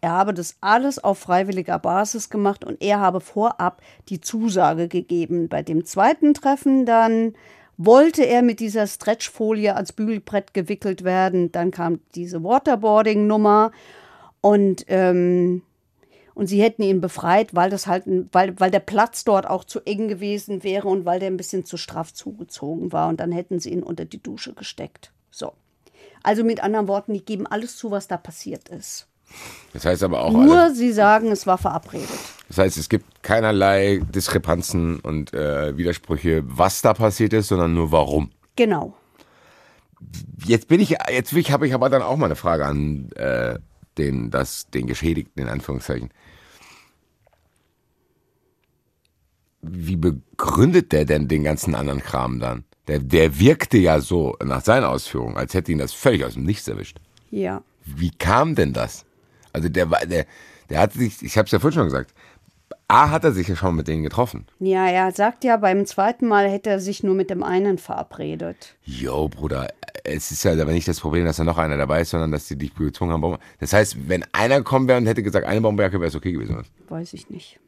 Er 0.00 0.12
habe 0.12 0.34
das 0.34 0.56
alles 0.60 1.02
auf 1.02 1.18
freiwilliger 1.18 1.78
Basis 1.78 2.28
gemacht 2.28 2.64
und 2.64 2.82
er 2.82 3.00
habe 3.00 3.20
vorab 3.20 3.80
die 4.10 4.20
Zusage 4.20 4.86
gegeben. 4.86 5.48
Bei 5.48 5.62
dem 5.62 5.86
zweiten 5.86 6.34
Treffen 6.34 6.84
dann 6.84 7.34
wollte 7.76 8.24
er 8.24 8.42
mit 8.42 8.60
dieser 8.60 8.86
Stretchfolie 8.86 9.74
als 9.74 9.92
Bügelbrett 9.92 10.54
gewickelt 10.54 11.04
werden. 11.04 11.52
Dann 11.52 11.70
kam 11.70 12.00
diese 12.14 12.42
Waterboarding-Nummer 12.42 13.72
und, 14.40 14.84
ähm, 14.88 15.62
und 16.34 16.46
sie 16.46 16.62
hätten 16.62 16.82
ihn 16.82 17.00
befreit, 17.00 17.54
weil 17.54 17.70
das 17.70 17.86
halt, 17.86 18.04
weil, 18.32 18.58
weil 18.60 18.70
der 18.70 18.80
Platz 18.80 19.24
dort 19.24 19.48
auch 19.48 19.64
zu 19.64 19.80
eng 19.80 20.08
gewesen 20.08 20.62
wäre 20.62 20.88
und 20.88 21.04
weil 21.04 21.20
der 21.20 21.30
ein 21.30 21.36
bisschen 21.36 21.64
zu 21.64 21.76
straff 21.76 22.12
zugezogen 22.12 22.92
war. 22.92 23.08
Und 23.08 23.20
dann 23.20 23.32
hätten 23.32 23.60
sie 23.60 23.70
ihn 23.70 23.82
unter 23.82 24.04
die 24.04 24.22
Dusche 24.22 24.52
gesteckt. 24.52 25.12
So. 25.30 25.52
Also 26.22 26.42
mit 26.44 26.62
anderen 26.62 26.88
Worten, 26.88 27.12
die 27.12 27.24
geben 27.24 27.46
alles 27.46 27.76
zu, 27.76 27.90
was 27.90 28.08
da 28.08 28.16
passiert 28.16 28.68
ist. 28.68 29.08
Das 29.72 29.84
heißt 29.84 30.02
aber 30.02 30.22
auch, 30.24 30.32
Nur 30.32 30.70
sie 30.70 30.92
sagen, 30.92 31.30
es 31.30 31.46
war 31.46 31.58
verabredet. 31.58 32.08
Das 32.48 32.58
heißt, 32.58 32.76
es 32.76 32.88
gibt 32.88 33.22
keinerlei 33.22 34.00
Diskrepanzen 34.14 35.00
und 35.00 35.32
äh, 35.32 35.76
Widersprüche, 35.76 36.42
was 36.44 36.82
da 36.82 36.94
passiert 36.94 37.32
ist, 37.32 37.48
sondern 37.48 37.74
nur 37.74 37.90
warum. 37.90 38.30
Genau. 38.56 38.94
Jetzt 40.44 40.68
bin 40.68 40.80
ich, 40.80 40.96
jetzt 41.10 41.32
habe 41.50 41.66
ich 41.66 41.74
aber 41.74 41.88
dann 41.88 42.02
auch 42.02 42.16
mal 42.16 42.26
eine 42.26 42.36
Frage 42.36 42.66
an 42.66 43.10
äh, 43.12 43.58
den, 43.96 44.30
das, 44.30 44.68
den 44.70 44.86
Geschädigten 44.86 45.42
in 45.42 45.48
Anführungszeichen. 45.48 46.10
Wie 49.62 49.96
begründet 49.96 50.92
der 50.92 51.06
denn 51.06 51.26
den 51.26 51.42
ganzen 51.42 51.74
anderen 51.74 52.00
Kram 52.00 52.38
dann? 52.38 52.64
Der, 52.86 52.98
der 52.98 53.38
wirkte 53.38 53.78
ja 53.78 54.00
so 54.00 54.36
nach 54.44 54.62
seinen 54.62 54.84
Ausführungen, 54.84 55.38
als 55.38 55.54
hätte 55.54 55.72
ihn 55.72 55.78
das 55.78 55.94
völlig 55.94 56.22
aus 56.24 56.34
dem 56.34 56.44
Nichts 56.44 56.68
erwischt. 56.68 56.98
Ja. 57.30 57.62
Wie 57.86 58.10
kam 58.10 58.54
denn 58.54 58.74
das? 58.74 59.06
Also 59.54 59.70
der 59.70 59.90
war, 59.90 60.04
der, 60.04 60.26
der 60.68 60.80
hat 60.80 60.92
sich, 60.92 61.22
ich 61.22 61.38
habe 61.38 61.46
es 61.46 61.52
ja 61.52 61.58
vorhin 61.58 61.78
schon 61.78 61.86
gesagt, 61.86 62.12
A 62.88 63.10
hat 63.10 63.24
er 63.24 63.32
sich 63.32 63.48
ja 63.48 63.56
schon 63.56 63.76
mit 63.76 63.88
denen 63.88 64.02
getroffen. 64.02 64.46
Ja, 64.60 64.86
er 64.86 65.10
sagt 65.12 65.42
ja, 65.42 65.56
beim 65.56 65.86
zweiten 65.86 66.28
Mal 66.28 66.50
hätte 66.50 66.68
er 66.70 66.80
sich 66.80 67.02
nur 67.02 67.14
mit 67.14 67.30
dem 67.30 67.42
einen 67.42 67.78
verabredet. 67.78 68.76
Jo, 68.84 69.28
Bruder, 69.28 69.68
es 70.04 70.30
ist 70.30 70.44
ja 70.44 70.52
aber 70.52 70.72
nicht 70.72 70.86
das 70.86 71.00
Problem, 71.00 71.24
dass 71.24 71.36
da 71.38 71.44
noch 71.44 71.56
einer 71.56 71.78
dabei 71.78 72.02
ist, 72.02 72.10
sondern 72.10 72.30
dass 72.30 72.46
die 72.46 72.56
dich 72.58 72.74
gezwungen 72.74 73.12
haben. 73.12 73.38
Das 73.58 73.72
heißt, 73.72 74.08
wenn 74.08 74.24
einer 74.32 74.58
gekommen 74.58 74.86
wäre 74.86 74.98
und 74.98 75.06
hätte 75.06 75.22
gesagt, 75.22 75.46
eine 75.46 75.62
Bomberjacke 75.62 75.98
wäre 75.98 76.08
es 76.08 76.14
okay 76.14 76.32
gewesen. 76.32 76.62
Weiß 76.88 77.14
ich 77.14 77.30
nicht. 77.30 77.58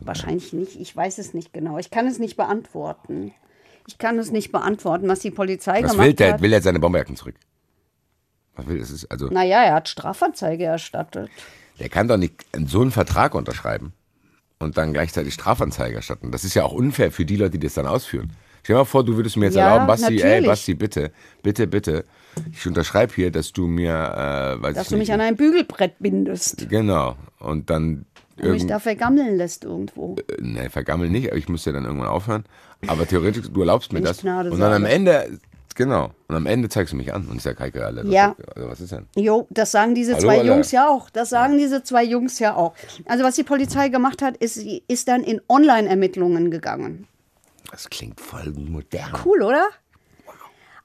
Wahrscheinlich 0.00 0.52
nicht. 0.52 0.80
Ich 0.80 0.96
weiß 0.96 1.18
es 1.18 1.34
nicht 1.34 1.52
genau. 1.52 1.78
Ich 1.78 1.90
kann 1.90 2.06
es 2.06 2.18
nicht 2.18 2.36
beantworten. 2.36 3.32
Ich 3.86 3.98
kann 3.98 4.18
es 4.18 4.30
nicht 4.30 4.50
beantworten, 4.50 5.08
was 5.08 5.20
die 5.20 5.30
Polizei 5.30 5.82
Was 5.82 5.92
gemacht 5.92 6.06
will 6.06 6.14
der? 6.14 6.32
hat. 6.34 6.40
Will 6.42 6.52
er 6.52 6.62
seine 6.62 6.80
Bomberjacken 6.80 7.16
zurück? 7.16 7.36
Was 8.56 8.66
will 8.66 8.78
das? 8.78 8.90
Ist 8.90 9.10
also, 9.10 9.28
Naja, 9.28 9.62
er 9.62 9.74
hat 9.74 9.88
Strafanzeige 9.88 10.64
erstattet. 10.64 11.30
der 11.78 11.88
kann 11.90 12.08
doch 12.08 12.16
nicht 12.16 12.44
so 12.66 12.80
einen 12.80 12.90
Vertrag 12.90 13.34
unterschreiben 13.34 13.92
und 14.58 14.76
dann 14.78 14.92
gleichzeitig 14.92 15.34
Strafanzeige 15.34 15.96
erstatten. 15.96 16.30
Das 16.32 16.44
ist 16.44 16.54
ja 16.54 16.64
auch 16.64 16.72
unfair 16.72 17.10
für 17.12 17.24
die 17.24 17.36
Leute, 17.36 17.52
die 17.58 17.66
das 17.66 17.74
dann 17.74 17.86
ausführen. 17.86 18.32
Stell 18.62 18.74
dir 18.74 18.80
mal 18.80 18.84
vor, 18.84 19.04
du 19.04 19.16
würdest 19.16 19.36
mir 19.36 19.46
jetzt 19.46 19.54
Ja, 19.54 19.68
erlauben, 19.68 19.86
Basti, 19.86 20.16
ey, 20.20 20.24
natürlich. 20.24 20.46
Basti, 20.46 20.74
bitte, 20.74 21.12
bitte, 21.42 21.66
bitte. 21.66 22.04
Ich 22.52 22.66
unterschreibe 22.66 23.14
hier, 23.14 23.30
dass 23.30 23.52
du 23.52 23.66
mir, 23.66 23.92
äh, 23.92 24.62
weiß 24.62 24.74
Dass 24.74 24.88
du 24.88 24.96
nicht, 24.96 25.08
mich 25.08 25.12
an 25.12 25.20
ein 25.20 25.36
Bügelbrett 25.36 25.94
bindest 26.00 26.68
Genau. 26.68 27.16
Und 27.38 27.70
dann 27.70 28.06
und 28.42 28.50
mich 28.50 28.66
da 28.66 28.78
vergammeln 28.78 29.36
lässt 29.36 29.64
irgendwo. 29.64 30.16
ne, 30.40 30.68
vergammeln 30.68 31.12
nicht, 31.12 31.28
aber 31.28 31.38
ich 31.38 31.48
muss 31.48 31.64
ja 31.64 31.72
dann 31.72 31.84
irgendwann 31.84 32.08
aufhören. 32.08 32.44
Aber 32.86 33.06
theoretisch, 33.06 33.46
du 33.50 33.60
erlaubst 33.60 33.92
mir 33.92 34.02
das. 34.02 34.20
Gnade 34.20 34.50
und 34.50 34.58
dann 34.58 34.72
am 34.72 34.82
sage. 34.82 34.94
Ende, 34.94 35.38
genau. 35.76 36.10
Und 36.26 36.34
am 36.34 36.46
Ende 36.46 36.68
zeigst 36.68 36.92
du 36.92 36.96
mich 36.96 37.14
an 37.14 37.26
und 37.28 37.36
ich 37.36 37.42
sag, 37.42 37.60
Heike, 37.60 37.78
das- 37.94 38.06
Ja. 38.08 38.34
also 38.56 38.68
was 38.68 38.80
ist 38.80 38.90
denn? 38.92 39.06
Jo, 39.14 39.46
das 39.50 39.70
sagen 39.70 39.94
diese 39.94 40.14
Hallo, 40.14 40.22
zwei 40.24 40.38
Alter. 40.40 40.46
Jungs 40.46 40.72
ja 40.72 40.88
auch. 40.88 41.08
Das 41.10 41.28
sagen 41.30 41.56
diese 41.58 41.84
zwei 41.84 42.02
Jungs 42.02 42.38
ja 42.40 42.56
auch. 42.56 42.74
Also 43.04 43.22
was 43.22 43.36
die 43.36 43.44
Polizei 43.44 43.88
gemacht 43.88 44.20
hat, 44.22 44.36
ist, 44.38 44.54
sie 44.54 44.82
ist 44.88 45.06
dann 45.06 45.22
in 45.22 45.40
Online-Ermittlungen 45.48 46.50
gegangen. 46.50 47.06
Das 47.70 47.88
klingt 47.90 48.20
voll 48.20 48.52
modern. 48.56 49.12
Cool, 49.24 49.42
oder? 49.42 49.66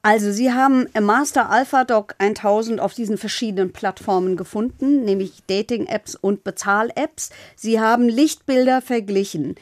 Also, 0.04 0.32
Sie 0.32 0.52
haben 0.52 0.88
Master 1.00 1.52
Alpha 1.52 1.84
Doc 1.84 2.16
1000 2.18 2.80
auf 2.80 2.96
diesen 2.96 3.20
verschiedenen 3.20 3.72
Plattformen 3.72 4.36
gefunden, 4.36 5.06
nämlich 5.06 5.44
Dating-Apps 5.46 6.16
und 6.16 6.44
Bezahl-Apps. 6.44 7.30
Sie 7.56 7.80
haben 7.80 8.10
Lichtbilder 8.10 8.82
verglichen. 8.82 9.54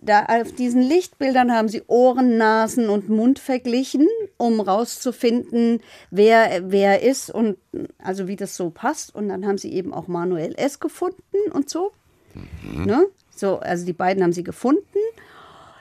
Da 0.00 0.26
auf 0.26 0.52
diesen 0.52 0.82
Lichtbildern 0.82 1.52
haben 1.52 1.68
Sie 1.68 1.82
Ohren, 1.86 2.36
Nasen 2.36 2.88
und 2.88 3.08
Mund 3.08 3.38
verglichen, 3.38 4.06
um 4.36 4.60
rauszufinden, 4.60 5.80
wer 6.10 6.70
wer 6.70 7.02
ist 7.02 7.30
und 7.30 7.56
also 7.98 8.28
wie 8.28 8.36
das 8.36 8.56
so 8.56 8.70
passt. 8.70 9.14
Und 9.14 9.28
dann 9.28 9.46
haben 9.46 9.58
Sie 9.58 9.72
eben 9.72 9.92
auch 9.94 10.06
Manuel 10.06 10.54
S. 10.56 10.80
gefunden 10.80 11.50
und 11.52 11.70
so. 11.70 11.92
Ne? 12.62 13.06
So, 13.34 13.58
also 13.58 13.84
die 13.86 13.92
beiden 13.92 14.22
haben 14.22 14.32
Sie 14.32 14.44
gefunden. 14.44 14.82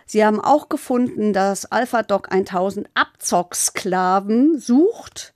Sie 0.05 0.23
haben 0.23 0.39
auch 0.39 0.69
gefunden, 0.69 1.33
dass 1.33 1.71
Alpha 1.71 2.03
Doc 2.03 2.31
1000 2.31 2.87
Abzocksklaven 2.93 4.59
sucht, 4.59 5.33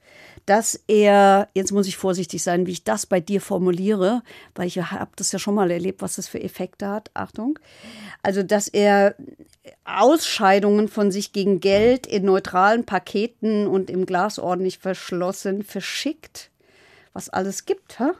dass 0.50 0.84
er, 0.88 1.48
jetzt 1.54 1.72
muss 1.72 1.88
ich 1.88 1.96
vorsichtig 1.96 2.42
sein, 2.42 2.66
wie 2.66 2.72
ich 2.72 2.84
das 2.84 3.06
bei 3.06 3.20
dir 3.20 3.40
formuliere, 3.40 4.24
weil 4.56 4.66
ich 4.66 4.78
habe 4.78 5.12
das 5.16 5.32
ja 5.32 5.38
schon 5.38 5.54
mal 5.54 5.70
erlebt, 5.70 6.02
was 6.02 6.16
das 6.16 6.28
für 6.28 6.42
Effekte 6.42 6.88
hat. 6.88 7.12
Achtung. 7.14 7.60
Also, 8.24 8.42
dass 8.42 8.68
er 8.68 9.16
Ausscheidungen 9.86 10.88
von 10.88 11.12
sich 11.12 11.34
gegen 11.34 11.60
Geld 11.60 12.08
in 12.08 12.26
neutralen 12.26 12.84
Paketen 12.84 13.68
und 13.68 13.92
im 13.92 14.08
Glas 14.08 14.40
ordentlich 14.40 14.80
verschlossen 14.80 15.62
verschickt. 15.64 16.50
Was 17.14 17.30
alles 17.30 17.66
gibt, 17.66 18.00
hä? 18.00 18.12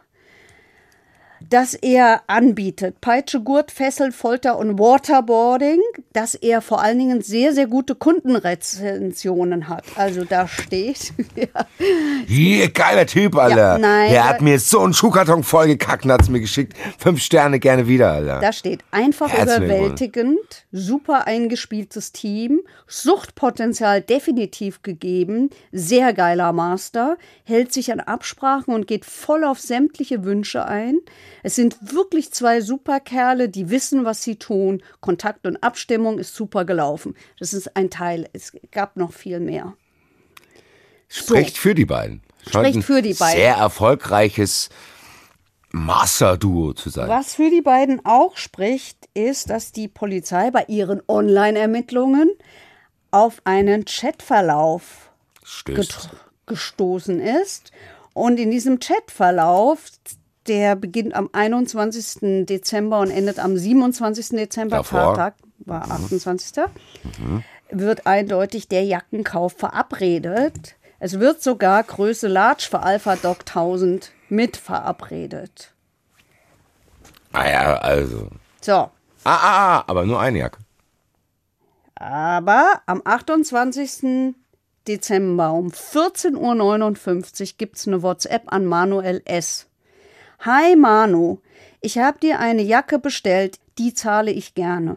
Dass 1.50 1.74
er 1.74 2.22
anbietet. 2.28 3.02
Peitsche, 3.02 3.42
Gurt, 3.42 3.72
Fessel, 3.72 4.12
Folter 4.12 4.58
und 4.58 4.78
Waterboarding, 4.80 5.80
dass 6.14 6.36
er 6.36 6.62
vor 6.62 6.82
allen 6.82 7.00
Dingen 7.00 7.22
sehr, 7.22 7.54
sehr 7.54 7.68
gute 7.68 7.96
Kundenrezensionen 7.96 9.68
hat. 9.68 9.84
Also 9.96 10.26
da 10.26 10.48
steht, 10.48 11.14
ja, 11.36 11.46
Hier, 12.28 12.70
geiler 12.72 13.06
Typ, 13.06 13.36
Alter. 13.36 13.78
nein, 13.78 14.12
Der 14.12 14.24
da- 14.24 14.30
hat 14.30 14.42
mir 14.42 14.60
so 14.60 14.82
einen 14.82 14.94
Schuhkarton 14.94 15.44
vollgekackt 15.44 16.06
und 16.06 16.12
hat 16.12 16.22
es 16.22 16.30
mir 16.30 16.40
geschickt. 16.42 16.74
Fünf 16.98 17.22
Sterne 17.22 17.60
gerne 17.60 17.88
wieder, 17.88 18.12
Alter. 18.12 18.40
da 18.42 18.52
steht 18.54 18.82
einfach 18.92 19.30
Herzlichen 19.30 19.64
überwältigend, 19.66 20.66
super 20.72 21.28
eingespieltes 21.28 22.12
Team, 22.12 22.62
Suchtpotenzial 22.88 24.02
definitiv 24.02 24.82
gegeben, 24.82 25.50
sehr 25.72 26.14
geiler 26.14 26.54
Master, 26.54 27.18
hält 27.44 27.74
sich 27.74 27.92
an 27.92 28.00
Absprachen 28.00 28.74
und 28.74 28.88
geht 28.88 29.06
voll 29.06 29.44
auf 29.44 29.60
sämtliche 29.60 30.24
Wünsche 30.24 30.66
ein. 30.66 31.00
Es 31.44 31.56
sind 31.56 31.78
wirklich 31.94 32.32
zwei 32.32 32.62
Superkerle, 32.62 33.50
die 33.50 33.70
wissen, 33.70 34.06
was 34.06 34.24
sie 34.24 34.36
tun. 34.38 34.84
Kontakt 35.00 35.46
und 35.46 35.64
Abstimmung 35.64 36.20
ist 36.20 36.36
super 36.36 36.66
gelaufen. 36.66 37.16
Das 37.40 37.54
ist 37.54 37.76
ein 37.76 37.90
Teil. 37.90 38.30
Es 38.34 38.54
gab 38.72 38.98
noch 38.98 39.14
viel 39.14 39.40
mehr. 39.40 39.74
Spricht 41.08 41.58
für 41.58 41.74
die 41.74 41.86
beiden. 41.86 42.22
Scheint 42.44 42.68
Spricht 42.68 42.76
ein 42.78 42.82
für 42.84 43.02
die 43.02 43.14
beiden. 43.14 43.40
Sehr 43.40 43.56
erfolgreiches 43.56 44.70
Master-Duo 45.72 46.74
zu 46.74 46.90
sein. 46.90 47.10
Was 47.10 47.36
für 47.36 47.50
die 47.50 47.62
beiden 47.62 48.06
auch 48.06 48.38
spricht, 48.38 49.10
ist, 49.14 49.50
dass 49.50 49.72
die 49.72 49.88
Polizei 49.88 50.52
bei 50.52 50.66
ihren 50.68 51.02
Online-Ermittlungen 51.08 52.32
auf 53.12 53.42
einen 53.44 53.86
Chatverlauf 53.86 55.12
gestoßen 56.46 57.20
ist. 57.20 57.72
Und 58.14 58.40
in 58.40 58.52
diesem 58.52 58.80
Chatverlauf, 58.80 59.92
der 60.50 60.76
beginnt 60.76 61.16
am 61.16 61.30
21. 61.32 62.46
Dezember 62.46 63.00
und 63.00 63.12
endet 63.12 63.40
am 63.40 63.56
27. 63.58 64.30
Dezember, 64.30 64.78
Davor. 64.78 65.16
Fahrtag 65.16 65.36
war 65.60 65.90
28. 65.90 66.64
wird 67.70 68.08
eindeutig 68.08 68.68
der 68.68 68.84
Jackenkauf 68.84 69.54
verabredet. 69.54 70.76
Es 71.00 71.20
wird 71.20 71.42
sogar 71.42 71.84
Größe 71.84 72.28
Large 72.28 72.68
für 72.70 72.82
Alpha 72.82 73.16
Doc 73.16 73.40
1000 73.42 74.12
mit 74.28 74.58
verabredet. 74.58 75.74
Ah 77.32 77.50
ja, 77.50 77.76
also. 77.78 78.28
So, 78.60 78.90
Ah, 79.24 79.36
ah, 79.36 79.78
ah, 79.78 79.84
aber 79.88 80.06
nur 80.06 80.20
eine 80.20 80.40
Jacke. 80.40 80.60
Aber 81.96 82.82
am 82.86 83.02
28. 83.04 84.34
Dezember 84.88 85.52
um 85.52 85.68
14.59 85.70 87.42
Uhr 87.42 87.58
gibt 87.58 87.78
es 87.78 87.88
eine 87.88 88.02
WhatsApp 88.02 88.44
an 88.48 88.66
Manuel 88.66 89.22
S. 89.26 89.69
Hi 90.42 90.78
Manu, 90.78 91.40
ich 91.82 91.98
habe 91.98 92.18
dir 92.18 92.40
eine 92.40 92.62
Jacke 92.62 92.98
bestellt, 92.98 93.60
die 93.78 93.94
zahle 93.94 94.32
ich 94.32 94.56
gerne. 94.56 94.96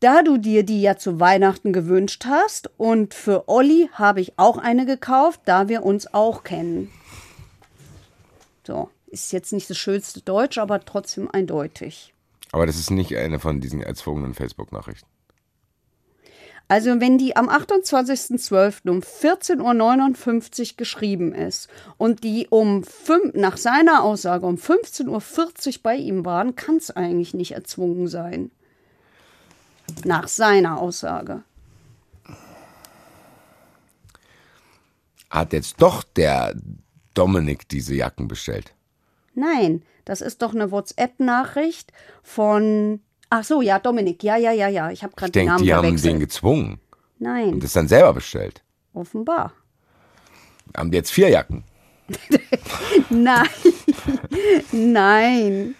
Da 0.00 0.22
du 0.22 0.38
dir 0.38 0.62
die 0.62 0.80
ja 0.80 0.96
zu 0.96 1.20
Weihnachten 1.20 1.74
gewünscht 1.74 2.24
hast 2.24 2.70
und 2.78 3.12
für 3.12 3.50
Olli 3.50 3.90
habe 3.92 4.22
ich 4.22 4.38
auch 4.38 4.56
eine 4.56 4.86
gekauft, 4.86 5.42
da 5.44 5.68
wir 5.68 5.82
uns 5.82 6.14
auch 6.14 6.42
kennen. 6.42 6.90
So, 8.66 8.88
ist 9.08 9.30
jetzt 9.30 9.52
nicht 9.52 9.68
das 9.68 9.76
schönste 9.76 10.22
Deutsch, 10.22 10.56
aber 10.56 10.82
trotzdem 10.82 11.30
eindeutig. 11.30 12.14
Aber 12.52 12.64
das 12.64 12.78
ist 12.78 12.90
nicht 12.90 13.14
eine 13.14 13.38
von 13.38 13.60
diesen 13.60 13.82
erzwungenen 13.82 14.32
Facebook-Nachrichten. 14.32 15.06
Also 16.68 17.00
wenn 17.00 17.16
die 17.16 17.36
am 17.36 17.48
28.12. 17.48 18.90
um 18.90 19.00
14.59 19.00 20.70
Uhr 20.72 20.76
geschrieben 20.76 21.32
ist 21.32 21.68
und 21.96 22.24
die 22.24 22.48
um 22.50 22.82
fünf, 22.82 23.34
nach 23.34 23.56
seiner 23.56 24.02
Aussage 24.02 24.46
um 24.46 24.56
15.40 24.56 25.06
Uhr 25.66 25.82
bei 25.82 25.96
ihm 25.96 26.24
waren, 26.24 26.56
kann 26.56 26.76
es 26.76 26.90
eigentlich 26.90 27.34
nicht 27.34 27.52
erzwungen 27.52 28.08
sein. 28.08 28.50
Nach 30.04 30.26
seiner 30.26 30.80
Aussage. 30.80 31.44
Hat 35.30 35.52
jetzt 35.52 35.80
doch 35.80 36.02
der 36.02 36.56
Dominik 37.14 37.68
diese 37.68 37.94
Jacken 37.94 38.26
bestellt? 38.26 38.74
Nein, 39.34 39.82
das 40.04 40.20
ist 40.20 40.42
doch 40.42 40.54
eine 40.54 40.70
WhatsApp-Nachricht 40.72 41.92
von. 42.22 43.00
Ach 43.30 43.44
so, 43.44 43.60
ja, 43.62 43.78
Dominik. 43.78 44.22
Ja, 44.22 44.36
ja, 44.36 44.52
ja, 44.52 44.68
ja. 44.68 44.90
Ich 44.90 45.02
habe 45.02 45.14
gerade 45.16 45.32
den 45.32 45.40
denke, 45.40 45.52
Namen 45.52 45.64
die 45.64 45.74
haben 45.74 45.96
den 45.96 46.20
gezwungen 46.20 46.78
Nein, 47.18 47.54
und 47.54 47.64
das 47.64 47.72
dann 47.72 47.88
selber 47.88 48.12
bestellt. 48.12 48.62
offenbar. 48.94 49.52
Haben 50.76 50.90
die 50.90 50.96
jetzt 50.98 51.10
vier 51.10 51.28
Jacken? 51.30 51.64
Nein, 53.10 53.46
nein. 54.72 55.74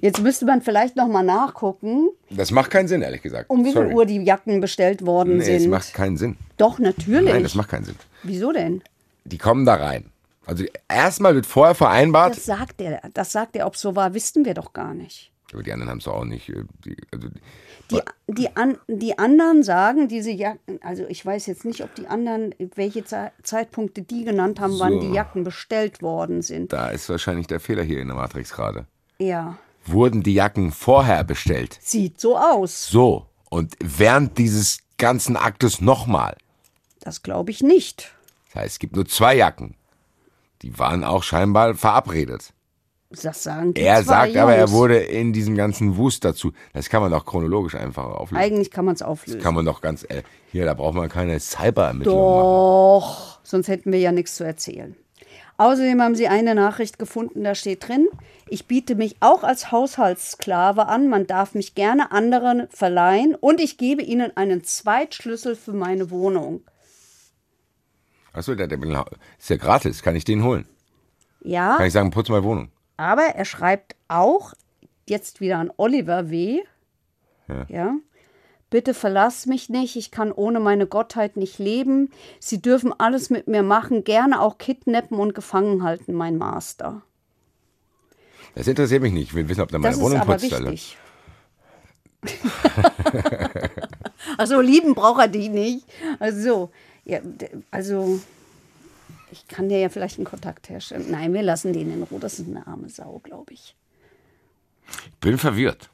Jetzt 0.00 0.20
müsste 0.22 0.46
man 0.46 0.62
vielleicht 0.62 0.96
noch 0.96 1.08
mal 1.08 1.22
nachgucken, 1.24 2.08
Das 2.30 2.50
macht 2.50 2.70
keinen 2.70 2.88
Sinn, 2.88 3.02
ehrlich 3.02 3.22
gesagt. 3.22 3.50
um 3.50 3.60
wie 3.64 3.72
viel 3.72 3.82
Sorry. 3.82 3.94
Uhr 3.94 4.06
die 4.06 4.22
Jacken 4.22 4.60
bestellt 4.60 5.04
worden 5.04 5.38
Nee, 5.38 5.44
sind. 5.44 5.56
es 5.56 5.66
macht 5.66 5.92
keinen 5.94 6.16
Sinn. 6.16 6.36
Doch, 6.56 6.78
natürlich. 6.78 7.32
Nein, 7.32 7.42
das 7.42 7.54
macht 7.54 7.68
keinen 7.70 7.84
Sinn. 7.84 7.96
Wieso 8.22 8.52
denn? 8.52 8.82
Die 9.24 9.38
kommen 9.38 9.66
da 9.66 9.74
rein. 9.74 10.10
Also 10.46 10.64
erstmal 10.88 11.34
wird 11.34 11.46
vorher 11.46 11.74
vereinbart, 11.74 12.36
Das 12.36 12.44
sagt 12.46 12.80
er. 12.80 13.02
Das 13.12 13.32
sagt 13.32 13.56
er. 13.56 13.66
Ob 13.66 13.76
so 13.76 13.96
war, 13.96 14.14
wissen 14.14 14.44
wir 14.44 14.54
doch 14.54 14.72
gar 14.72 14.94
nicht. 14.94 15.32
Aber 15.52 15.62
die 15.62 15.72
anderen 15.72 15.90
haben 15.90 15.98
es 15.98 16.08
auch 16.08 16.24
nicht. 16.24 16.48
äh, 16.48 16.64
Die, 16.84 16.96
also, 17.12 17.28
Die, 17.90 18.00
die, 18.28 18.56
an, 18.56 18.78
die 18.88 19.18
anderen 19.18 19.62
sagen, 19.62 20.08
diese 20.08 20.30
Jacken, 20.30 20.80
also 20.82 21.04
ich 21.08 21.24
weiß 21.24 21.46
jetzt 21.46 21.64
nicht, 21.64 21.82
ob 21.82 21.94
die 21.94 22.06
anderen, 22.08 22.54
welche 22.74 23.04
Ze 23.04 23.30
Zeitpunkte 23.42 24.02
die 24.02 24.24
genannt 24.24 24.58
haben, 24.60 24.78
wann 24.80 24.94
So. 24.94 25.00
die 25.00 25.12
Jacken 25.12 25.44
bestellt 25.44 26.02
worden 26.02 26.42
sind. 26.42 26.72
da 26.72 26.88
ist 26.88 27.08
wahrscheinlich 27.08 27.46
der 27.46 27.60
Fehler 27.60 27.82
hier 27.84 28.00
in 28.00 28.08
der 28.08 28.16
Matrix 28.16 28.52
gerade. 28.52 28.86
Ja, 29.18 29.56
Wurden 29.88 30.24
die 30.24 30.34
Jacken 30.34 30.72
vorher 30.72 31.22
bestellt? 31.22 31.78
sieht 31.80 32.20
so 32.20 32.36
aus. 32.36 32.88
So. 32.88 33.26
Und 33.48 33.76
während 33.78 34.36
dieses 34.36 34.78
ganzen 34.98 35.36
Aktes 35.36 35.80
nochmal. 35.80 36.36
Das 36.98 37.22
glaube 37.22 37.52
ich 37.52 37.62
nicht. 37.62 38.12
Das 38.46 38.62
heißt, 38.62 38.72
es 38.72 38.78
gibt 38.80 38.96
nur 38.96 39.06
zwei 39.06 39.36
Jacken. 39.36 39.76
Die 40.62 40.76
waren 40.80 41.04
auch 41.04 41.22
scheinbar 41.22 41.76
verabredet. 41.76 42.52
Das 43.22 43.42
sagen 43.42 43.74
die 43.74 43.80
Er 43.80 44.02
sagt 44.02 44.36
aber, 44.36 44.54
er 44.54 44.60
Jungs. 44.60 44.72
wurde 44.72 44.98
in 44.98 45.32
diesem 45.32 45.56
ganzen 45.56 45.96
Wust 45.96 46.24
dazu. 46.24 46.52
Das 46.72 46.88
kann 46.88 47.02
man 47.02 47.10
doch 47.10 47.24
chronologisch 47.24 47.74
einfach 47.74 48.04
auflösen. 48.04 48.42
Eigentlich 48.42 48.70
kann 48.70 48.84
man 48.84 48.94
es 48.94 49.02
auflösen. 49.02 49.40
kann 49.40 49.54
man 49.54 49.64
doch 49.64 49.80
ganz, 49.80 50.04
äh, 50.04 50.22
hier, 50.52 50.64
da 50.64 50.74
braucht 50.74 50.94
man 50.94 51.08
keine 51.08 51.38
Cyberermittlung 51.40 52.16
machen. 52.16 52.40
Doch, 52.42 53.38
sonst 53.42 53.68
hätten 53.68 53.92
wir 53.92 53.98
ja 53.98 54.12
nichts 54.12 54.36
zu 54.36 54.44
erzählen. 54.44 54.96
Außerdem 55.58 56.02
haben 56.02 56.14
sie 56.14 56.28
eine 56.28 56.54
Nachricht 56.54 56.98
gefunden, 56.98 57.42
da 57.42 57.54
steht 57.54 57.88
drin, 57.88 58.08
ich 58.46 58.66
biete 58.66 58.94
mich 58.94 59.16
auch 59.20 59.42
als 59.42 59.72
Haushaltssklave 59.72 60.86
an, 60.86 61.08
man 61.08 61.26
darf 61.26 61.54
mich 61.54 61.74
gerne 61.74 62.12
anderen 62.12 62.68
verleihen 62.68 63.34
und 63.34 63.58
ich 63.58 63.78
gebe 63.78 64.02
ihnen 64.02 64.36
einen 64.36 64.64
Zweitschlüssel 64.64 65.56
für 65.56 65.72
meine 65.72 66.10
Wohnung. 66.10 66.60
Achso, 68.34 68.54
der, 68.54 68.66
der 68.66 68.78
ist 69.38 69.48
ja 69.48 69.56
gratis, 69.56 70.02
kann 70.02 70.14
ich 70.14 70.24
den 70.24 70.44
holen? 70.44 70.66
Ja, 71.40 71.76
Kann 71.76 71.86
ich 71.86 71.92
sagen, 71.92 72.10
putz 72.10 72.28
mal 72.28 72.44
Wohnung. 72.44 72.68
Aber 72.96 73.22
er 73.22 73.44
schreibt 73.44 73.96
auch, 74.08 74.54
jetzt 75.08 75.40
wieder 75.40 75.58
an 75.58 75.70
Oliver 75.76 76.30
W., 76.30 76.62
Ja. 77.48 77.66
ja, 77.68 77.94
bitte 78.70 78.92
verlass 78.94 79.46
mich 79.46 79.68
nicht, 79.68 79.96
ich 79.96 80.10
kann 80.10 80.32
ohne 80.32 80.58
meine 80.60 80.86
Gottheit 80.86 81.36
nicht 81.36 81.58
leben. 81.58 82.10
Sie 82.40 82.60
dürfen 82.60 82.92
alles 82.98 83.30
mit 83.30 83.46
mir 83.46 83.62
machen, 83.62 84.02
gerne 84.04 84.40
auch 84.40 84.58
kidnappen 84.58 85.18
und 85.18 85.34
gefangen 85.34 85.82
halten, 85.84 86.12
mein 86.14 86.36
Master. 86.38 87.02
Das 88.54 88.66
interessiert 88.66 89.02
mich 89.02 89.12
nicht. 89.12 89.28
Ich 89.28 89.34
will 89.34 89.48
wissen, 89.48 89.60
ob 89.60 89.68
der 89.68 89.78
meine 89.78 89.90
Das 89.90 89.98
ist 89.98 90.02
Wohnung 90.02 90.20
aber 90.20 90.32
putzt. 90.34 90.52
Alter. 90.52 90.70
wichtig. 90.72 90.96
also 94.38 94.60
lieben 94.60 94.94
braucht 94.94 95.20
er 95.20 95.28
die 95.28 95.48
nicht. 95.48 95.86
Also, 96.18 96.70
ja, 97.04 97.20
also 97.70 98.18
ich 99.30 99.48
kann 99.48 99.68
dir 99.68 99.78
ja 99.78 99.88
vielleicht 99.88 100.18
einen 100.18 100.24
Kontakt 100.24 100.68
herstellen. 100.68 101.06
Nein, 101.10 101.32
wir 101.34 101.42
lassen 101.42 101.72
den 101.72 101.92
in 101.92 102.02
Ruhe. 102.02 102.20
Das 102.20 102.38
ist 102.38 102.48
eine 102.48 102.66
arme 102.66 102.88
Sau, 102.88 103.20
glaube 103.22 103.52
ich. 103.52 103.74
Bin 105.20 105.38
verwirrt. 105.38 105.90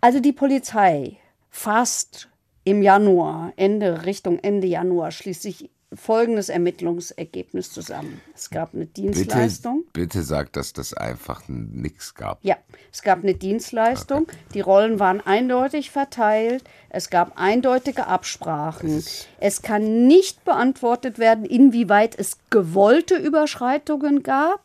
Also 0.00 0.20
die 0.20 0.32
Polizei 0.32 1.18
fasst 1.50 2.28
im 2.64 2.82
Januar, 2.82 3.52
Ende 3.56 4.04
Richtung 4.04 4.38
Ende 4.40 4.66
Januar 4.66 5.10
schließlich 5.10 5.70
folgendes 5.94 6.48
Ermittlungsergebnis 6.48 7.70
zusammen. 7.72 8.20
Es 8.34 8.50
gab 8.50 8.74
eine 8.74 8.86
Bitte, 8.86 9.02
Dienstleistung. 9.02 9.84
bitte 9.92 10.22
sag, 10.22 10.52
dass 10.52 10.72
das 10.72 10.92
einfach 10.94 11.42
nichts 11.46 12.14
gab. 12.14 12.38
Ja, 12.42 12.56
es 12.92 13.02
gab 13.02 13.22
eine 13.22 13.34
Dienstleistung. 13.34 14.26
Die 14.54 14.60
Rollen 14.60 14.98
waren 14.98 15.20
eindeutig 15.24 15.90
verteilt. 15.90 16.64
Es 16.90 17.08
gab 17.08 17.38
eindeutige 17.40 18.06
Absprachen. 18.08 19.02
Es 19.38 19.62
kann 19.62 20.06
nicht 20.06 20.44
beantwortet 20.44 21.18
werden, 21.18 21.44
inwieweit 21.44 22.18
es 22.18 22.38
gewollte 22.50 23.14
Überschreitungen 23.16 24.22
gab 24.24 24.60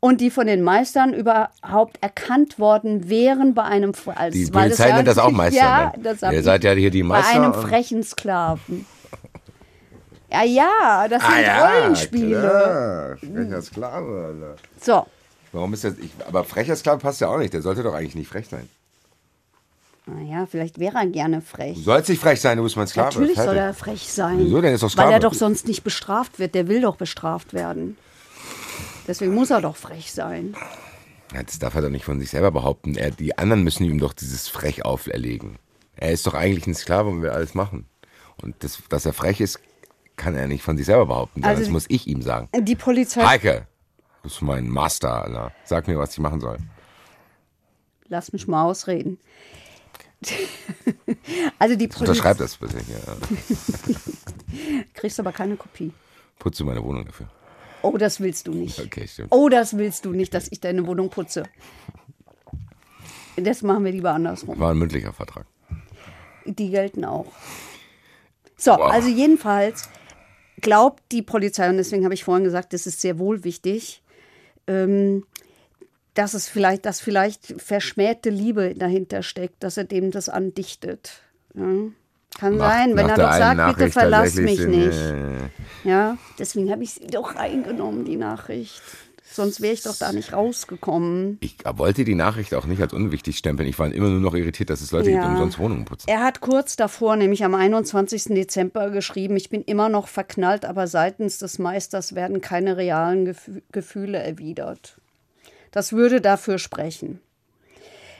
und 0.00 0.22
die 0.22 0.30
von 0.30 0.46
den 0.46 0.62
Meistern 0.62 1.12
überhaupt 1.12 1.98
erkannt 2.02 2.58
worden 2.58 3.10
wären 3.10 3.52
bei 3.52 3.64
einem 3.64 3.92
als, 4.14 4.32
Die 4.34 4.46
Polizei 4.46 4.90
nennt 4.92 5.06
das 5.06 5.18
auch 5.18 5.30
Meister. 5.30 5.60
Ja, 5.60 5.92
ne? 5.94 6.02
das 6.02 6.22
Ihr 6.32 6.42
seid 6.42 6.64
ja 6.64 6.72
hier 6.72 6.90
die 6.90 7.02
bei 7.02 7.08
Meister. 7.20 7.42
einem 7.42 7.52
und- 7.52 7.60
frechen 7.60 8.02
Sklaven. 8.02 8.86
Ja, 10.30 10.44
ja, 10.44 11.08
das 11.08 11.22
sind 11.22 11.32
Ah 11.32 11.40
ja, 11.40 11.78
Rollenspiele. 11.80 12.40
klar. 12.40 13.16
Frecher 13.18 13.62
Sklave, 13.62 14.24
Alter. 14.26 14.56
So, 14.80 15.06
Warum 15.52 15.72
ist 15.74 15.82
das? 15.84 15.98
Ich, 15.98 16.10
aber 16.28 16.44
frecher 16.44 16.76
Sklave 16.76 16.98
passt 17.00 17.20
ja 17.20 17.28
auch 17.28 17.38
nicht. 17.38 17.52
Der 17.52 17.62
sollte 17.62 17.82
doch 17.82 17.94
eigentlich 17.94 18.14
nicht 18.14 18.28
frech 18.28 18.46
sein. 18.48 18.68
naja, 20.06 20.46
vielleicht 20.48 20.78
wäre 20.78 20.96
er 20.98 21.06
gerne 21.06 21.40
frech. 21.40 21.74
Du 21.76 21.82
sollst 21.82 22.08
nicht 22.08 22.20
frech 22.20 22.40
sein, 22.40 22.56
du 22.58 22.62
bist 22.62 22.76
mein 22.76 22.86
Sklave. 22.86 23.08
Natürlich 23.08 23.36
soll 23.36 23.56
er 23.56 23.74
frech 23.74 24.08
sein. 24.12 24.38
Wieso 24.38 24.60
denn? 24.60 24.74
Ist 24.74 24.82
doch 24.82 24.88
Weil 24.88 24.92
Sklave. 24.92 25.12
er 25.14 25.18
doch 25.20 25.34
sonst 25.34 25.66
nicht 25.66 25.82
bestraft 25.82 26.38
wird. 26.38 26.54
Der 26.54 26.68
will 26.68 26.80
doch 26.80 26.96
bestraft 26.96 27.52
werden. 27.52 27.96
Deswegen 29.08 29.34
muss 29.34 29.50
er 29.50 29.60
doch 29.60 29.76
frech 29.76 30.12
sein. 30.12 30.54
Ja, 31.34 31.42
Das 31.42 31.58
darf 31.58 31.74
er 31.74 31.82
doch 31.82 31.90
nicht 31.90 32.04
von 32.04 32.20
sich 32.20 32.30
selber 32.30 32.50
behaupten. 32.52 32.94
Er, 32.96 33.10
die 33.10 33.36
anderen 33.36 33.64
müssen 33.64 33.84
ihm 33.84 33.98
doch 33.98 34.12
dieses 34.12 34.46
Frech 34.48 34.84
auferlegen. 34.84 35.58
Er 35.96 36.12
ist 36.12 36.26
doch 36.26 36.34
eigentlich 36.34 36.66
ein 36.68 36.74
Sklave 36.74 37.08
und 37.08 37.22
will 37.22 37.30
alles 37.30 37.54
machen. 37.54 37.86
Und 38.40 38.54
das, 38.62 38.78
dass 38.88 39.04
er 39.04 39.12
frech 39.12 39.40
ist, 39.40 39.58
kann 40.20 40.34
er 40.34 40.46
nicht 40.46 40.62
von 40.62 40.76
sich 40.76 40.84
selber 40.86 41.06
behaupten. 41.06 41.42
Also- 41.42 41.62
das 41.62 41.70
muss 41.70 41.86
ich 41.88 42.06
ihm 42.06 42.20
sagen. 42.22 42.48
Die 42.60 42.76
Polizei. 42.76 43.24
Heike, 43.24 43.66
du 44.22 44.28
bist 44.28 44.42
mein 44.42 44.68
Master, 44.68 45.22
Alter. 45.24 45.52
Sag 45.64 45.88
mir, 45.88 45.98
was 45.98 46.12
ich 46.12 46.18
machen 46.18 46.40
soll. 46.40 46.58
Lass 48.08 48.32
mich 48.32 48.46
mal 48.46 48.64
ausreden. 48.64 49.18
also 51.58 51.74
die 51.76 51.88
Polizei. 51.88 52.10
Unterschreib 52.10 52.36
das 52.38 52.56
bitte. 52.58 52.76
Ja. 52.76 53.16
Kriegst 54.94 55.18
aber 55.18 55.32
keine 55.32 55.56
Kopie. 55.56 55.92
Putze 56.38 56.64
meine 56.64 56.82
Wohnung 56.84 57.06
dafür. 57.06 57.28
Oh, 57.82 57.96
das 57.96 58.20
willst 58.20 58.46
du 58.46 58.52
nicht. 58.52 58.78
Okay, 58.78 59.08
stimmt. 59.08 59.28
Oh, 59.32 59.48
das 59.48 59.78
willst 59.78 60.04
du 60.04 60.12
nicht, 60.12 60.34
dass 60.34 60.48
ich 60.52 60.60
deine 60.60 60.86
Wohnung 60.86 61.08
putze. 61.08 61.44
Das 63.36 63.62
machen 63.62 63.84
wir 63.86 63.92
lieber 63.92 64.10
andersrum. 64.12 64.58
War 64.58 64.72
ein 64.72 64.76
mündlicher 64.78 65.14
Vertrag. 65.14 65.46
Die 66.44 66.68
gelten 66.68 67.06
auch. 67.06 67.32
So, 68.58 68.72
Wow. 68.72 68.92
also 68.92 69.08
jedenfalls 69.08 69.88
glaubt 70.60 71.02
die 71.12 71.22
Polizei, 71.22 71.68
und 71.68 71.76
deswegen 71.76 72.04
habe 72.04 72.14
ich 72.14 72.24
vorhin 72.24 72.44
gesagt, 72.44 72.72
das 72.72 72.86
ist 72.86 73.00
sehr 73.00 73.18
wohl 73.18 73.44
wichtig, 73.44 74.02
ähm, 74.66 75.24
dass 76.14 76.34
es 76.34 76.48
vielleicht, 76.48 76.86
dass 76.86 77.00
vielleicht 77.00 77.54
verschmähte 77.60 78.30
Liebe 78.30 78.74
dahinter 78.74 79.22
steckt, 79.22 79.62
dass 79.62 79.76
er 79.76 79.84
dem 79.84 80.10
das 80.10 80.28
andichtet. 80.28 81.22
Ja. 81.54 81.64
Kann 82.38 82.56
Macht 82.56 82.70
sein, 82.70 82.96
wenn 82.96 83.06
nach 83.06 83.18
er 83.18 83.24
doch 83.24 83.32
sagt, 83.32 83.56
bitte 83.56 83.68
Nachricht 83.68 83.92
verlass 83.92 84.34
tatsächlich 84.34 84.50
mich 84.50 84.60
Sinn, 84.60 84.86
nicht. 84.86 85.50
Ja, 85.84 86.16
deswegen 86.38 86.70
habe 86.70 86.84
ich 86.84 86.92
sie 86.92 87.06
doch 87.06 87.34
reingenommen, 87.34 88.04
die 88.04 88.16
Nachricht. 88.16 88.80
Sonst 89.32 89.60
wäre 89.60 89.72
ich 89.74 89.82
doch 89.82 89.96
da 89.96 90.12
nicht 90.12 90.32
rausgekommen. 90.32 91.38
Ich 91.40 91.56
wollte 91.64 92.04
die 92.04 92.16
Nachricht 92.16 92.52
auch 92.54 92.66
nicht 92.66 92.82
als 92.82 92.92
unwichtig 92.92 93.38
stempeln. 93.38 93.68
Ich 93.68 93.78
war 93.78 93.86
immer 93.92 94.08
nur 94.08 94.18
noch 94.20 94.34
irritiert, 94.34 94.70
dass 94.70 94.80
es 94.80 94.90
Leute 94.90 95.10
gibt, 95.10 95.22
Ja. 95.22 95.28
umsonst 95.30 95.58
Wohnungen 95.58 95.84
putzen. 95.84 96.08
Er 96.08 96.22
hat 96.24 96.40
kurz 96.40 96.74
davor, 96.74 97.14
nämlich 97.16 97.44
am 97.44 97.54
21. 97.54 98.34
Dezember, 98.34 98.90
geschrieben, 98.90 99.36
ich 99.36 99.48
bin 99.48 99.62
immer 99.62 99.88
noch 99.88 100.08
verknallt, 100.08 100.64
aber 100.64 100.88
seitens 100.88 101.38
des 101.38 101.58
Meisters 101.60 102.14
werden 102.16 102.40
keine 102.40 102.76
realen 102.76 103.24
Gefü 103.24 103.62
Gefühle 103.70 104.18
erwidert. 104.18 104.96
Das 105.70 105.92
würde 105.92 106.20
dafür 106.20 106.58
sprechen. 106.58 107.20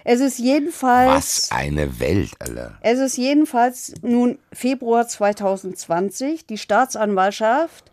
Es 0.04 0.20
ist 0.20 0.38
jedenfalls. 0.38 1.48
Was 1.48 1.50
eine 1.50 1.98
Welt, 2.00 2.30
Alter. 2.38 2.78
Es 2.80 2.98
ist 3.00 3.16
jedenfalls 3.18 3.92
nun 4.02 4.38
Februar 4.52 5.06
2020. 5.08 6.46
Die 6.46 6.56
Staatsanwaltschaft 6.56 7.89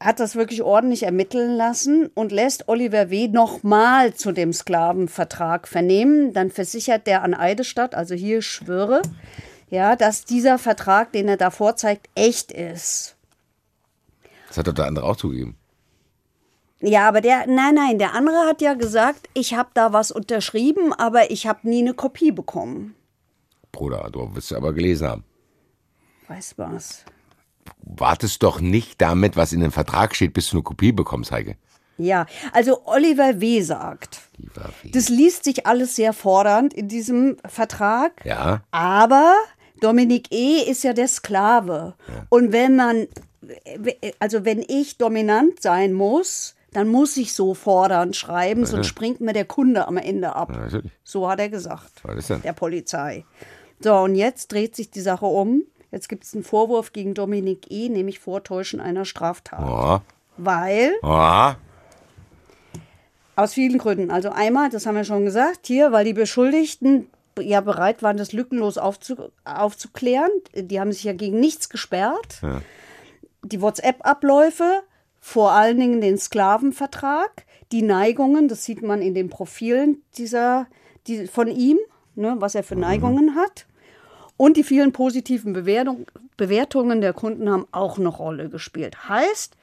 hat 0.00 0.20
das 0.20 0.36
wirklich 0.36 0.62
ordentlich 0.62 1.02
ermitteln 1.02 1.56
lassen 1.56 2.08
und 2.14 2.30
lässt 2.30 2.68
Oliver 2.68 3.10
W. 3.10 3.28
nochmal 3.28 4.14
zu 4.14 4.32
dem 4.32 4.52
Sklavenvertrag 4.52 5.66
vernehmen. 5.66 6.32
Dann 6.32 6.50
versichert 6.50 7.06
der 7.06 7.22
an 7.22 7.34
Eidesstadt, 7.34 7.94
also 7.94 8.14
hier 8.14 8.42
schwöre, 8.42 9.02
ja, 9.70 9.96
dass 9.96 10.24
dieser 10.24 10.58
Vertrag, 10.58 11.12
den 11.12 11.28
er 11.28 11.36
da 11.36 11.50
vorzeigt, 11.50 12.08
echt 12.14 12.52
ist. 12.52 13.16
Das 14.46 14.56
hat 14.56 14.66
doch 14.68 14.74
der 14.74 14.86
andere 14.86 15.06
auch 15.06 15.16
zugegeben. 15.16 15.56
Ja, 16.80 17.08
aber 17.08 17.20
der, 17.20 17.46
nein, 17.48 17.74
nein, 17.74 17.98
der 17.98 18.14
andere 18.14 18.46
hat 18.46 18.60
ja 18.60 18.74
gesagt, 18.74 19.28
ich 19.34 19.54
habe 19.54 19.70
da 19.74 19.92
was 19.92 20.12
unterschrieben, 20.12 20.92
aber 20.92 21.32
ich 21.32 21.48
habe 21.48 21.68
nie 21.68 21.80
eine 21.80 21.92
Kopie 21.92 22.30
bekommen. 22.30 22.94
Bruder, 23.72 24.08
du 24.12 24.34
wirst 24.34 24.52
ja 24.52 24.58
aber 24.58 24.72
gelesen 24.72 25.08
haben. 25.08 25.24
Weiß 26.28 26.54
was. 26.56 27.04
Wartest 27.82 28.42
doch 28.42 28.60
nicht 28.60 29.00
damit, 29.00 29.36
was 29.36 29.52
in 29.52 29.60
dem 29.60 29.72
Vertrag 29.72 30.14
steht, 30.14 30.32
bis 30.34 30.50
du 30.50 30.56
eine 30.56 30.62
Kopie 30.62 30.92
bekommst, 30.92 31.32
Heike. 31.32 31.56
Ja, 31.96 32.26
also 32.52 32.82
Oliver 32.86 33.40
W. 33.40 33.60
sagt, 33.60 34.20
das 34.92 35.08
liest 35.08 35.42
sich 35.44 35.66
alles 35.66 35.96
sehr 35.96 36.12
fordernd 36.12 36.72
in 36.72 36.86
diesem 36.86 37.36
Vertrag, 37.44 38.24
Ja, 38.24 38.62
aber 38.70 39.34
Dominik 39.80 40.32
E. 40.32 40.60
ist 40.62 40.84
ja 40.84 40.92
der 40.92 41.08
Sklave. 41.08 41.94
Und 42.28 42.52
wenn 42.52 42.76
man, 42.76 43.08
also 44.20 44.44
wenn 44.44 44.64
ich 44.66 44.96
dominant 44.98 45.60
sein 45.60 45.92
muss, 45.92 46.54
dann 46.72 46.86
muss 46.88 47.16
ich 47.16 47.32
so 47.32 47.54
fordernd 47.54 48.14
schreiben, 48.14 48.64
sonst 48.66 48.86
springt 48.86 49.20
mir 49.20 49.32
der 49.32 49.46
Kunde 49.46 49.88
am 49.88 49.96
Ende 49.96 50.36
ab. 50.36 50.52
ja. 50.70 50.80
So 51.02 51.28
hat 51.28 51.40
er 51.40 51.48
gesagt, 51.48 51.90
Was 52.04 52.16
ist 52.16 52.30
denn? 52.30 52.42
der 52.42 52.52
Polizei. 52.52 53.24
So, 53.80 53.94
und 53.96 54.14
jetzt 54.14 54.52
dreht 54.52 54.76
sich 54.76 54.90
die 54.90 55.00
Sache 55.00 55.26
um. 55.26 55.62
Jetzt 55.90 56.08
gibt 56.08 56.24
es 56.24 56.34
einen 56.34 56.44
Vorwurf 56.44 56.92
gegen 56.92 57.14
Dominik 57.14 57.70
E., 57.70 57.88
nämlich 57.88 58.18
Vortäuschen 58.18 58.80
einer 58.80 59.04
Straftat. 59.04 59.60
Oh, 59.60 60.00
Weil 60.36 60.92
oh, 61.02 61.52
Aus 63.36 63.54
vielen 63.54 63.78
Gründen. 63.78 64.10
Also 64.10 64.30
einmal, 64.30 64.68
das 64.68 64.86
haben 64.86 64.96
wir 64.96 65.04
schon 65.04 65.24
gesagt, 65.24 65.66
hier, 65.66 65.92
weil 65.92 66.04
die 66.04 66.12
Beschuldigten 66.12 67.08
ja 67.40 67.60
bereit 67.60 68.02
waren, 68.02 68.16
das 68.16 68.32
lückenlos 68.32 68.78
aufzu 68.78 69.30
aufzuklären. 69.44 70.30
Die 70.54 70.80
haben 70.80 70.92
sich 70.92 71.04
ja 71.04 71.12
gegen 71.12 71.40
nichts 71.40 71.68
gesperrt. 71.68 72.40
Die 73.44 73.62
WhatsApp-Abläufe, 73.62 74.82
vor 75.20 75.52
allen 75.52 75.78
Dingen 75.78 76.00
den 76.00 76.18
Sklavenvertrag, 76.18 77.44
die 77.72 77.82
Neigungen, 77.82 78.48
das 78.48 78.64
sieht 78.64 78.82
man 78.82 79.00
in 79.00 79.14
den 79.14 79.30
Profilen 79.30 80.02
dieser, 80.16 80.66
die, 81.06 81.26
von 81.26 81.48
ihm, 81.48 81.78
ne, 82.14 82.36
was 82.38 82.54
er 82.54 82.64
für 82.64 82.76
Neigungen 82.76 83.36
hat. 83.36 83.67
Und 84.38 84.56
die 84.56 84.64
vielen 84.64 84.92
positiven 84.92 85.52
Bewertung, 85.52 86.06
Bewertungen 86.38 87.02
der 87.02 87.12
Kunden 87.12 87.50
haben 87.50 87.66
auch 87.72 87.98
eine 87.98 88.08
Rolle 88.08 88.48
gespielt. 88.48 89.08
Heißt, 89.08 89.54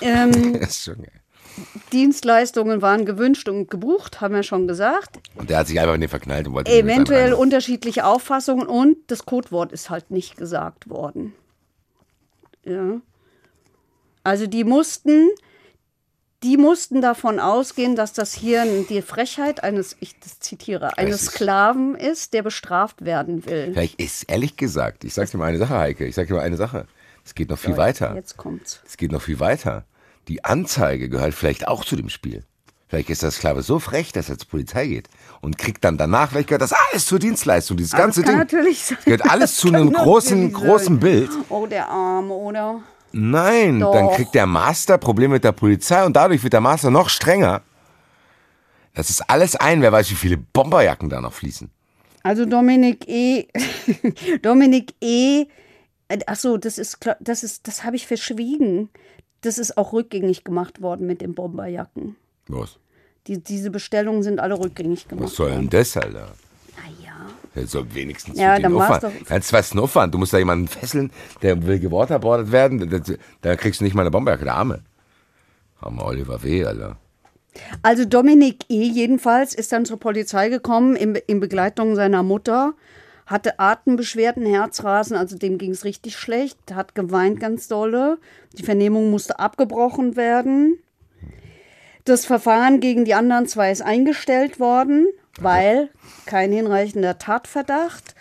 ähm. 0.00 0.60
Dienstleistungen 1.92 2.80
waren 2.80 3.04
gewünscht 3.04 3.48
und 3.48 3.68
gebucht, 3.70 4.20
haben 4.20 4.34
wir 4.34 4.44
schon 4.44 4.68
gesagt. 4.68 5.18
Und 5.34 5.50
der 5.50 5.58
hat 5.58 5.66
sich 5.66 5.80
einfach 5.80 5.94
in 5.94 6.00
den 6.00 6.08
verknallt 6.08 6.46
und 6.46 6.54
wollte 6.54 6.70
Eventuell 6.70 7.34
unterschiedliche 7.34 8.06
Auffassungen 8.06 8.66
und 8.68 8.96
das 9.08 9.26
Codewort 9.26 9.72
ist 9.72 9.90
halt 9.90 10.12
nicht 10.12 10.36
gesagt 10.36 10.88
worden. 10.88 11.34
Ja. 12.64 13.00
Also 14.22 14.46
die 14.46 14.62
mussten, 14.62 15.28
die 16.42 16.56
mussten 16.56 17.00
davon 17.02 17.38
ausgehen, 17.38 17.96
dass 17.96 18.12
das 18.12 18.32
hier 18.32 18.64
die 18.88 19.02
Frechheit 19.02 19.62
eines, 19.62 19.96
ich 20.00 20.18
das 20.20 20.38
zitiere, 20.40 20.96
eines 20.96 21.26
Sklaven 21.26 21.94
ist, 21.94 22.32
der 22.32 22.42
bestraft 22.42 23.04
werden 23.04 23.44
will. 23.44 23.70
Vielleicht 23.72 24.00
ist 24.00 24.22
ehrlich 24.24 24.56
gesagt, 24.56 25.04
ich 25.04 25.12
sag 25.14 25.30
dir 25.30 25.38
mal 25.38 25.46
eine 25.46 25.58
Sache, 25.58 25.76
Heike, 25.78 26.06
ich 26.06 26.14
sag 26.14 26.28
dir 26.28 26.34
mal 26.34 26.42
eine 26.42 26.56
Sache. 26.56 26.86
Es 27.24 27.34
geht 27.34 27.50
noch 27.50 27.58
viel 27.58 27.76
weiter. 27.76 28.14
Jetzt 28.14 28.38
kommt's. 28.38 28.80
Es 28.86 28.96
geht 28.96 29.12
noch 29.12 29.20
viel 29.22 29.38
weiter. 29.40 29.84
Die 30.28 30.44
Anzeige 30.44 31.08
gehört 31.08 31.34
vielleicht 31.34 31.68
auch 31.68 31.84
zu 31.84 31.96
dem 31.96 32.08
Spiel. 32.08 32.44
Vielleicht 32.88 33.10
ist 33.10 33.22
der 33.22 33.30
Sklave 33.30 33.62
so 33.62 33.78
frech, 33.78 34.10
dass 34.12 34.28
er 34.30 34.38
zur 34.38 34.48
Polizei 34.48 34.88
geht 34.88 35.08
und 35.42 35.58
kriegt 35.58 35.84
dann 35.84 35.96
danach, 35.96 36.30
vielleicht 36.30 36.48
gehört 36.48 36.62
das 36.62 36.72
alles 36.72 37.06
zur 37.06 37.20
Dienstleistung, 37.20 37.76
dieses 37.76 37.94
Aber 37.94 38.02
ganze 38.02 38.22
das 38.22 38.30
kann 38.30 38.46
Ding. 38.48 38.58
natürlich 38.58 38.84
sein. 38.84 38.96
Das 38.96 39.04
gehört 39.04 39.30
alles 39.30 39.56
zu 39.56 39.68
einem 39.72 39.92
großen, 39.92 40.52
großen. 40.52 40.98
Bild. 40.98 41.30
Oh, 41.50 41.66
der 41.66 41.88
Arme, 41.88 42.34
oder? 42.34 42.80
Nein, 43.12 43.80
Doch. 43.80 43.92
dann 43.92 44.10
kriegt 44.10 44.34
der 44.34 44.46
Master 44.46 44.98
Probleme 44.98 45.34
mit 45.34 45.44
der 45.44 45.52
Polizei 45.52 46.04
und 46.04 46.14
dadurch 46.14 46.42
wird 46.42 46.52
der 46.52 46.60
Master 46.60 46.90
noch 46.90 47.08
strenger. 47.08 47.62
Das 48.94 49.10
ist 49.10 49.22
alles 49.28 49.56
ein, 49.56 49.82
wer 49.82 49.92
weiß, 49.92 50.10
wie 50.10 50.14
viele 50.16 50.36
Bomberjacken 50.36 51.08
da 51.08 51.20
noch 51.20 51.32
fließen. 51.32 51.70
Also 52.22 52.44
Dominik 52.44 53.08
E. 53.08 53.46
Dominik 54.42 54.94
E. 55.00 55.46
Ach 56.26 56.36
so, 56.36 56.56
das 56.56 56.76
ist 56.78 57.00
klar- 57.00 57.16
das 57.20 57.42
ist 57.42 57.66
das 57.68 57.84
habe 57.84 57.96
ich 57.96 58.06
verschwiegen. 58.06 58.90
Das 59.42 59.58
ist 59.58 59.78
auch 59.78 59.92
rückgängig 59.92 60.44
gemacht 60.44 60.82
worden 60.82 61.06
mit 61.06 61.20
den 61.22 61.34
Bomberjacken. 61.34 62.16
Was? 62.48 62.78
Die, 63.26 63.38
diese 63.42 63.70
Bestellungen 63.70 64.22
sind 64.22 64.38
alle 64.40 64.58
rückgängig 64.58 65.08
gemacht 65.08 65.24
Was 65.26 65.34
soll 65.34 65.50
denn 65.50 65.70
das, 65.70 65.96
Alter? 65.96 66.32
Soll 67.66 67.86
wenigstens 67.94 68.38
Ja, 68.38 68.56
für 68.56 68.62
den 68.62 68.74
Aufwand. 68.76 69.02
du 69.28 69.52
was 69.52 69.70
denn 69.70 69.80
Aufwand? 69.80 70.14
Du 70.14 70.18
musst 70.18 70.32
da 70.32 70.38
jemanden 70.38 70.68
fesseln, 70.68 71.10
der 71.42 71.66
will 71.66 71.78
gewaterboardet 71.80 72.52
werden. 72.52 72.88
Da- 72.90 73.56
kriegst 73.56 73.80
du 73.80 73.84
nicht 73.84 73.94
mal 73.94 74.02
eine 74.02 74.10
Bomberjacke, 74.10 74.44
der 74.44 74.54
Arme. 74.54 74.80
Arme 75.80 76.04
Oliver 76.04 76.42
W., 76.42 76.64
Alter. 76.64 76.96
Also 77.82 78.04
Dominik 78.04 78.58
E. 78.68 78.82
jedenfalls 78.84 79.54
ist 79.54 79.72
dann 79.72 79.84
zur 79.84 79.98
Polizei 79.98 80.48
gekommen 80.48 80.94
in, 80.94 81.14
in 81.26 81.40
Begleitung 81.40 81.96
seiner 81.96 82.22
Mutter, 82.22 82.74
hatte 83.26 83.58
Atembeschwerden, 83.58 84.44
Herzrasen, 84.46 85.16
also 85.16 85.36
dem 85.36 85.58
ging 85.58 85.70
es 85.72 85.84
richtig 85.84 86.16
schlecht, 86.16 86.58
hat 86.74 86.94
geweint 86.94 87.40
ganz 87.40 87.66
dolle. 87.68 88.18
Die 88.58 88.62
Vernehmung 88.62 89.10
musste 89.10 89.38
abgebrochen 89.38 90.16
werden. 90.16 90.78
Das 92.04 92.24
Verfahren 92.24 92.80
gegen 92.80 93.04
die 93.04 93.14
anderen 93.14 93.46
zwei 93.46 93.70
ist 93.70 93.82
eingestellt 93.82 94.58
worden, 94.58 95.06
weil 95.42 95.90
kein 96.26 96.52
hinreichender 96.52 97.18
Tatverdacht 97.18 98.14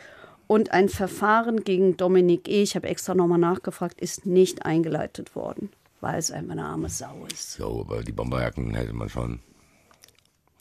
und 0.48 0.72
ein 0.72 0.90
Verfahren 0.90 1.64
gegen 1.64 1.98
Dominik 1.98 2.48
E., 2.48 2.64
ich 2.64 2.76
habe 2.76 2.88
extra 2.88 3.14
nochmal 3.14 3.38
nachgefragt, 3.40 4.02
ist 4.02 4.26
nicht 4.26 4.66
eingeleitet 4.66 5.36
worden, 5.36 5.70
weil 6.02 6.18
es 6.18 6.32
einfach 6.32 6.54
eine 6.54 6.66
arme 6.66 6.90
Sau 6.90 7.26
ist. 7.32 7.54
So, 7.54 7.82
aber 7.82 8.04
die 8.04 8.12
Bomberjacken 8.12 8.74
hätte 8.76 8.94
man 8.94 9.10
schon. 9.10 9.40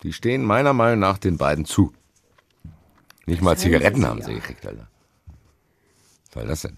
Die 0.02 0.12
stehen 0.12 0.44
meiner 0.44 0.72
Meinung 0.72 1.00
nach 1.00 1.18
den 1.18 1.38
beiden 1.38 1.64
zu. 1.64 1.92
Nicht 3.26 3.42
mal 3.42 3.52
heißen 3.52 3.64
Zigaretten 3.64 4.00
sie 4.00 4.06
haben 4.06 4.18
ja. 4.20 4.24
sie 4.26 4.34
gekriegt, 4.34 4.66
Alter. 4.66 4.88
Was 6.26 6.34
soll 6.34 6.46
das 6.46 6.62
denn? 6.62 6.76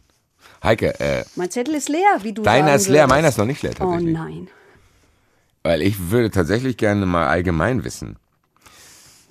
Heike, 0.62 0.98
äh, 1.00 1.24
Mein 1.36 1.50
Zettel 1.50 1.74
ist 1.74 1.88
leer, 1.88 2.18
wie 2.22 2.32
du 2.32 2.42
deiner 2.42 2.74
ist 2.74 2.88
leer, 2.88 3.06
meiner 3.06 3.28
ist 3.28 3.38
noch 3.38 3.46
nicht 3.46 3.62
leer 3.62 3.72
Oh 3.80 3.84
tatsächlich. 3.84 4.14
nein. 4.14 4.48
Weil 5.62 5.82
ich 5.82 6.10
würde 6.10 6.30
tatsächlich 6.30 6.76
gerne 6.76 7.04
mal 7.06 7.26
allgemein 7.28 7.84
wissen, 7.84 8.16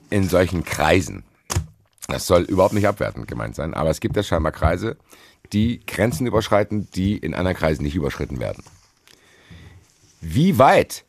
in 0.10 0.28
solchen 0.28 0.64
Kreisen, 0.64 1.24
das 2.08 2.26
soll 2.26 2.44
überhaupt 2.44 2.74
nicht 2.74 2.88
abwertend 2.88 3.28
gemeint 3.28 3.56
sein, 3.56 3.74
aber 3.74 3.90
es 3.90 4.00
gibt 4.00 4.16
ja 4.16 4.24
scheinbar 4.24 4.52
Kreise, 4.52 4.98
die 5.54 5.82
Grenzen 5.86 6.28
überschreiten, 6.28 6.88
die 6.96 7.18
in 7.18 7.34
anderen 7.34 7.58
Kreisen 7.58 7.84
nicht 7.84 7.96
überschritten 7.96 8.40
werden. 8.40 8.64
Wie 10.22 10.58
weit 10.58 11.06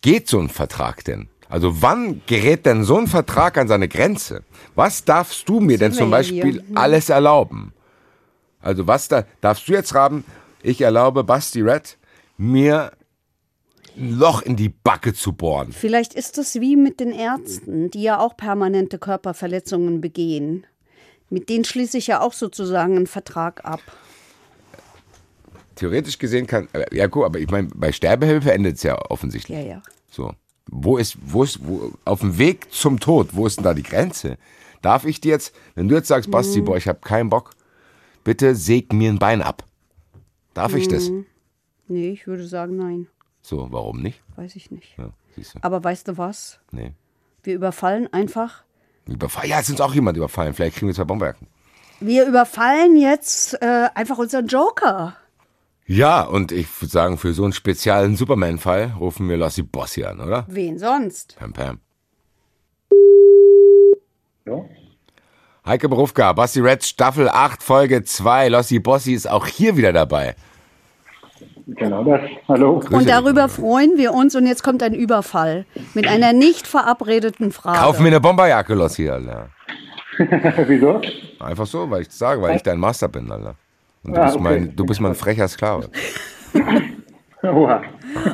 geht 0.00 0.28
so 0.28 0.38
ein 0.38 0.48
Vertrag 0.48 1.04
denn? 1.04 1.28
Also 1.48 1.82
wann 1.82 2.20
gerät 2.26 2.66
denn 2.66 2.84
so 2.84 2.98
ein 2.98 3.06
Vertrag 3.06 3.56
an 3.56 3.68
seine 3.68 3.88
Grenze? 3.88 4.44
Was 4.74 5.04
darfst 5.04 5.48
du 5.48 5.60
mir 5.60 5.78
denn 5.78 5.92
zum. 5.92 6.10
Beispiel 6.10 6.62
alles 6.74 7.08
erlauben? 7.08 7.72
Also 8.60 8.86
was 8.86 9.08
da 9.08 9.24
darfst 9.40 9.68
du 9.68 9.72
jetzt 9.72 9.94
haben? 9.94 10.24
Ich 10.62 10.80
erlaube 10.80 11.24
Basti 11.24 11.62
Red 11.62 11.96
mir 12.36 12.92
ein 13.98 14.18
Loch 14.18 14.42
in 14.42 14.56
die 14.56 14.68
Backe 14.68 15.12
zu 15.14 15.32
bohren. 15.32 15.72
Vielleicht 15.72 16.14
ist 16.14 16.38
es 16.38 16.60
wie 16.60 16.76
mit 16.76 17.00
den 17.00 17.12
Ärzten, 17.12 17.90
die 17.90 18.02
ja 18.02 18.20
auch 18.20 18.36
permanente 18.36 18.98
Körperverletzungen 18.98 20.00
begehen. 20.00 20.66
Mit 21.30 21.48
denen 21.48 21.64
schließe 21.64 21.98
ich 21.98 22.06
ja 22.06 22.20
auch 22.20 22.32
sozusagen 22.32 22.96
einen 22.96 23.06
Vertrag 23.06 23.64
ab. 23.64 23.80
Theoretisch 25.74 26.18
gesehen 26.18 26.46
kann, 26.46 26.68
äh, 26.72 26.86
ja 26.96 27.06
gut, 27.06 27.24
aber 27.24 27.38
ich 27.38 27.50
meine, 27.50 27.68
bei 27.74 27.92
Sterbehilfe 27.92 28.52
endet 28.52 28.76
es 28.76 28.82
ja 28.82 28.98
offensichtlich. 29.10 29.58
Ja, 29.58 29.64
ja. 29.64 29.82
So. 30.10 30.32
Wo 30.70 30.96
ist, 30.98 31.16
wo 31.20 31.44
ist, 31.44 31.60
wo, 31.66 31.92
auf 32.04 32.20
dem 32.20 32.38
Weg 32.38 32.72
zum 32.72 32.98
Tod, 33.00 33.28
wo 33.32 33.46
ist 33.46 33.56
denn 33.56 33.64
da 33.64 33.74
die 33.74 33.82
Grenze? 33.82 34.38
Darf 34.82 35.04
ich 35.04 35.20
dir 35.20 35.32
jetzt, 35.32 35.54
wenn 35.74 35.88
du 35.88 35.94
jetzt 35.94 36.08
sagst, 36.08 36.28
Mhm. 36.28 36.32
Basti, 36.32 36.60
boah, 36.60 36.76
ich 36.76 36.88
habe 36.88 37.00
keinen 37.00 37.30
Bock, 37.30 37.52
bitte 38.24 38.54
säg 38.54 38.92
mir 38.92 39.10
ein 39.10 39.18
Bein 39.18 39.42
ab. 39.42 39.64
Darf 40.54 40.74
ich 40.74 40.88
das? 40.88 41.10
Mhm. 41.10 41.26
Nee, 41.86 42.10
ich 42.10 42.26
würde 42.26 42.46
sagen, 42.46 42.76
nein. 42.76 43.06
So, 43.48 43.66
warum 43.70 44.02
nicht? 44.02 44.20
Weiß 44.36 44.56
ich 44.56 44.70
nicht. 44.70 44.98
Ja, 44.98 45.08
siehst 45.34 45.54
du. 45.54 45.60
Aber 45.62 45.82
weißt 45.82 46.06
du 46.08 46.18
was? 46.18 46.60
Nee. 46.70 46.92
Wir 47.42 47.54
überfallen 47.54 48.12
einfach. 48.12 48.62
Überfallen. 49.06 49.48
Ja, 49.48 49.56
jetzt 49.56 49.68
ist 49.68 49.70
uns 49.70 49.80
auch 49.80 49.94
jemand 49.94 50.18
überfallen. 50.18 50.52
Vielleicht 50.52 50.76
kriegen 50.76 50.88
wir 50.88 50.94
zwei 50.94 51.04
Bomberjacken. 51.04 51.46
Wir 51.98 52.26
überfallen 52.26 52.94
jetzt 52.94 53.54
äh, 53.62 53.88
einfach 53.94 54.18
unseren 54.18 54.48
Joker. 54.48 55.16
Ja, 55.86 56.24
und 56.24 56.52
ich 56.52 56.68
würde 56.82 56.92
sagen, 56.92 57.16
für 57.16 57.32
so 57.32 57.44
einen 57.44 57.54
speziellen 57.54 58.16
Superman-Fall 58.16 58.96
rufen 59.00 59.26
wir 59.30 59.38
Lossi 59.38 59.62
Bossi 59.62 60.04
an, 60.04 60.20
oder? 60.20 60.44
Wen 60.48 60.78
sonst? 60.78 61.36
Pam, 61.38 61.54
pam. 61.54 61.80
Ja? 64.44 64.62
Heike 65.64 65.88
Berufka, 65.88 66.34
Basti 66.34 66.60
Red, 66.60 66.84
Staffel 66.84 67.30
8, 67.30 67.62
Folge 67.62 68.04
2. 68.04 68.50
Lossi 68.50 68.78
Bossi 68.78 69.14
ist 69.14 69.26
auch 69.26 69.46
hier 69.46 69.78
wieder 69.78 69.94
dabei. 69.94 70.36
Genau 71.68 72.02
das. 72.02 72.20
Hallo. 72.48 72.78
Grüße 72.80 72.94
Und 72.96 73.08
darüber 73.08 73.44
dich. 73.44 73.52
freuen 73.52 73.96
wir 73.98 74.14
uns. 74.14 74.34
Und 74.34 74.46
jetzt 74.46 74.62
kommt 74.62 74.82
ein 74.82 74.94
Überfall 74.94 75.66
mit 75.94 76.06
einer 76.08 76.32
nicht 76.32 76.66
verabredeten 76.66 77.52
Frage. 77.52 77.78
Kauf 77.78 78.00
mir 78.00 78.06
eine 78.08 78.20
Bomberjacke, 78.20 78.74
Lossi, 78.74 79.08
Alter. 79.08 79.50
Wieso? 80.66 81.00
Einfach 81.38 81.66
so, 81.66 81.88
weil 81.90 82.02
ich 82.02 82.08
das 82.08 82.18
sage, 82.18 82.40
weil 82.40 82.56
ich 82.56 82.62
dein 82.62 82.78
Master 82.78 83.08
bin, 83.08 83.30
Alter. 83.30 83.54
Und 84.02 84.14
du, 84.16 84.20
Ah, 84.20 84.24
bist, 84.24 84.36
okay. 84.36 84.44
mein, 84.44 84.76
du 84.76 84.86
bist 84.86 85.00
mein 85.00 85.14
frecher 85.14 85.46
Sklave. 85.46 85.90
Oha. 87.42 87.82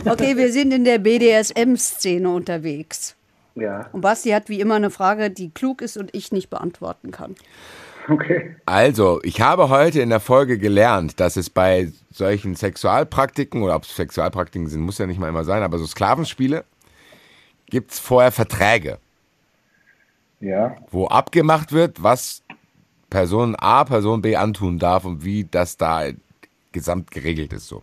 Okay, 0.07 0.37
wir 0.37 0.53
sind 0.53 0.73
in 0.73 0.85
der 0.85 0.99
BDSM-Szene 0.99 2.29
unterwegs. 2.31 3.17
Ja, 3.57 3.87
Und 3.93 4.01
Basti 4.01 4.31
hat 4.31 4.49
wie 4.49 4.61
immer 4.61 4.75
eine 4.77 4.91
Frage, 4.91 5.31
die 5.31 5.51
klug 5.51 5.81
ist 5.83 5.97
und 5.97 6.15
ich 6.15 6.33
nicht 6.33 6.51
beantworten 6.51 7.11
kann. 7.11 7.35
okay. 8.09 8.57
Also, 8.67 9.21
ich 9.23 9.41
habe 9.41 9.69
heute 9.69 10.01
in 10.01 10.11
der 10.11 10.21
Folge 10.21 10.59
gelernt, 10.59 11.21
dass 11.21 11.37
es 11.37 11.51
bei 11.51 11.93
solchen 12.11 12.55
Sexualpraktiken, 12.57 13.63
oder 13.63 13.77
ob 13.77 13.85
es 13.85 13.95
Sexualpraktiken 13.95 14.69
sind, 14.69 14.83
muss 14.83 14.99
ja 14.99 15.07
nicht 15.07 15.19
mal 15.21 15.29
immer 15.29 15.45
sein, 15.45 15.63
aber 15.63 15.79
so 15.79 15.87
Sklavenspiele, 15.87 16.65
gibt 17.67 17.93
es 17.93 17.99
vorher 17.99 18.31
Verträge, 18.33 18.99
Ja, 20.41 20.77
wo 20.91 21.07
abgemacht 21.07 21.73
wird, 21.73 22.03
was 22.03 22.43
Person 23.11 23.57
A 23.59 23.85
Person 23.85 24.23
B 24.23 24.37
antun 24.37 24.79
darf 24.79 25.05
und 25.05 25.25
wie 25.25 25.45
das 25.45 25.77
da 25.77 26.05
gesamt 26.73 27.11
geregelt 27.11 27.53
ist. 27.53 27.69
So. 27.69 27.83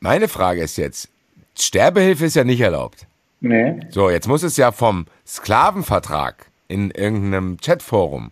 Meine 0.00 0.28
Frage 0.28 0.62
ist 0.62 0.76
jetzt, 0.76 1.08
Sterbehilfe 1.56 2.26
ist 2.26 2.36
ja 2.36 2.44
nicht 2.44 2.60
erlaubt. 2.60 3.06
nee. 3.40 3.80
So, 3.90 4.10
jetzt 4.10 4.28
muss 4.28 4.42
es 4.42 4.56
ja 4.56 4.70
vom 4.72 5.06
Sklavenvertrag 5.26 6.47
in 6.68 6.90
irgendeinem 6.90 7.56
Chatforum 7.58 8.30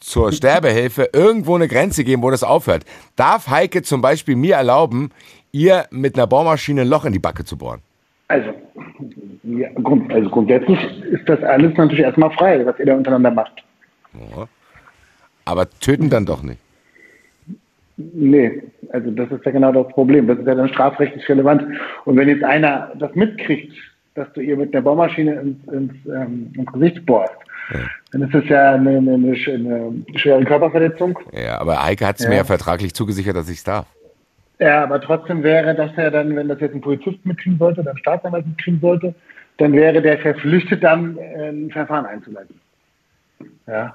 zur 0.00 0.32
Sterbehilfe 0.32 1.10
irgendwo 1.12 1.56
eine 1.56 1.68
Grenze 1.68 2.04
geben, 2.04 2.22
wo 2.22 2.30
das 2.30 2.42
aufhört. 2.42 2.84
Darf 3.16 3.48
Heike 3.48 3.82
zum 3.82 4.00
Beispiel 4.00 4.36
mir 4.36 4.54
erlauben, 4.54 5.10
ihr 5.52 5.86
mit 5.90 6.16
einer 6.16 6.26
Bohrmaschine 6.26 6.82
ein 6.82 6.88
Loch 6.88 7.04
in 7.04 7.12
die 7.12 7.18
Backe 7.18 7.44
zu 7.44 7.58
bohren? 7.58 7.80
Also, 8.28 8.50
ja, 9.42 9.68
grund, 9.82 10.12
also 10.12 10.30
grundsätzlich 10.30 10.78
ist 11.10 11.28
das 11.28 11.42
alles 11.42 11.76
natürlich 11.76 12.04
erstmal 12.04 12.30
frei, 12.30 12.64
was 12.64 12.78
ihr 12.78 12.86
da 12.86 12.94
untereinander 12.94 13.32
macht. 13.32 13.64
Ja. 14.14 14.46
Aber 15.44 15.68
töten 15.80 16.10
dann 16.10 16.26
doch 16.26 16.42
nicht. 16.42 16.60
Nee, 17.96 18.62
also 18.92 19.10
das 19.10 19.30
ist 19.30 19.44
ja 19.44 19.50
genau 19.50 19.72
das 19.72 19.88
Problem. 19.88 20.26
Das 20.26 20.38
ist 20.38 20.46
ja 20.46 20.54
dann 20.54 20.68
strafrechtlich 20.68 21.28
relevant. 21.28 21.64
Und 22.04 22.16
wenn 22.16 22.28
jetzt 22.28 22.44
einer 22.44 22.92
das 22.98 23.14
mitkriegt, 23.14 23.72
dass 24.14 24.32
du 24.32 24.40
ihr 24.40 24.56
mit 24.56 24.74
der 24.74 24.80
Bohrmaschine 24.80 25.34
ins, 25.40 25.72
ins, 25.72 25.92
ähm, 26.06 26.52
ins 26.56 26.72
Gesicht 26.72 27.06
bohrst, 27.06 27.32
dann 28.12 28.22
ist 28.22 28.34
das 28.34 28.44
ja 28.48 28.74
eine, 28.74 28.98
eine, 28.98 29.14
eine, 29.14 29.32
sch- 29.34 29.54
eine 29.54 30.18
schwere 30.18 30.44
Körperverletzung. 30.44 31.18
Ja, 31.32 31.60
aber 31.60 31.82
Heike 31.84 32.06
hat 32.06 32.18
es 32.18 32.26
mir 32.26 32.32
Ja. 32.32 32.38
ja 32.38 32.44
vertraglich 32.44 32.94
zugesichert, 32.94 33.36
dass 33.36 33.48
ich 33.48 33.58
es 33.58 33.64
darf. 33.64 33.86
Ja, 34.58 34.82
aber 34.82 35.00
trotzdem 35.00 35.42
wäre 35.42 35.74
das 35.74 35.90
ja 35.96 36.10
dann, 36.10 36.34
wenn 36.36 36.48
das 36.48 36.60
jetzt 36.60 36.74
ein 36.74 36.80
Polizist 36.80 37.24
mitkriegen 37.24 37.58
sollte, 37.58 37.80
oder 37.80 37.92
ein 37.92 37.98
Staatsanwalt 37.98 38.46
mitkriegen 38.46 38.80
sollte, 38.80 39.14
dann 39.58 39.72
wäre 39.72 40.02
der 40.02 40.18
verpflichtet, 40.18 40.82
dann 40.82 41.16
äh, 41.18 41.48
ein 41.50 41.70
Verfahren 41.70 42.06
einzuleiten. 42.06 42.58
Ja. 43.66 43.94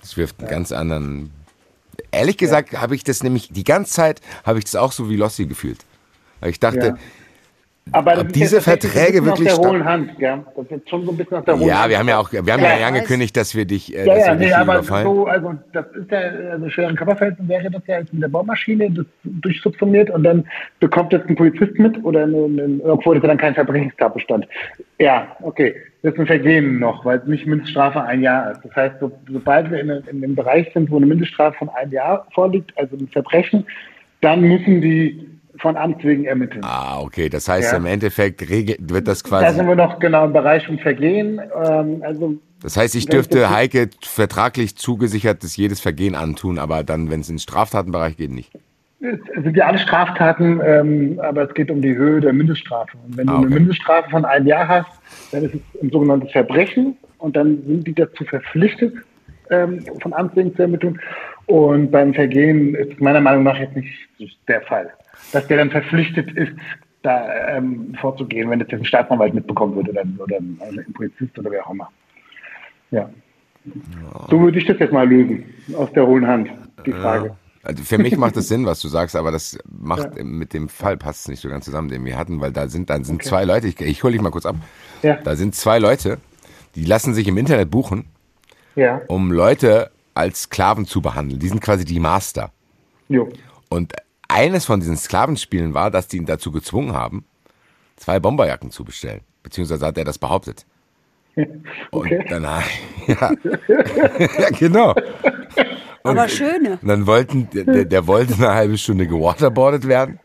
Das 0.00 0.16
wirft 0.16 0.40
einen 0.40 0.48
ganz 0.50 0.72
anderen. 0.72 1.30
Ehrlich 2.10 2.36
gesagt 2.36 2.72
habe 2.80 2.94
ich 2.94 3.04
das 3.04 3.22
nämlich 3.22 3.50
die 3.52 3.64
ganze 3.64 3.92
Zeit 3.92 4.20
habe 4.44 4.58
ich 4.58 4.64
das 4.64 4.74
auch 4.76 4.92
so 4.92 5.08
wie 5.08 5.16
Lossi 5.16 5.46
gefühlt. 5.46 5.78
Weil 6.40 6.50
ich 6.50 6.60
dachte, 6.60 6.86
Ja. 6.88 6.94
Aber 7.92 8.14
das 8.14 8.24
ist 8.24 8.34
diese 8.36 8.60
Verträge 8.60 9.24
wirklich 9.24 9.50
aus 9.52 9.60
der 9.60 9.68
hohlen 9.70 9.82
sta- 9.82 9.90
Hand, 9.92 10.18
gell? 10.18 10.38
Das 10.56 10.64
ist 10.64 10.70
jetzt 10.70 10.90
schon 10.90 11.04
so 11.04 11.10
ein 11.12 11.16
bisschen 11.16 11.36
aus 11.36 11.44
der 11.44 11.54
hohlen 11.54 11.68
ja, 11.68 11.80
Hand. 11.82 11.90
wir 11.90 11.98
haben 11.98 12.08
ja 12.08 12.18
auch, 12.18 12.32
wir 12.32 12.38
haben 12.40 12.48
ja, 12.62 12.70
Ja, 12.74 12.78
ja 12.80 12.86
angekündigt, 12.88 13.36
dass 13.36 13.54
wir 13.54 13.66
dich, 13.66 13.94
äh, 13.94 14.06
Ja, 14.06 14.16
ja, 14.16 14.34
nee, 14.34 14.52
aber 14.52 14.74
überfallen. 14.76 15.06
so, 15.06 15.26
also 15.26 15.54
das 15.72 15.86
ist 15.94 16.10
ja, 16.10 16.18
also 16.52 16.70
schweren 16.70 16.96
Körperverletzung 16.96 17.46
wäre 17.46 17.70
das 17.70 17.82
ja 17.86 17.98
jetzt 17.98 18.12
mit 18.12 18.22
der 18.22 18.28
Baumaschine 18.28 18.90
das 18.90 19.04
durchsubsumiert 19.24 20.10
und 20.10 20.24
dann 20.24 20.44
bekommt 20.80 21.12
jetzt 21.12 21.28
ein 21.28 21.36
Polizist 21.36 21.78
mit 21.78 22.02
oder 22.04 22.22
eine, 22.24 22.44
eine, 22.44 22.80
obwohl 22.84 23.16
das 23.16 23.22
ja 23.22 23.28
dann 23.28 23.38
kein 23.38 23.54
Verbrechenstatbestand. 23.54 24.48
Ja, 24.98 25.36
okay. 25.42 25.74
Das 26.02 26.14
ist 26.14 26.20
ein 26.20 26.26
Vergehen 26.26 26.78
noch, 26.80 27.04
weil 27.04 27.18
es 27.18 27.26
nicht 27.26 27.46
Mindeststrafe 27.46 28.02
ein 28.02 28.22
Jahr 28.22 28.52
ist. 28.52 28.60
Das 28.64 28.74
heißt, 28.74 28.94
so, 29.00 29.12
sobald 29.30 29.70
wir 29.70 29.80
in, 29.80 29.90
in 30.10 30.20
dem 30.20 30.34
Bereich 30.34 30.68
sind, 30.74 30.90
wo 30.90 30.96
eine 30.96 31.06
Mindeststrafe 31.06 31.56
von 31.58 31.68
einem 31.70 31.92
Jahr 31.92 32.26
vorliegt, 32.34 32.72
also 32.76 32.96
ein 32.96 33.08
Verbrechen, 33.08 33.64
dann 34.20 34.40
müssen 34.40 34.80
die 34.80 35.28
von 35.58 35.76
Amts 35.76 36.02
wegen 36.04 36.24
ermitteln. 36.24 36.62
Ah, 36.64 37.00
okay. 37.00 37.28
Das 37.28 37.48
heißt, 37.48 37.72
Ja. 37.72 37.78
im 37.78 37.86
Endeffekt 37.86 38.40
wird 38.48 39.06
das 39.08 39.22
Da 39.22 39.28
quasi. 39.28 39.56
sind 39.56 39.66
wir 39.68 39.74
noch 39.76 39.98
genau 39.98 40.24
im 40.26 40.32
Bereich 40.32 40.66
von 40.66 40.78
Vergehen. 40.78 41.40
Ähm, 41.64 42.02
also 42.04 42.34
Das 42.62 42.76
heißt, 42.76 42.94
ich 42.94 43.04
ich 43.04 43.08
dürfte 43.08 43.40
das- 43.40 43.50
Heike 43.50 43.88
vertraglich 44.02 44.76
zugesichertes 44.76 45.56
jedes 45.56 45.80
Vergehen 45.80 46.14
antun, 46.14 46.58
aber 46.58 46.82
dann, 46.82 47.10
wenn 47.10 47.20
es 47.20 47.28
in 47.28 47.34
den 47.36 47.40
Straftatenbereich 47.40 48.16
geht, 48.16 48.30
nicht. 48.32 48.52
Es 49.00 49.42
sind 49.44 49.54
ja 49.56 49.66
alle 49.66 49.78
Straftaten, 49.78 50.60
ähm, 50.64 51.20
aber 51.22 51.42
es 51.48 51.52
geht 51.54 51.70
um 51.70 51.82
die 51.82 51.94
Höhe 51.94 52.20
der 52.20 52.32
Mindeststrafe. 52.32 52.96
Und 53.06 53.16
wenn 53.18 53.28
Ah, 53.28 53.32
du 53.32 53.38
okay. 53.38 53.46
eine 53.46 53.54
Mindeststrafe 53.56 54.08
von 54.10 54.24
einem 54.24 54.46
Jahr 54.46 54.66
hast, 54.66 54.88
dann 55.30 55.44
ist 55.44 55.54
es 55.54 55.82
ein 55.82 55.90
sogenanntes 55.90 56.32
Verbrechen 56.32 56.96
und 57.18 57.36
dann 57.36 57.62
sind 57.66 57.86
die 57.86 57.94
dazu 57.94 58.24
verpflichtet, 58.24 58.94
ähm, 59.50 59.84
von 60.00 60.14
Amts 60.14 60.34
wegen 60.36 60.54
zu 60.56 60.62
ermitteln. 60.62 60.98
Und 61.46 61.90
beim 61.90 62.14
Vergehen 62.14 62.74
ist 62.74 62.92
es 62.94 62.98
meiner 63.00 63.20
Meinung 63.20 63.42
nach 63.44 63.58
jetzt 63.58 63.76
nicht 63.76 63.92
der 64.48 64.62
Fall, 64.62 64.90
dass 65.32 65.46
der 65.46 65.58
dann 65.58 65.70
verpflichtet 65.70 66.30
ist, 66.32 66.52
da 67.02 67.56
ähm, 67.56 67.94
vorzugehen, 68.00 68.48
wenn 68.50 68.60
das 68.60 68.68
jetzt 68.70 68.80
ein 68.80 68.84
Staatsanwalt 68.86 69.34
mitbekommen 69.34 69.76
wird 69.76 69.88
oder, 69.90 70.04
oder 70.18 70.36
ein, 70.36 70.58
ein 70.60 70.92
Polizist 70.94 71.38
oder 71.38 71.50
wer 71.50 71.66
auch 71.66 71.72
immer. 71.72 71.90
Ja. 72.90 73.10
So 74.30 74.40
würde 74.40 74.58
ich 74.58 74.66
das 74.66 74.78
jetzt 74.78 74.92
mal 74.92 75.08
lösen, 75.08 75.44
aus 75.76 75.92
der 75.92 76.06
hohlen 76.06 76.26
Hand, 76.26 76.50
die 76.84 76.92
Frage. 76.92 77.36
Also 77.62 77.82
für 77.82 77.96
mich 77.96 78.16
macht 78.18 78.36
es 78.36 78.48
Sinn, 78.48 78.66
was 78.66 78.80
du 78.80 78.88
sagst, 78.88 79.16
aber 79.16 79.30
das 79.32 79.58
macht 79.70 80.22
mit 80.22 80.52
dem 80.52 80.68
Fall 80.68 80.98
passt 80.98 81.22
es 81.22 81.28
nicht 81.28 81.40
so 81.40 81.48
ganz 81.48 81.64
zusammen, 81.64 81.88
den 81.88 82.04
wir 82.04 82.18
hatten, 82.18 82.40
weil 82.42 82.52
da 82.52 82.68
sind 82.68 82.90
dann 82.90 83.04
sind 83.04 83.22
zwei 83.22 83.44
Leute. 83.44 83.68
Ich, 83.68 83.80
ich 83.80 84.02
hole 84.02 84.12
dich 84.12 84.20
mal 84.20 84.30
kurz 84.30 84.44
ab. 84.44 84.56
Ja. 85.02 85.16
Da 85.16 85.34
sind 85.34 85.54
zwei 85.54 85.78
Leute, 85.78 86.18
die 86.74 86.84
lassen 86.84 87.14
sich 87.14 87.26
im 87.26 87.38
Internet 87.38 87.70
buchen, 87.70 88.04
Ja, 88.76 89.00
um 89.08 89.32
Leute 89.32 89.90
als 90.12 90.42
Sklaven 90.42 90.84
zu 90.84 91.00
behandeln. 91.00 91.40
Die 91.40 91.48
sind 91.48 91.60
quasi 91.62 91.84
die 91.86 92.00
Master. 92.00 92.50
jo. 93.08 93.28
Und 93.70 93.94
eines 94.28 94.64
von 94.64 94.80
diesen 94.80 94.96
Sklavenspielen 94.96 95.74
war, 95.74 95.90
dass 95.90 96.08
die 96.08 96.16
ihn 96.18 96.26
dazu 96.26 96.50
gezwungen 96.52 96.92
haben, 96.94 97.24
zwei 97.96 98.20
Bomberjacken 98.20 98.70
zu 98.70 98.84
bestellen. 98.84 99.20
Beziehungsweise 99.42 99.86
hat 99.86 99.98
er 99.98 100.04
das 100.04 100.18
behauptet. 100.18 100.66
Und 101.36 101.50
Okay. 101.92 102.24
dann, 102.28 102.42
ja, 103.06 103.32
ja, 104.38 104.50
genau. 104.50 104.94
Aber 106.02 106.28
schöne. 106.28 106.78
Und 106.82 106.88
dann 106.88 107.06
wollten, 107.06 107.48
der, 107.52 107.84
der 107.84 108.06
wollte 108.06 108.34
eine 108.34 108.54
halbe 108.54 108.78
Stunde 108.78 109.06
gewaterboardet 109.06 109.88
werden. 109.88 110.20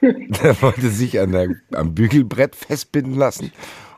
Der 0.00 0.62
wollte 0.62 0.90
sich 0.90 1.18
an 1.18 1.32
der, 1.32 1.48
am 1.72 1.94
Bügelbrett 1.94 2.54
festbinden 2.54 3.14
lassen 3.14 3.50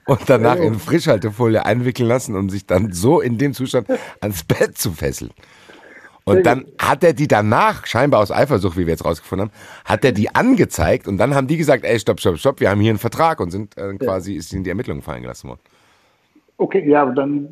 und 0.06 0.20
danach 0.30 0.56
in 0.56 0.78
Frischhaltefolie 0.78 1.64
einwickeln 1.66 2.08
lassen, 2.08 2.34
um 2.36 2.48
sich 2.48 2.64
dann 2.64 2.92
so 2.92 3.20
in 3.20 3.36
dem 3.36 3.52
Zustand 3.52 3.86
ans 4.20 4.42
Bett 4.44 4.78
zu 4.78 4.92
fesseln. 4.92 5.30
Und 6.30 6.46
dann 6.46 6.64
hat 6.78 7.04
er 7.04 7.12
die 7.12 7.28
danach, 7.28 7.86
scheinbar 7.86 8.20
aus 8.20 8.30
Eifersucht, 8.30 8.76
wie 8.76 8.86
wir 8.86 8.92
jetzt 8.92 9.04
rausgefunden 9.04 9.48
haben, 9.48 9.56
hat 9.84 10.04
er 10.04 10.12
die 10.12 10.34
angezeigt 10.34 11.08
und 11.08 11.18
dann 11.18 11.34
haben 11.34 11.46
die 11.46 11.56
gesagt, 11.56 11.84
ey, 11.84 11.98
stopp, 11.98 12.20
stopp, 12.20 12.38
stopp, 12.38 12.60
wir 12.60 12.70
haben 12.70 12.80
hier 12.80 12.90
einen 12.90 12.98
Vertrag 12.98 13.40
und 13.40 13.50
sind 13.50 13.76
äh, 13.76 13.94
quasi, 13.94 14.34
ist 14.34 14.52
in 14.52 14.64
die 14.64 14.70
Ermittlungen 14.70 15.02
fallen 15.02 15.22
gelassen 15.22 15.48
worden. 15.48 15.60
Okay, 16.56 16.88
ja, 16.88 17.06
dann 17.06 17.48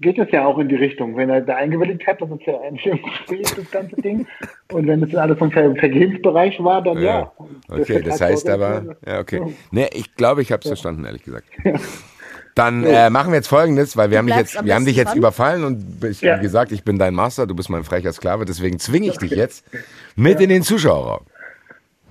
geht 0.00 0.18
es 0.18 0.30
ja 0.32 0.46
auch 0.46 0.58
in 0.58 0.68
die 0.68 0.76
Richtung. 0.76 1.16
Wenn 1.16 1.30
er 1.30 1.42
da 1.42 1.56
eingewilligt 1.56 2.06
hat, 2.06 2.20
das 2.20 2.30
ist 2.30 2.46
ja 2.46 2.60
eigentlich 2.60 3.00
das 3.54 3.70
ganze 3.70 3.96
Ding. 3.96 4.26
Und 4.72 4.86
wenn 4.86 5.02
es 5.02 5.14
alles 5.14 5.38
vom 5.38 5.50
Ver 5.50 5.74
Vergehensbereich 5.76 6.62
war, 6.62 6.82
dann 6.82 7.00
ja. 7.00 7.32
Der 7.68 7.80
Okay, 7.80 8.02
das 8.02 8.18
Vertrag 8.18 8.30
heißt 8.30 8.48
aber, 8.48 8.96
ja, 9.06 9.20
okay. 9.20 9.42
Nee, 9.70 9.88
ich 9.92 10.14
glaube, 10.14 10.42
ich 10.42 10.52
habe 10.52 10.60
es 10.60 10.68
verstanden, 10.68 11.04
ehrlich 11.04 11.22
gesagt. 11.22 11.46
Dann 12.54 12.84
äh, 12.84 13.10
machen 13.10 13.30
wir 13.32 13.36
jetzt 13.36 13.48
folgendes, 13.48 13.96
weil 13.96 14.10
wir 14.10 14.18
haben 14.18 14.26
dich 14.26 14.36
jetzt, 14.36 14.64
wir 14.64 14.74
haben 14.74 14.84
dich 14.84 14.96
jetzt 14.96 15.10
dran. 15.10 15.18
überfallen 15.18 15.64
und 15.64 16.04
ich, 16.04 16.20
Ja. 16.20 16.38
wie 16.38 16.42
gesagt, 16.42 16.72
ich 16.72 16.82
bin 16.84 16.98
dein 16.98 17.14
Master, 17.14 17.46
du 17.46 17.54
bist 17.54 17.70
mein 17.70 17.84
frecher 17.84 18.12
Sklave, 18.12 18.44
deswegen 18.44 18.78
zwinge 18.78 19.08
ich 19.08 19.18
dich 19.18 19.30
jetzt 19.30 19.64
mit 20.16 20.40
in 20.40 20.48
den 20.48 20.62
Zuschauerraum. 20.62 21.24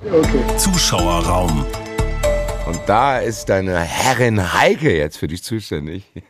Okay. 0.05 0.57
Zuschauerraum. 0.57 1.65
Und 2.67 2.79
da 2.85 3.17
ist 3.19 3.49
deine 3.49 3.79
Herrin 3.79 4.53
Heike 4.53 4.95
jetzt 4.95 5.17
für 5.17 5.27
dich 5.27 5.43
zuständig. 5.43 6.05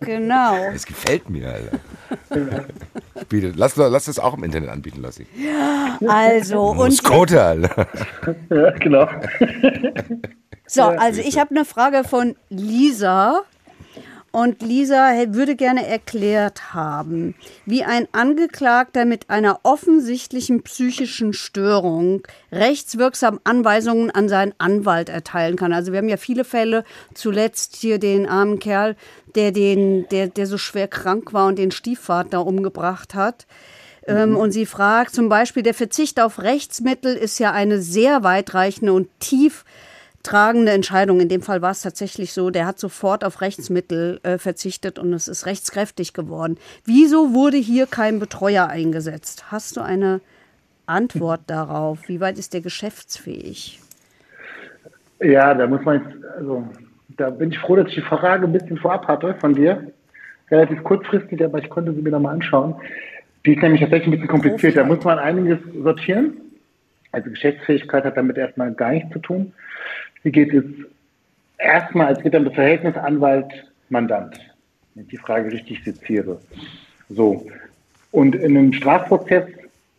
Genau. 0.00 0.56
Das 0.74 0.84
gefällt 0.84 1.30
mir, 1.30 1.54
Alter. 1.54 1.78
Biete, 3.30 3.54
lass, 3.56 3.76
lass 3.76 4.04
das 4.04 4.18
auch 4.18 4.36
im 4.36 4.44
Internet 4.44 4.68
anbieten, 4.68 5.00
Lassi. 5.00 5.26
Also, 6.06 6.60
und 6.72 7.02
Alter. 7.10 7.86
Ja, 8.50 8.70
genau. 8.72 9.08
So, 10.70 10.82
also 10.82 11.20
ich 11.20 11.38
habe 11.38 11.50
eine 11.50 11.64
Frage 11.64 12.04
von 12.04 12.36
Lisa. 12.48 13.42
Und 14.32 14.62
Lisa 14.62 15.10
würde 15.30 15.56
gerne 15.56 15.84
erklärt 15.84 16.72
haben, 16.72 17.34
wie 17.66 17.82
ein 17.82 18.06
Angeklagter 18.12 19.04
mit 19.04 19.28
einer 19.28 19.58
offensichtlichen 19.64 20.62
psychischen 20.62 21.32
Störung 21.32 22.22
rechtswirksam 22.52 23.40
Anweisungen 23.42 24.12
an 24.12 24.28
seinen 24.28 24.54
Anwalt 24.58 25.08
erteilen 25.08 25.56
kann. 25.56 25.72
Also 25.72 25.90
wir 25.90 25.98
haben 25.98 26.08
ja 26.08 26.16
viele 26.16 26.44
Fälle, 26.44 26.84
zuletzt 27.12 27.74
hier 27.74 27.98
den 27.98 28.28
armen 28.28 28.60
Kerl, 28.60 28.94
der, 29.34 29.50
den, 29.50 30.06
der, 30.10 30.28
der 30.28 30.46
so 30.46 30.58
schwer 30.58 30.86
krank 30.86 31.32
war 31.32 31.48
und 31.48 31.58
den 31.58 31.72
Stiefvater 31.72 32.46
umgebracht 32.46 33.16
hat. 33.16 33.48
Ähm, 34.06 34.36
und 34.36 34.52
sie 34.52 34.66
fragt 34.66 35.12
zum 35.12 35.28
Beispiel, 35.28 35.64
der 35.64 35.74
Verzicht 35.74 36.20
auf 36.20 36.38
Rechtsmittel 36.38 37.16
ist 37.16 37.40
ja 37.40 37.50
eine 37.50 37.80
sehr 37.80 38.22
weitreichende 38.22 38.92
und 38.92 39.08
tief 39.18 39.64
tragende 40.22 40.72
Entscheidung. 40.72 41.20
In 41.20 41.28
dem 41.28 41.42
Fall 41.42 41.62
war 41.62 41.70
es 41.70 41.82
tatsächlich 41.82 42.32
so, 42.32 42.50
der 42.50 42.66
hat 42.66 42.78
sofort 42.78 43.24
auf 43.24 43.40
Rechtsmittel 43.40 44.20
äh, 44.22 44.38
verzichtet 44.38 44.98
und 44.98 45.12
es 45.12 45.28
ist 45.28 45.46
rechtskräftig 45.46 46.12
geworden. 46.12 46.58
Wieso 46.84 47.34
wurde 47.34 47.56
hier 47.56 47.86
kein 47.86 48.18
Betreuer 48.18 48.68
eingesetzt? 48.68 49.50
Hast 49.50 49.76
du 49.76 49.80
eine 49.80 50.20
Antwort 50.86 51.42
darauf? 51.46 52.08
Wie 52.08 52.20
weit 52.20 52.38
ist 52.38 52.52
der 52.52 52.60
geschäftsfähig? 52.60 53.80
Ja, 55.20 55.54
da 55.54 55.66
muss 55.66 55.82
man 55.82 56.02
jetzt, 56.02 56.24
also 56.36 56.66
da 57.16 57.30
bin 57.30 57.52
ich 57.52 57.58
froh, 57.58 57.76
dass 57.76 57.88
ich 57.88 57.96
die 57.96 58.00
Frage 58.00 58.46
ein 58.46 58.52
bisschen 58.52 58.78
vorab 58.78 59.06
hatte 59.06 59.34
von 59.34 59.54
dir. 59.54 59.92
Relativ 60.50 60.82
kurzfristig, 60.82 61.44
aber 61.44 61.58
ich 61.58 61.68
konnte 61.68 61.92
sie 61.94 62.02
mir 62.02 62.10
nochmal 62.10 62.34
anschauen. 62.34 62.74
Die 63.46 63.54
ist 63.54 63.62
nämlich 63.62 63.80
tatsächlich 63.80 64.08
ein 64.08 64.12
bisschen 64.12 64.28
kompliziert. 64.28 64.76
Da 64.76 64.84
muss 64.84 65.02
man 65.04 65.18
einiges 65.18 65.58
sortieren. 65.82 66.36
Also 67.12 67.30
Geschäftsfähigkeit 67.30 68.04
hat 68.04 68.16
damit 68.16 68.36
erstmal 68.36 68.72
gar 68.72 68.90
nichts 68.90 69.12
zu 69.12 69.18
tun. 69.18 69.52
Wie 70.22 70.32
geht 70.32 70.52
es 70.52 70.64
erstmal, 71.58 72.12
es 72.12 72.22
geht 72.22 72.34
um 72.34 72.44
das 72.44 72.54
Verhältnis 72.54 72.96
Anwalt-Mandant, 72.96 74.38
wenn 74.94 75.04
ich 75.04 75.10
die 75.10 75.16
Frage 75.16 75.50
richtig 75.52 75.82
seziere. 75.84 76.40
So. 77.08 77.46
Und 78.10 78.34
in 78.34 78.56
einem 78.56 78.72
Strafprozess 78.72 79.44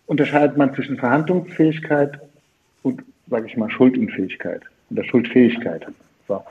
unterscheidet 0.08 0.58
man 0.58 0.74
zwischen 0.76 0.98
Verhandlungsfähigkeit 0.98 2.20
und, 2.84 3.04
sage 3.30 3.48
ich 3.48 3.58
mal, 3.58 3.70
Schuldunfähigkeit 3.70 4.62
oder 4.90 5.04
Schuldfähigkeit. 5.06 5.86
So. 6.28 6.44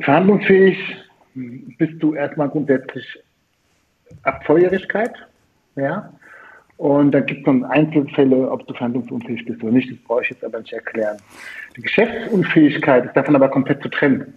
Verhandlungsfähig 0.00 0.78
bist 1.34 2.02
du 2.02 2.14
erstmal 2.14 2.48
grundsätzlich 2.48 3.04
ab 4.22 4.44
Volljährigkeit, 4.44 5.12
ja. 5.76 6.12
Und 6.80 7.10
dann 7.10 7.26
gibt 7.26 7.46
es 7.46 7.46
noch 7.46 7.68
Einzelfälle, 7.68 8.50
ob 8.50 8.66
du 8.66 8.72
verhandlungsunfähig 8.72 9.44
bist 9.44 9.62
oder 9.62 9.70
nicht. 9.70 9.90
Das 9.90 9.98
brauche 9.98 10.22
ich 10.22 10.30
jetzt 10.30 10.42
aber 10.42 10.60
nicht 10.60 10.72
erklären. 10.72 11.18
Die 11.76 11.82
Geschäftsunfähigkeit 11.82 13.04
ist 13.04 13.14
davon 13.14 13.36
aber 13.36 13.50
komplett 13.50 13.82
zu 13.82 13.90
trennen. 13.90 14.32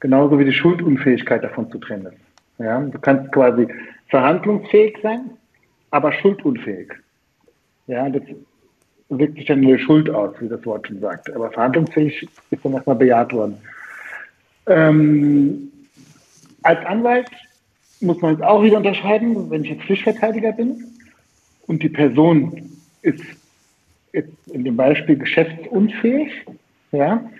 Genauso 0.00 0.38
wie 0.38 0.46
die 0.46 0.54
Schuldunfähigkeit 0.54 1.44
davon 1.44 1.70
zu 1.70 1.76
trennen 1.76 2.06
ist. 2.06 2.64
Ja, 2.64 2.80
du 2.80 2.98
kannst 2.98 3.30
quasi 3.32 3.68
verhandlungsfähig 4.08 4.96
sein, 5.02 5.32
aber 5.90 6.14
schuldunfähig. 6.14 6.94
Ja, 7.88 8.08
das 8.08 8.22
wirkt 9.10 9.34
sich 9.34 9.44
dann 9.44 9.60
der 9.60 9.76
Schuld 9.76 10.08
aus, 10.08 10.34
wie 10.40 10.48
das 10.48 10.64
Wort 10.64 10.88
schon 10.88 11.00
sagt. 11.00 11.30
Aber 11.30 11.50
verhandlungsfähig 11.50 12.26
ist 12.50 12.64
dann 12.64 12.72
erstmal 12.72 12.96
bejaht 12.96 13.34
worden. 13.34 13.58
Ähm, 14.66 15.70
als 16.62 16.82
Anwalt 16.86 17.28
muss 18.00 18.18
man 18.22 18.32
jetzt 18.32 18.44
auch 18.44 18.62
wieder 18.62 18.78
unterscheiden, 18.78 19.50
wenn 19.50 19.64
ich 19.64 19.72
jetzt 19.72 19.82
Pflichtverteidiger 19.82 20.52
bin 20.52 20.86
und 21.70 21.84
die 21.84 21.88
Person 21.88 22.68
ist 23.02 23.22
jetzt 24.12 24.48
in 24.48 24.64
dem 24.64 24.76
Beispiel 24.76 25.16
geschäftsunfähig, 25.16 26.32
ja, 26.90 27.30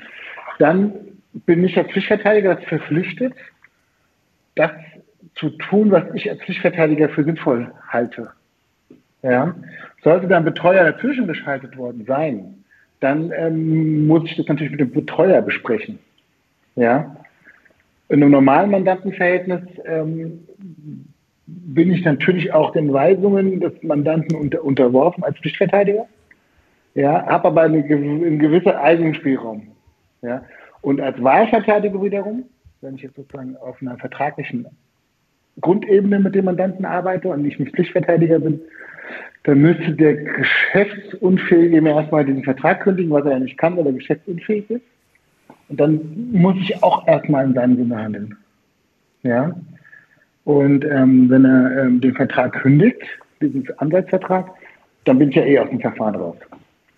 dann 0.60 0.92
bin 1.46 1.64
ich 1.64 1.76
als 1.76 1.90
Pflichtverteidiger 1.90 2.56
verpflichtet, 2.58 3.34
das 4.54 4.70
zu 5.34 5.50
tun, 5.50 5.90
was 5.90 6.04
ich 6.14 6.30
als 6.30 6.40
Pflichtverteidiger 6.42 7.08
für 7.08 7.24
sinnvoll 7.24 7.72
halte. 7.88 8.30
Ja. 9.22 9.56
Sollte 10.04 10.28
dann 10.28 10.44
Betreuer 10.44 10.92
dazwischen 10.92 11.26
geschaltet 11.26 11.76
worden 11.76 12.04
sein, 12.06 12.54
dann 13.00 13.32
ähm, 13.32 14.06
muss 14.06 14.30
ich 14.30 14.36
das 14.36 14.46
natürlich 14.46 14.70
mit 14.70 14.80
dem 14.80 14.92
Betreuer 14.92 15.42
besprechen. 15.42 15.98
Ja. 16.76 17.16
In 18.08 18.22
einem 18.22 18.30
normalen 18.30 18.70
Mandantenverhältnis 18.70 19.62
ähm, 19.84 20.44
bin 21.50 21.92
ich 21.92 22.04
natürlich 22.04 22.52
auch 22.52 22.72
den 22.72 22.92
Weisungen 22.92 23.60
des 23.60 23.72
Mandanten 23.82 24.36
unter, 24.36 24.64
unterworfen 24.64 25.24
als 25.24 25.38
Pflichtverteidiger. 25.38 26.06
Ja, 26.94 27.26
habe 27.26 27.48
aber 27.48 27.62
eine, 27.62 27.84
einen 27.84 28.38
gewissen 28.38 28.72
eigenen 28.72 29.14
Spielraum. 29.14 29.68
Ja. 30.22 30.42
Und 30.82 31.00
als 31.00 31.22
Wahlverteidiger 31.22 32.02
wiederum, 32.02 32.44
wenn 32.80 32.96
ich 32.96 33.02
jetzt 33.02 33.16
sozusagen 33.16 33.56
auf 33.56 33.80
einer 33.80 33.96
vertraglichen 33.98 34.66
Grundebene 35.60 36.20
mit 36.20 36.34
dem 36.34 36.46
Mandanten 36.46 36.84
arbeite 36.84 37.28
und 37.28 37.44
ich 37.44 37.58
nicht 37.58 37.74
Pflichtverteidiger 37.74 38.38
bin, 38.38 38.60
dann 39.44 39.58
müsste 39.58 39.92
der 39.92 40.14
Geschäftsunfähige 40.14 41.80
mir 41.80 41.94
erstmal 41.94 42.24
diesen 42.24 42.44
Vertrag 42.44 42.82
kündigen, 42.82 43.10
was 43.10 43.24
er 43.24 43.32
ja 43.32 43.38
nicht 43.38 43.58
kann, 43.58 43.76
weil 43.76 43.86
er 43.86 43.92
geschäftsunfähig 43.92 44.70
ist. 44.70 44.82
Und 45.68 45.80
dann 45.80 46.30
muss 46.32 46.56
ich 46.56 46.82
auch 46.82 47.06
erstmal 47.06 47.46
in 47.46 47.54
seinem 47.54 47.76
Sinne 47.76 47.96
handeln. 47.96 48.36
Ja. 49.22 49.54
Und 50.50 50.84
ähm, 50.84 51.30
wenn 51.30 51.44
er 51.44 51.84
ähm, 51.84 52.00
den 52.00 52.12
Vertrag 52.12 52.52
kündigt, 52.54 53.00
diesen 53.40 53.68
Anwaltsvertrag, 53.78 54.50
dann 55.04 55.16
bin 55.16 55.28
ich 55.28 55.36
ja 55.36 55.44
eh 55.44 55.60
aus 55.60 55.70
dem 55.70 55.80
Verfahren 55.80 56.16
raus. 56.16 56.36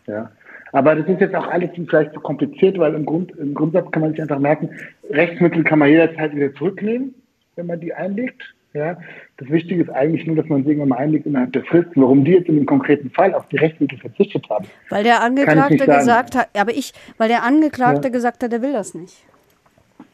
Ja. 0.06 0.30
Aber 0.72 0.94
das 0.94 1.06
ist 1.06 1.20
jetzt 1.20 1.34
auch 1.34 1.46
alles 1.48 1.68
vielleicht 1.74 2.14
zu 2.14 2.20
kompliziert, 2.20 2.78
weil 2.78 2.94
im, 2.94 3.04
Grund, 3.04 3.30
im 3.32 3.52
Grundsatz 3.52 3.90
kann 3.90 4.00
man 4.00 4.12
sich 4.12 4.22
einfach 4.22 4.38
merken, 4.38 4.70
Rechtsmittel 5.10 5.64
kann 5.64 5.80
man 5.80 5.90
jederzeit 5.90 6.34
wieder 6.34 6.54
zurücknehmen, 6.54 7.14
wenn 7.56 7.66
man 7.66 7.78
die 7.78 7.92
einlegt. 7.92 8.42
Ja, 8.72 8.96
das 9.36 9.50
Wichtige 9.50 9.82
ist 9.82 9.90
eigentlich 9.90 10.26
nur, 10.26 10.36
dass 10.36 10.46
man 10.46 10.62
sie 10.62 10.70
irgendwann 10.70 10.88
mal 10.88 10.96
einlegt 10.96 11.26
innerhalb 11.26 11.52
der 11.52 11.62
Frist. 11.64 11.90
Warum 11.94 12.24
die 12.24 12.32
jetzt 12.32 12.48
in 12.48 12.56
dem 12.56 12.64
konkreten 12.64 13.10
Fall 13.10 13.34
auf 13.34 13.46
die 13.48 13.58
Rechtsmittel 13.58 13.98
verzichtet 13.98 14.48
haben. 14.48 14.64
Weil 14.88 15.04
der 15.04 15.22
Angeklagte 15.22 15.86
gesagt 15.86 16.34
hat, 16.34 16.48
aber 16.58 16.72
ich, 16.72 16.94
weil 17.18 17.28
der 17.28 17.42
Angeklagte 17.42 18.08
ja. 18.08 18.12
gesagt 18.12 18.42
hat, 18.42 18.50
er 18.50 18.62
will 18.62 18.72
das 18.72 18.94
nicht. 18.94 19.24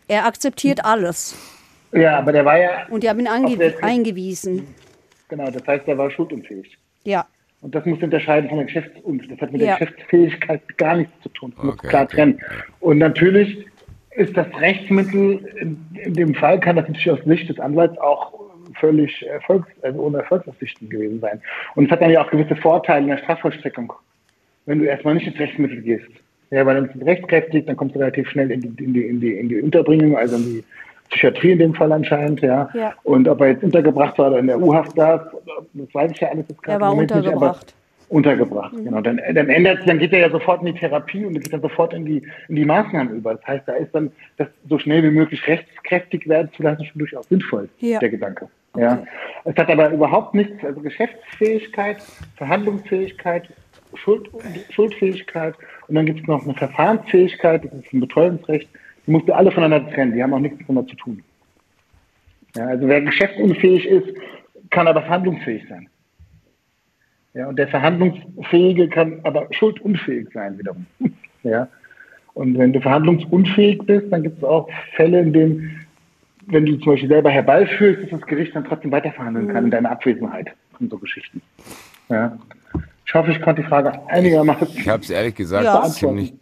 Er 0.09 0.27
akzeptiert 0.27 0.85
alles. 0.85 1.58
Ja, 1.93 2.19
aber 2.19 2.33
der 2.33 2.45
war 2.45 2.59
ja. 2.59 2.87
Und 2.89 3.03
die 3.03 3.09
haben 3.09 3.21
ihn 3.21 3.29
eingewiesen. 3.29 4.67
Genau, 5.29 5.51
das 5.51 5.67
heißt, 5.67 5.87
er 5.87 5.99
war 5.99 6.11
schuldunfähig. 6.11 6.77
Ja. 7.05 7.27
Und 7.61 7.75
das 7.75 7.85
muss 7.87 8.01
unterscheiden 8.03 8.49
von 8.49 8.59
der 8.59 8.67
Geschäftsunfähigkeit. 8.67 9.31
Das 9.31 9.41
hat 9.41 9.53
mit 9.53 9.61
ja. 9.63 9.77
der 9.77 9.87
Geschäftsfähigkeit 9.87 10.79
gar 10.79 10.97
nichts 10.97 11.13
zu 11.23 11.29
tun. 11.31 11.53
Das 11.57 11.59
okay, 11.59 11.67
muss 11.67 11.79
klar 11.79 12.05
okay. 12.05 12.17
trennen. 12.17 12.41
Und 12.81 12.99
natürlich 12.99 13.67
ist 14.13 14.37
das 14.37 14.47
Rechtsmittel, 14.61 15.45
in, 15.61 15.87
in, 15.95 16.15
dem 16.15 16.35
Fall 16.35 16.61
kann 16.61 16.77
das 16.77 16.87
natürlich 16.87 17.11
aus 17.11 17.25
Sicht 17.25 17.49
des 17.49 17.59
Anwalts 17.59 17.99
auch 17.99 18.33
völlig 18.79 19.27
erfolgs-, 19.27 19.71
also 19.83 20.01
ohne 20.01 20.19
Erfolgsaussichten 20.19 20.89
gewesen 20.89 21.21
sein. 21.21 21.41
Und 21.75 21.87
es 21.87 21.91
hat 21.91 22.01
dann 22.01 22.11
ja 22.11 22.25
auch 22.25 22.31
gewisse 22.31 22.57
Vorteile 22.57 23.03
in 23.03 23.09
der 23.09 23.19
Strafvollstreckung, 23.19 23.93
wenn 24.67 24.79
du 24.79 24.85
erstmal 24.85 25.15
nicht 25.15 25.27
ins 25.27 25.39
Rechtsmittel 25.39 25.83
gehst. 25.83 26.11
Ja, 26.51 26.65
weil 26.65 26.77
wenn 26.77 27.01
es 27.01 27.07
rechtskräftig 27.07 27.67
dann 27.67 27.77
kommst 27.77 27.95
du 27.95 27.99
relativ 27.99 28.29
schnell 28.31 28.51
in 28.51 28.61
die, 28.61 28.85
in 28.85 28.95
die, 28.95 29.03
in 29.03 29.21
die, 29.21 29.33
in 29.33 29.49
die 29.49 29.61
Unterbringung, 29.61 30.17
also 30.17 30.37
in 30.37 30.45
die 30.45 30.65
Psychiatrie 31.11 31.53
in 31.53 31.59
dem 31.59 31.75
Fall 31.75 31.93
anscheinend, 31.93 32.41
ja. 32.41 32.69
ja. 32.75 32.95
Und 33.05 33.29
ob 33.29 33.41
er 33.41 33.49
jetzt 33.49 33.65
untergebracht 33.65 34.19
war 34.19 34.29
oder 34.29 34.39
in 34.39 34.47
der 34.47 34.61
U-Haft 34.61 34.97
saß, 34.97 35.21
das 35.75 35.95
weiß 35.95 36.11
ich 36.13 36.21
ja 36.21 36.29
alles 36.29 36.47
jetzt 36.49 36.63
gerade. 36.63 36.79
Er 36.79 36.81
war 36.81 36.95
untergebracht. 36.95 37.67
Nicht, 37.67 37.75
untergebracht, 38.11 38.73
mhm. 38.73 38.85
genau. 38.85 39.01
Dann, 39.01 39.21
dann 39.35 39.49
ändert, 39.49 39.81
dann 39.87 39.99
geht 39.99 40.13
er 40.13 40.21
ja 40.21 40.31
sofort 40.31 40.61
in 40.61 40.67
die 40.73 40.79
Therapie 40.79 41.25
und 41.25 41.35
geht 41.35 41.53
dann 41.53 41.61
sofort 41.61 41.93
in 41.93 42.05
die, 42.05 42.23
in 42.49 42.57
die 42.57 42.65
Maßnahmen 42.65 43.17
über. 43.17 43.35
Das 43.35 43.47
heißt, 43.47 43.69
da 43.69 43.75
ist 43.75 43.95
dann, 43.95 44.11
das 44.37 44.49
so 44.69 44.79
schnell 44.79 45.03
wie 45.03 45.11
möglich 45.11 45.47
rechtskräftig 45.47 46.29
werden 46.29 46.51
zu 46.57 46.63
lassen, 46.63 46.85
schon 46.85 46.99
durchaus 46.99 47.29
sinnvoll, 47.29 47.69
ja. 47.81 47.99
der 47.99 48.09
Gedanke. 48.09 48.49
Okay. 48.73 48.85
Ja. 48.85 49.03
Es 49.45 49.57
hat 49.57 49.71
aber 49.71 49.91
überhaupt 49.91 50.35
nichts, 50.35 50.65
also 50.65 50.81
Geschäftsfähigkeit, 50.81 51.99
Verhandlungsfähigkeit, 52.37 53.49
Schuld, 53.95 54.29
Schuldfähigkeit 54.71 55.55
und 55.89 55.95
dann 55.95 56.07
gibt 56.07 56.21
es 56.21 56.27
noch 56.27 56.45
eine 56.45 56.55
Verfahrensfähigkeit, 56.55 57.65
das 57.65 57.73
ist 57.73 57.93
ein 57.93 58.01
Betreuungsrecht, 58.01 58.69
die 59.09 59.13
musst 59.13 59.27
du 59.27 59.33
alle 59.33 59.51
voneinander 59.51 59.91
trennen, 59.91 60.13
die 60.13 60.23
haben 60.23 60.35
auch 60.35 60.39
nichts 60.39 60.59
miteinander 60.59 60.87
zu 60.91 60.97
tun. 60.97 61.23
Ja, 62.55 62.67
also 62.67 62.87
wer 62.87 63.01
geschäftsunfähig 63.01 63.87
ist, 63.87 64.09
kann 64.69 64.87
aber 64.87 65.01
verhandlungsfähig 65.01 65.65
sein. 65.67 65.89
Ja, 67.33 67.49
und 67.49 67.59
der 67.59 67.69
Verhandlungsfähige 67.69 68.89
kann 68.89 69.21
aber 69.23 69.47
schuldunfähig 69.51 70.29
sein 70.35 70.59
wiederum. 70.59 70.85
ja. 71.43 71.69
Und 72.35 72.59
wenn 72.59 72.75
du 72.75 72.81
verhandlungsunfähig 72.83 73.79
bist, 73.79 74.13
dann 74.13 74.25
gibt 74.25 74.39
es 74.39 74.45
auch 74.45 74.69
Fälle, 74.95 75.21
in 75.21 75.33
denen, 75.33 75.87
wenn 76.47 76.67
du 76.67 76.77
zum 76.77 76.93
Beispiel 76.93 77.09
selber 77.09 77.31
herbeiführst, 77.31 78.03
dass 78.03 78.21
das 78.21 78.29
Gericht 78.29 78.55
dann 78.55 78.65
trotzdem 78.65 78.93
weiterverhandeln 78.93 79.49
kann 79.49 79.65
in 79.65 79.71
deiner 79.71 79.91
Abwesenheit. 79.91 80.49
Und 80.79 80.91
so 80.91 80.99
Geschichten. 80.99 81.41
Ja. 82.11 82.39
Ich 83.07 83.15
hoffe, 83.15 83.33
ich 83.33 83.41
konnte 83.41 83.63
die 83.63 83.69
Frage 83.69 84.07
einigermaßen. 84.09 84.69
Ich 84.77 84.87
habe 84.87 85.03
es 85.03 85.09
ehrlich 85.09 85.35
gesagt 85.35 85.65
ja. 85.65 85.83
ziemlich 85.85 86.35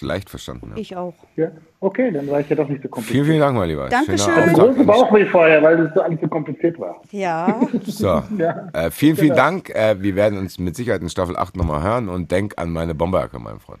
leicht 0.00 0.28
verstanden. 0.28 0.70
Ja. 0.70 0.76
Ich 0.76 0.96
auch. 0.96 1.14
Ja, 1.36 1.50
okay, 1.80 2.10
dann 2.10 2.28
war 2.28 2.40
ich 2.40 2.48
ja 2.48 2.56
doch 2.56 2.68
nicht 2.68 2.82
so 2.82 2.88
kompliziert. 2.88 3.14
Vielen, 3.14 3.26
vielen 3.26 3.40
Dank, 3.40 3.56
mein 3.56 3.68
Lieber. 3.68 3.88
Dankeschön. 3.88 4.16
Ich 4.16 4.36
hatte 4.36 4.52
großen 4.52 4.86
Bauchweh 4.86 5.26
vorher, 5.26 5.62
weil 5.62 5.86
es 5.86 5.94
so 5.94 6.00
alles 6.00 6.20
so 6.20 6.28
kompliziert 6.28 6.78
war. 6.78 7.00
Ja. 7.10 7.60
So, 7.84 8.22
ja. 8.38 8.68
Äh, 8.72 8.90
vielen, 8.90 9.16
vielen 9.16 9.30
genau. 9.30 9.42
Dank. 9.42 9.70
Äh, 9.70 10.02
wir 10.02 10.16
werden 10.16 10.38
uns 10.38 10.58
mit 10.58 10.74
Sicherheit 10.76 11.02
in 11.02 11.08
Staffel 11.08 11.36
8 11.36 11.56
nochmal 11.56 11.82
hören 11.82 12.08
und 12.08 12.30
denk 12.30 12.54
an 12.56 12.70
meine 12.70 12.94
Bomberjacke, 12.94 13.38
mein 13.38 13.60
Freund. 13.60 13.80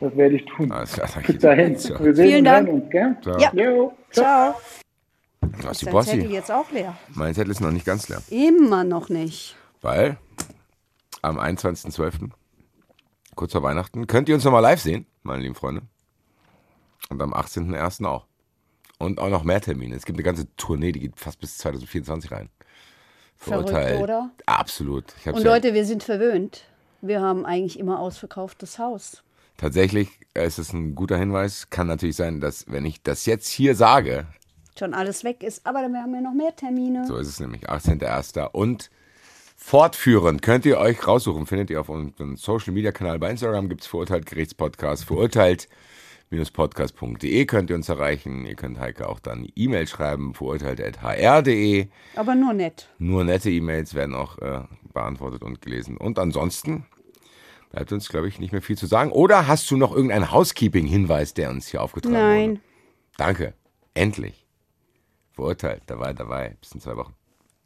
Das 0.00 0.16
werde 0.16 0.36
ich 0.36 0.44
tun. 0.46 0.72
Alles 0.72 0.92
klar, 0.92 1.08
Bis 1.26 1.38
dahin. 1.38 1.76
So. 1.76 1.98
Wir 2.02 2.14
sehen 2.14 2.28
vielen 2.28 2.44
Dank. 2.44 2.68
uns, 2.68 2.90
gell? 2.90 3.16
So. 3.22 3.38
Ja. 3.38 3.52
Jo. 3.54 3.92
Ciao. 4.10 4.54
Was 5.62 5.72
ist 5.72 5.86
dein 5.86 5.92
Bossi? 5.92 6.10
Zettel 6.10 6.30
jetzt 6.30 6.50
auch 6.50 6.70
leer? 6.72 6.96
Mein 7.14 7.34
Zettel 7.34 7.50
ist 7.50 7.60
noch 7.60 7.70
nicht 7.70 7.86
ganz 7.86 8.08
leer. 8.08 8.22
Immer 8.30 8.84
noch 8.84 9.08
nicht. 9.08 9.56
Weil 9.82 10.16
am 11.22 11.38
21.12., 11.38 12.30
kurz 13.34 13.52
vor 13.52 13.62
Weihnachten, 13.62 14.06
könnt 14.06 14.28
ihr 14.28 14.34
uns 14.34 14.44
nochmal 14.44 14.62
live 14.62 14.80
sehen, 14.80 15.06
meine 15.24 15.42
lieben 15.42 15.54
Freunde. 15.54 15.82
Und 17.10 17.20
am 17.20 17.34
18.01. 17.34 18.04
auch. 18.06 18.26
Und 18.98 19.18
auch 19.18 19.28
noch 19.28 19.42
mehr 19.42 19.60
Termine. 19.60 19.96
Es 19.96 20.04
gibt 20.06 20.16
eine 20.16 20.22
ganze 20.22 20.54
Tournee, 20.56 20.92
die 20.92 21.00
geht 21.00 21.18
fast 21.18 21.40
bis 21.40 21.58
2024 21.58 22.30
rein. 22.30 22.48
Verurteilt. 23.36 23.88
Verrückt, 23.88 24.02
oder? 24.04 24.30
Absolut. 24.46 25.04
Und 25.26 25.42
Leute, 25.42 25.68
ja 25.68 25.74
wir 25.74 25.84
sind 25.84 26.02
verwöhnt. 26.02 26.64
Wir 27.00 27.20
haben 27.20 27.44
eigentlich 27.44 27.78
immer 27.78 27.98
ausverkauftes 27.98 28.78
Haus. 28.78 29.22
Tatsächlich 29.56 30.08
ist 30.34 30.58
es 30.58 30.72
ein 30.72 30.94
guter 30.94 31.18
Hinweis. 31.18 31.68
Kann 31.70 31.86
natürlich 31.86 32.16
sein, 32.16 32.40
dass, 32.40 32.70
wenn 32.70 32.84
ich 32.84 33.02
das 33.02 33.26
jetzt 33.26 33.48
hier 33.48 33.74
sage, 33.74 34.26
schon 34.78 34.94
alles 34.94 35.24
weg 35.24 35.42
ist. 35.42 35.66
Aber 35.66 35.82
dann 35.82 35.94
haben 35.96 36.12
wir 36.12 36.20
noch 36.20 36.32
mehr 36.32 36.54
Termine. 36.56 37.06
So 37.06 37.16
ist 37.16 37.28
es 37.28 37.40
nämlich. 37.40 37.68
18.01. 37.68 38.48
Und 38.52 38.90
fortführend 39.56 40.42
könnt 40.42 40.66
ihr 40.66 40.78
euch 40.78 41.06
raussuchen. 41.06 41.46
Findet 41.46 41.70
ihr 41.70 41.80
auf 41.80 41.88
unserem 41.88 42.36
Social 42.36 42.72
Media 42.72 42.92
Kanal 42.92 43.18
bei 43.18 43.30
Instagram. 43.30 43.68
Gibt 43.68 43.82
es 43.82 43.86
Verurteilt 43.86 44.26
Gerichtspodcast. 44.26 45.04
Verurteilt 45.04 45.68
podcast.de 46.52 47.46
könnt 47.46 47.70
ihr 47.70 47.76
uns 47.76 47.88
erreichen. 47.88 48.44
Ihr 48.44 48.56
könnt 48.56 48.78
Heike 48.78 49.08
auch 49.08 49.20
dann 49.20 49.46
E-Mail 49.54 49.86
schreiben, 49.86 50.34
verurteilt.hr.de. 50.34 51.88
Aber 52.16 52.34
nur 52.34 52.52
nett. 52.52 52.88
Nur 52.98 53.24
nette 53.24 53.50
E-Mails 53.50 53.94
werden 53.94 54.14
auch 54.14 54.38
äh, 54.38 54.62
beantwortet 54.92 55.42
und 55.42 55.60
gelesen. 55.62 55.96
Und 55.96 56.18
ansonsten 56.18 56.86
bleibt 57.70 57.92
uns, 57.92 58.08
glaube 58.08 58.28
ich, 58.28 58.38
nicht 58.38 58.52
mehr 58.52 58.62
viel 58.62 58.78
zu 58.78 58.86
sagen. 58.86 59.12
Oder 59.12 59.46
hast 59.46 59.70
du 59.70 59.76
noch 59.76 59.94
irgendeinen 59.94 60.32
Housekeeping-Hinweis, 60.32 61.34
der 61.34 61.50
uns 61.50 61.68
hier 61.68 61.82
aufgetragen 61.82 62.14
Nein. 62.14 62.40
wurde? 62.42 62.52
Nein. 62.52 62.60
Danke. 63.16 63.54
Endlich. 63.94 64.46
Verurteilt. 65.32 65.82
Dabei, 65.86 66.12
dabei. 66.12 66.56
Bis 66.60 66.72
in 66.72 66.80
zwei 66.80 66.96
Wochen. 66.96 67.14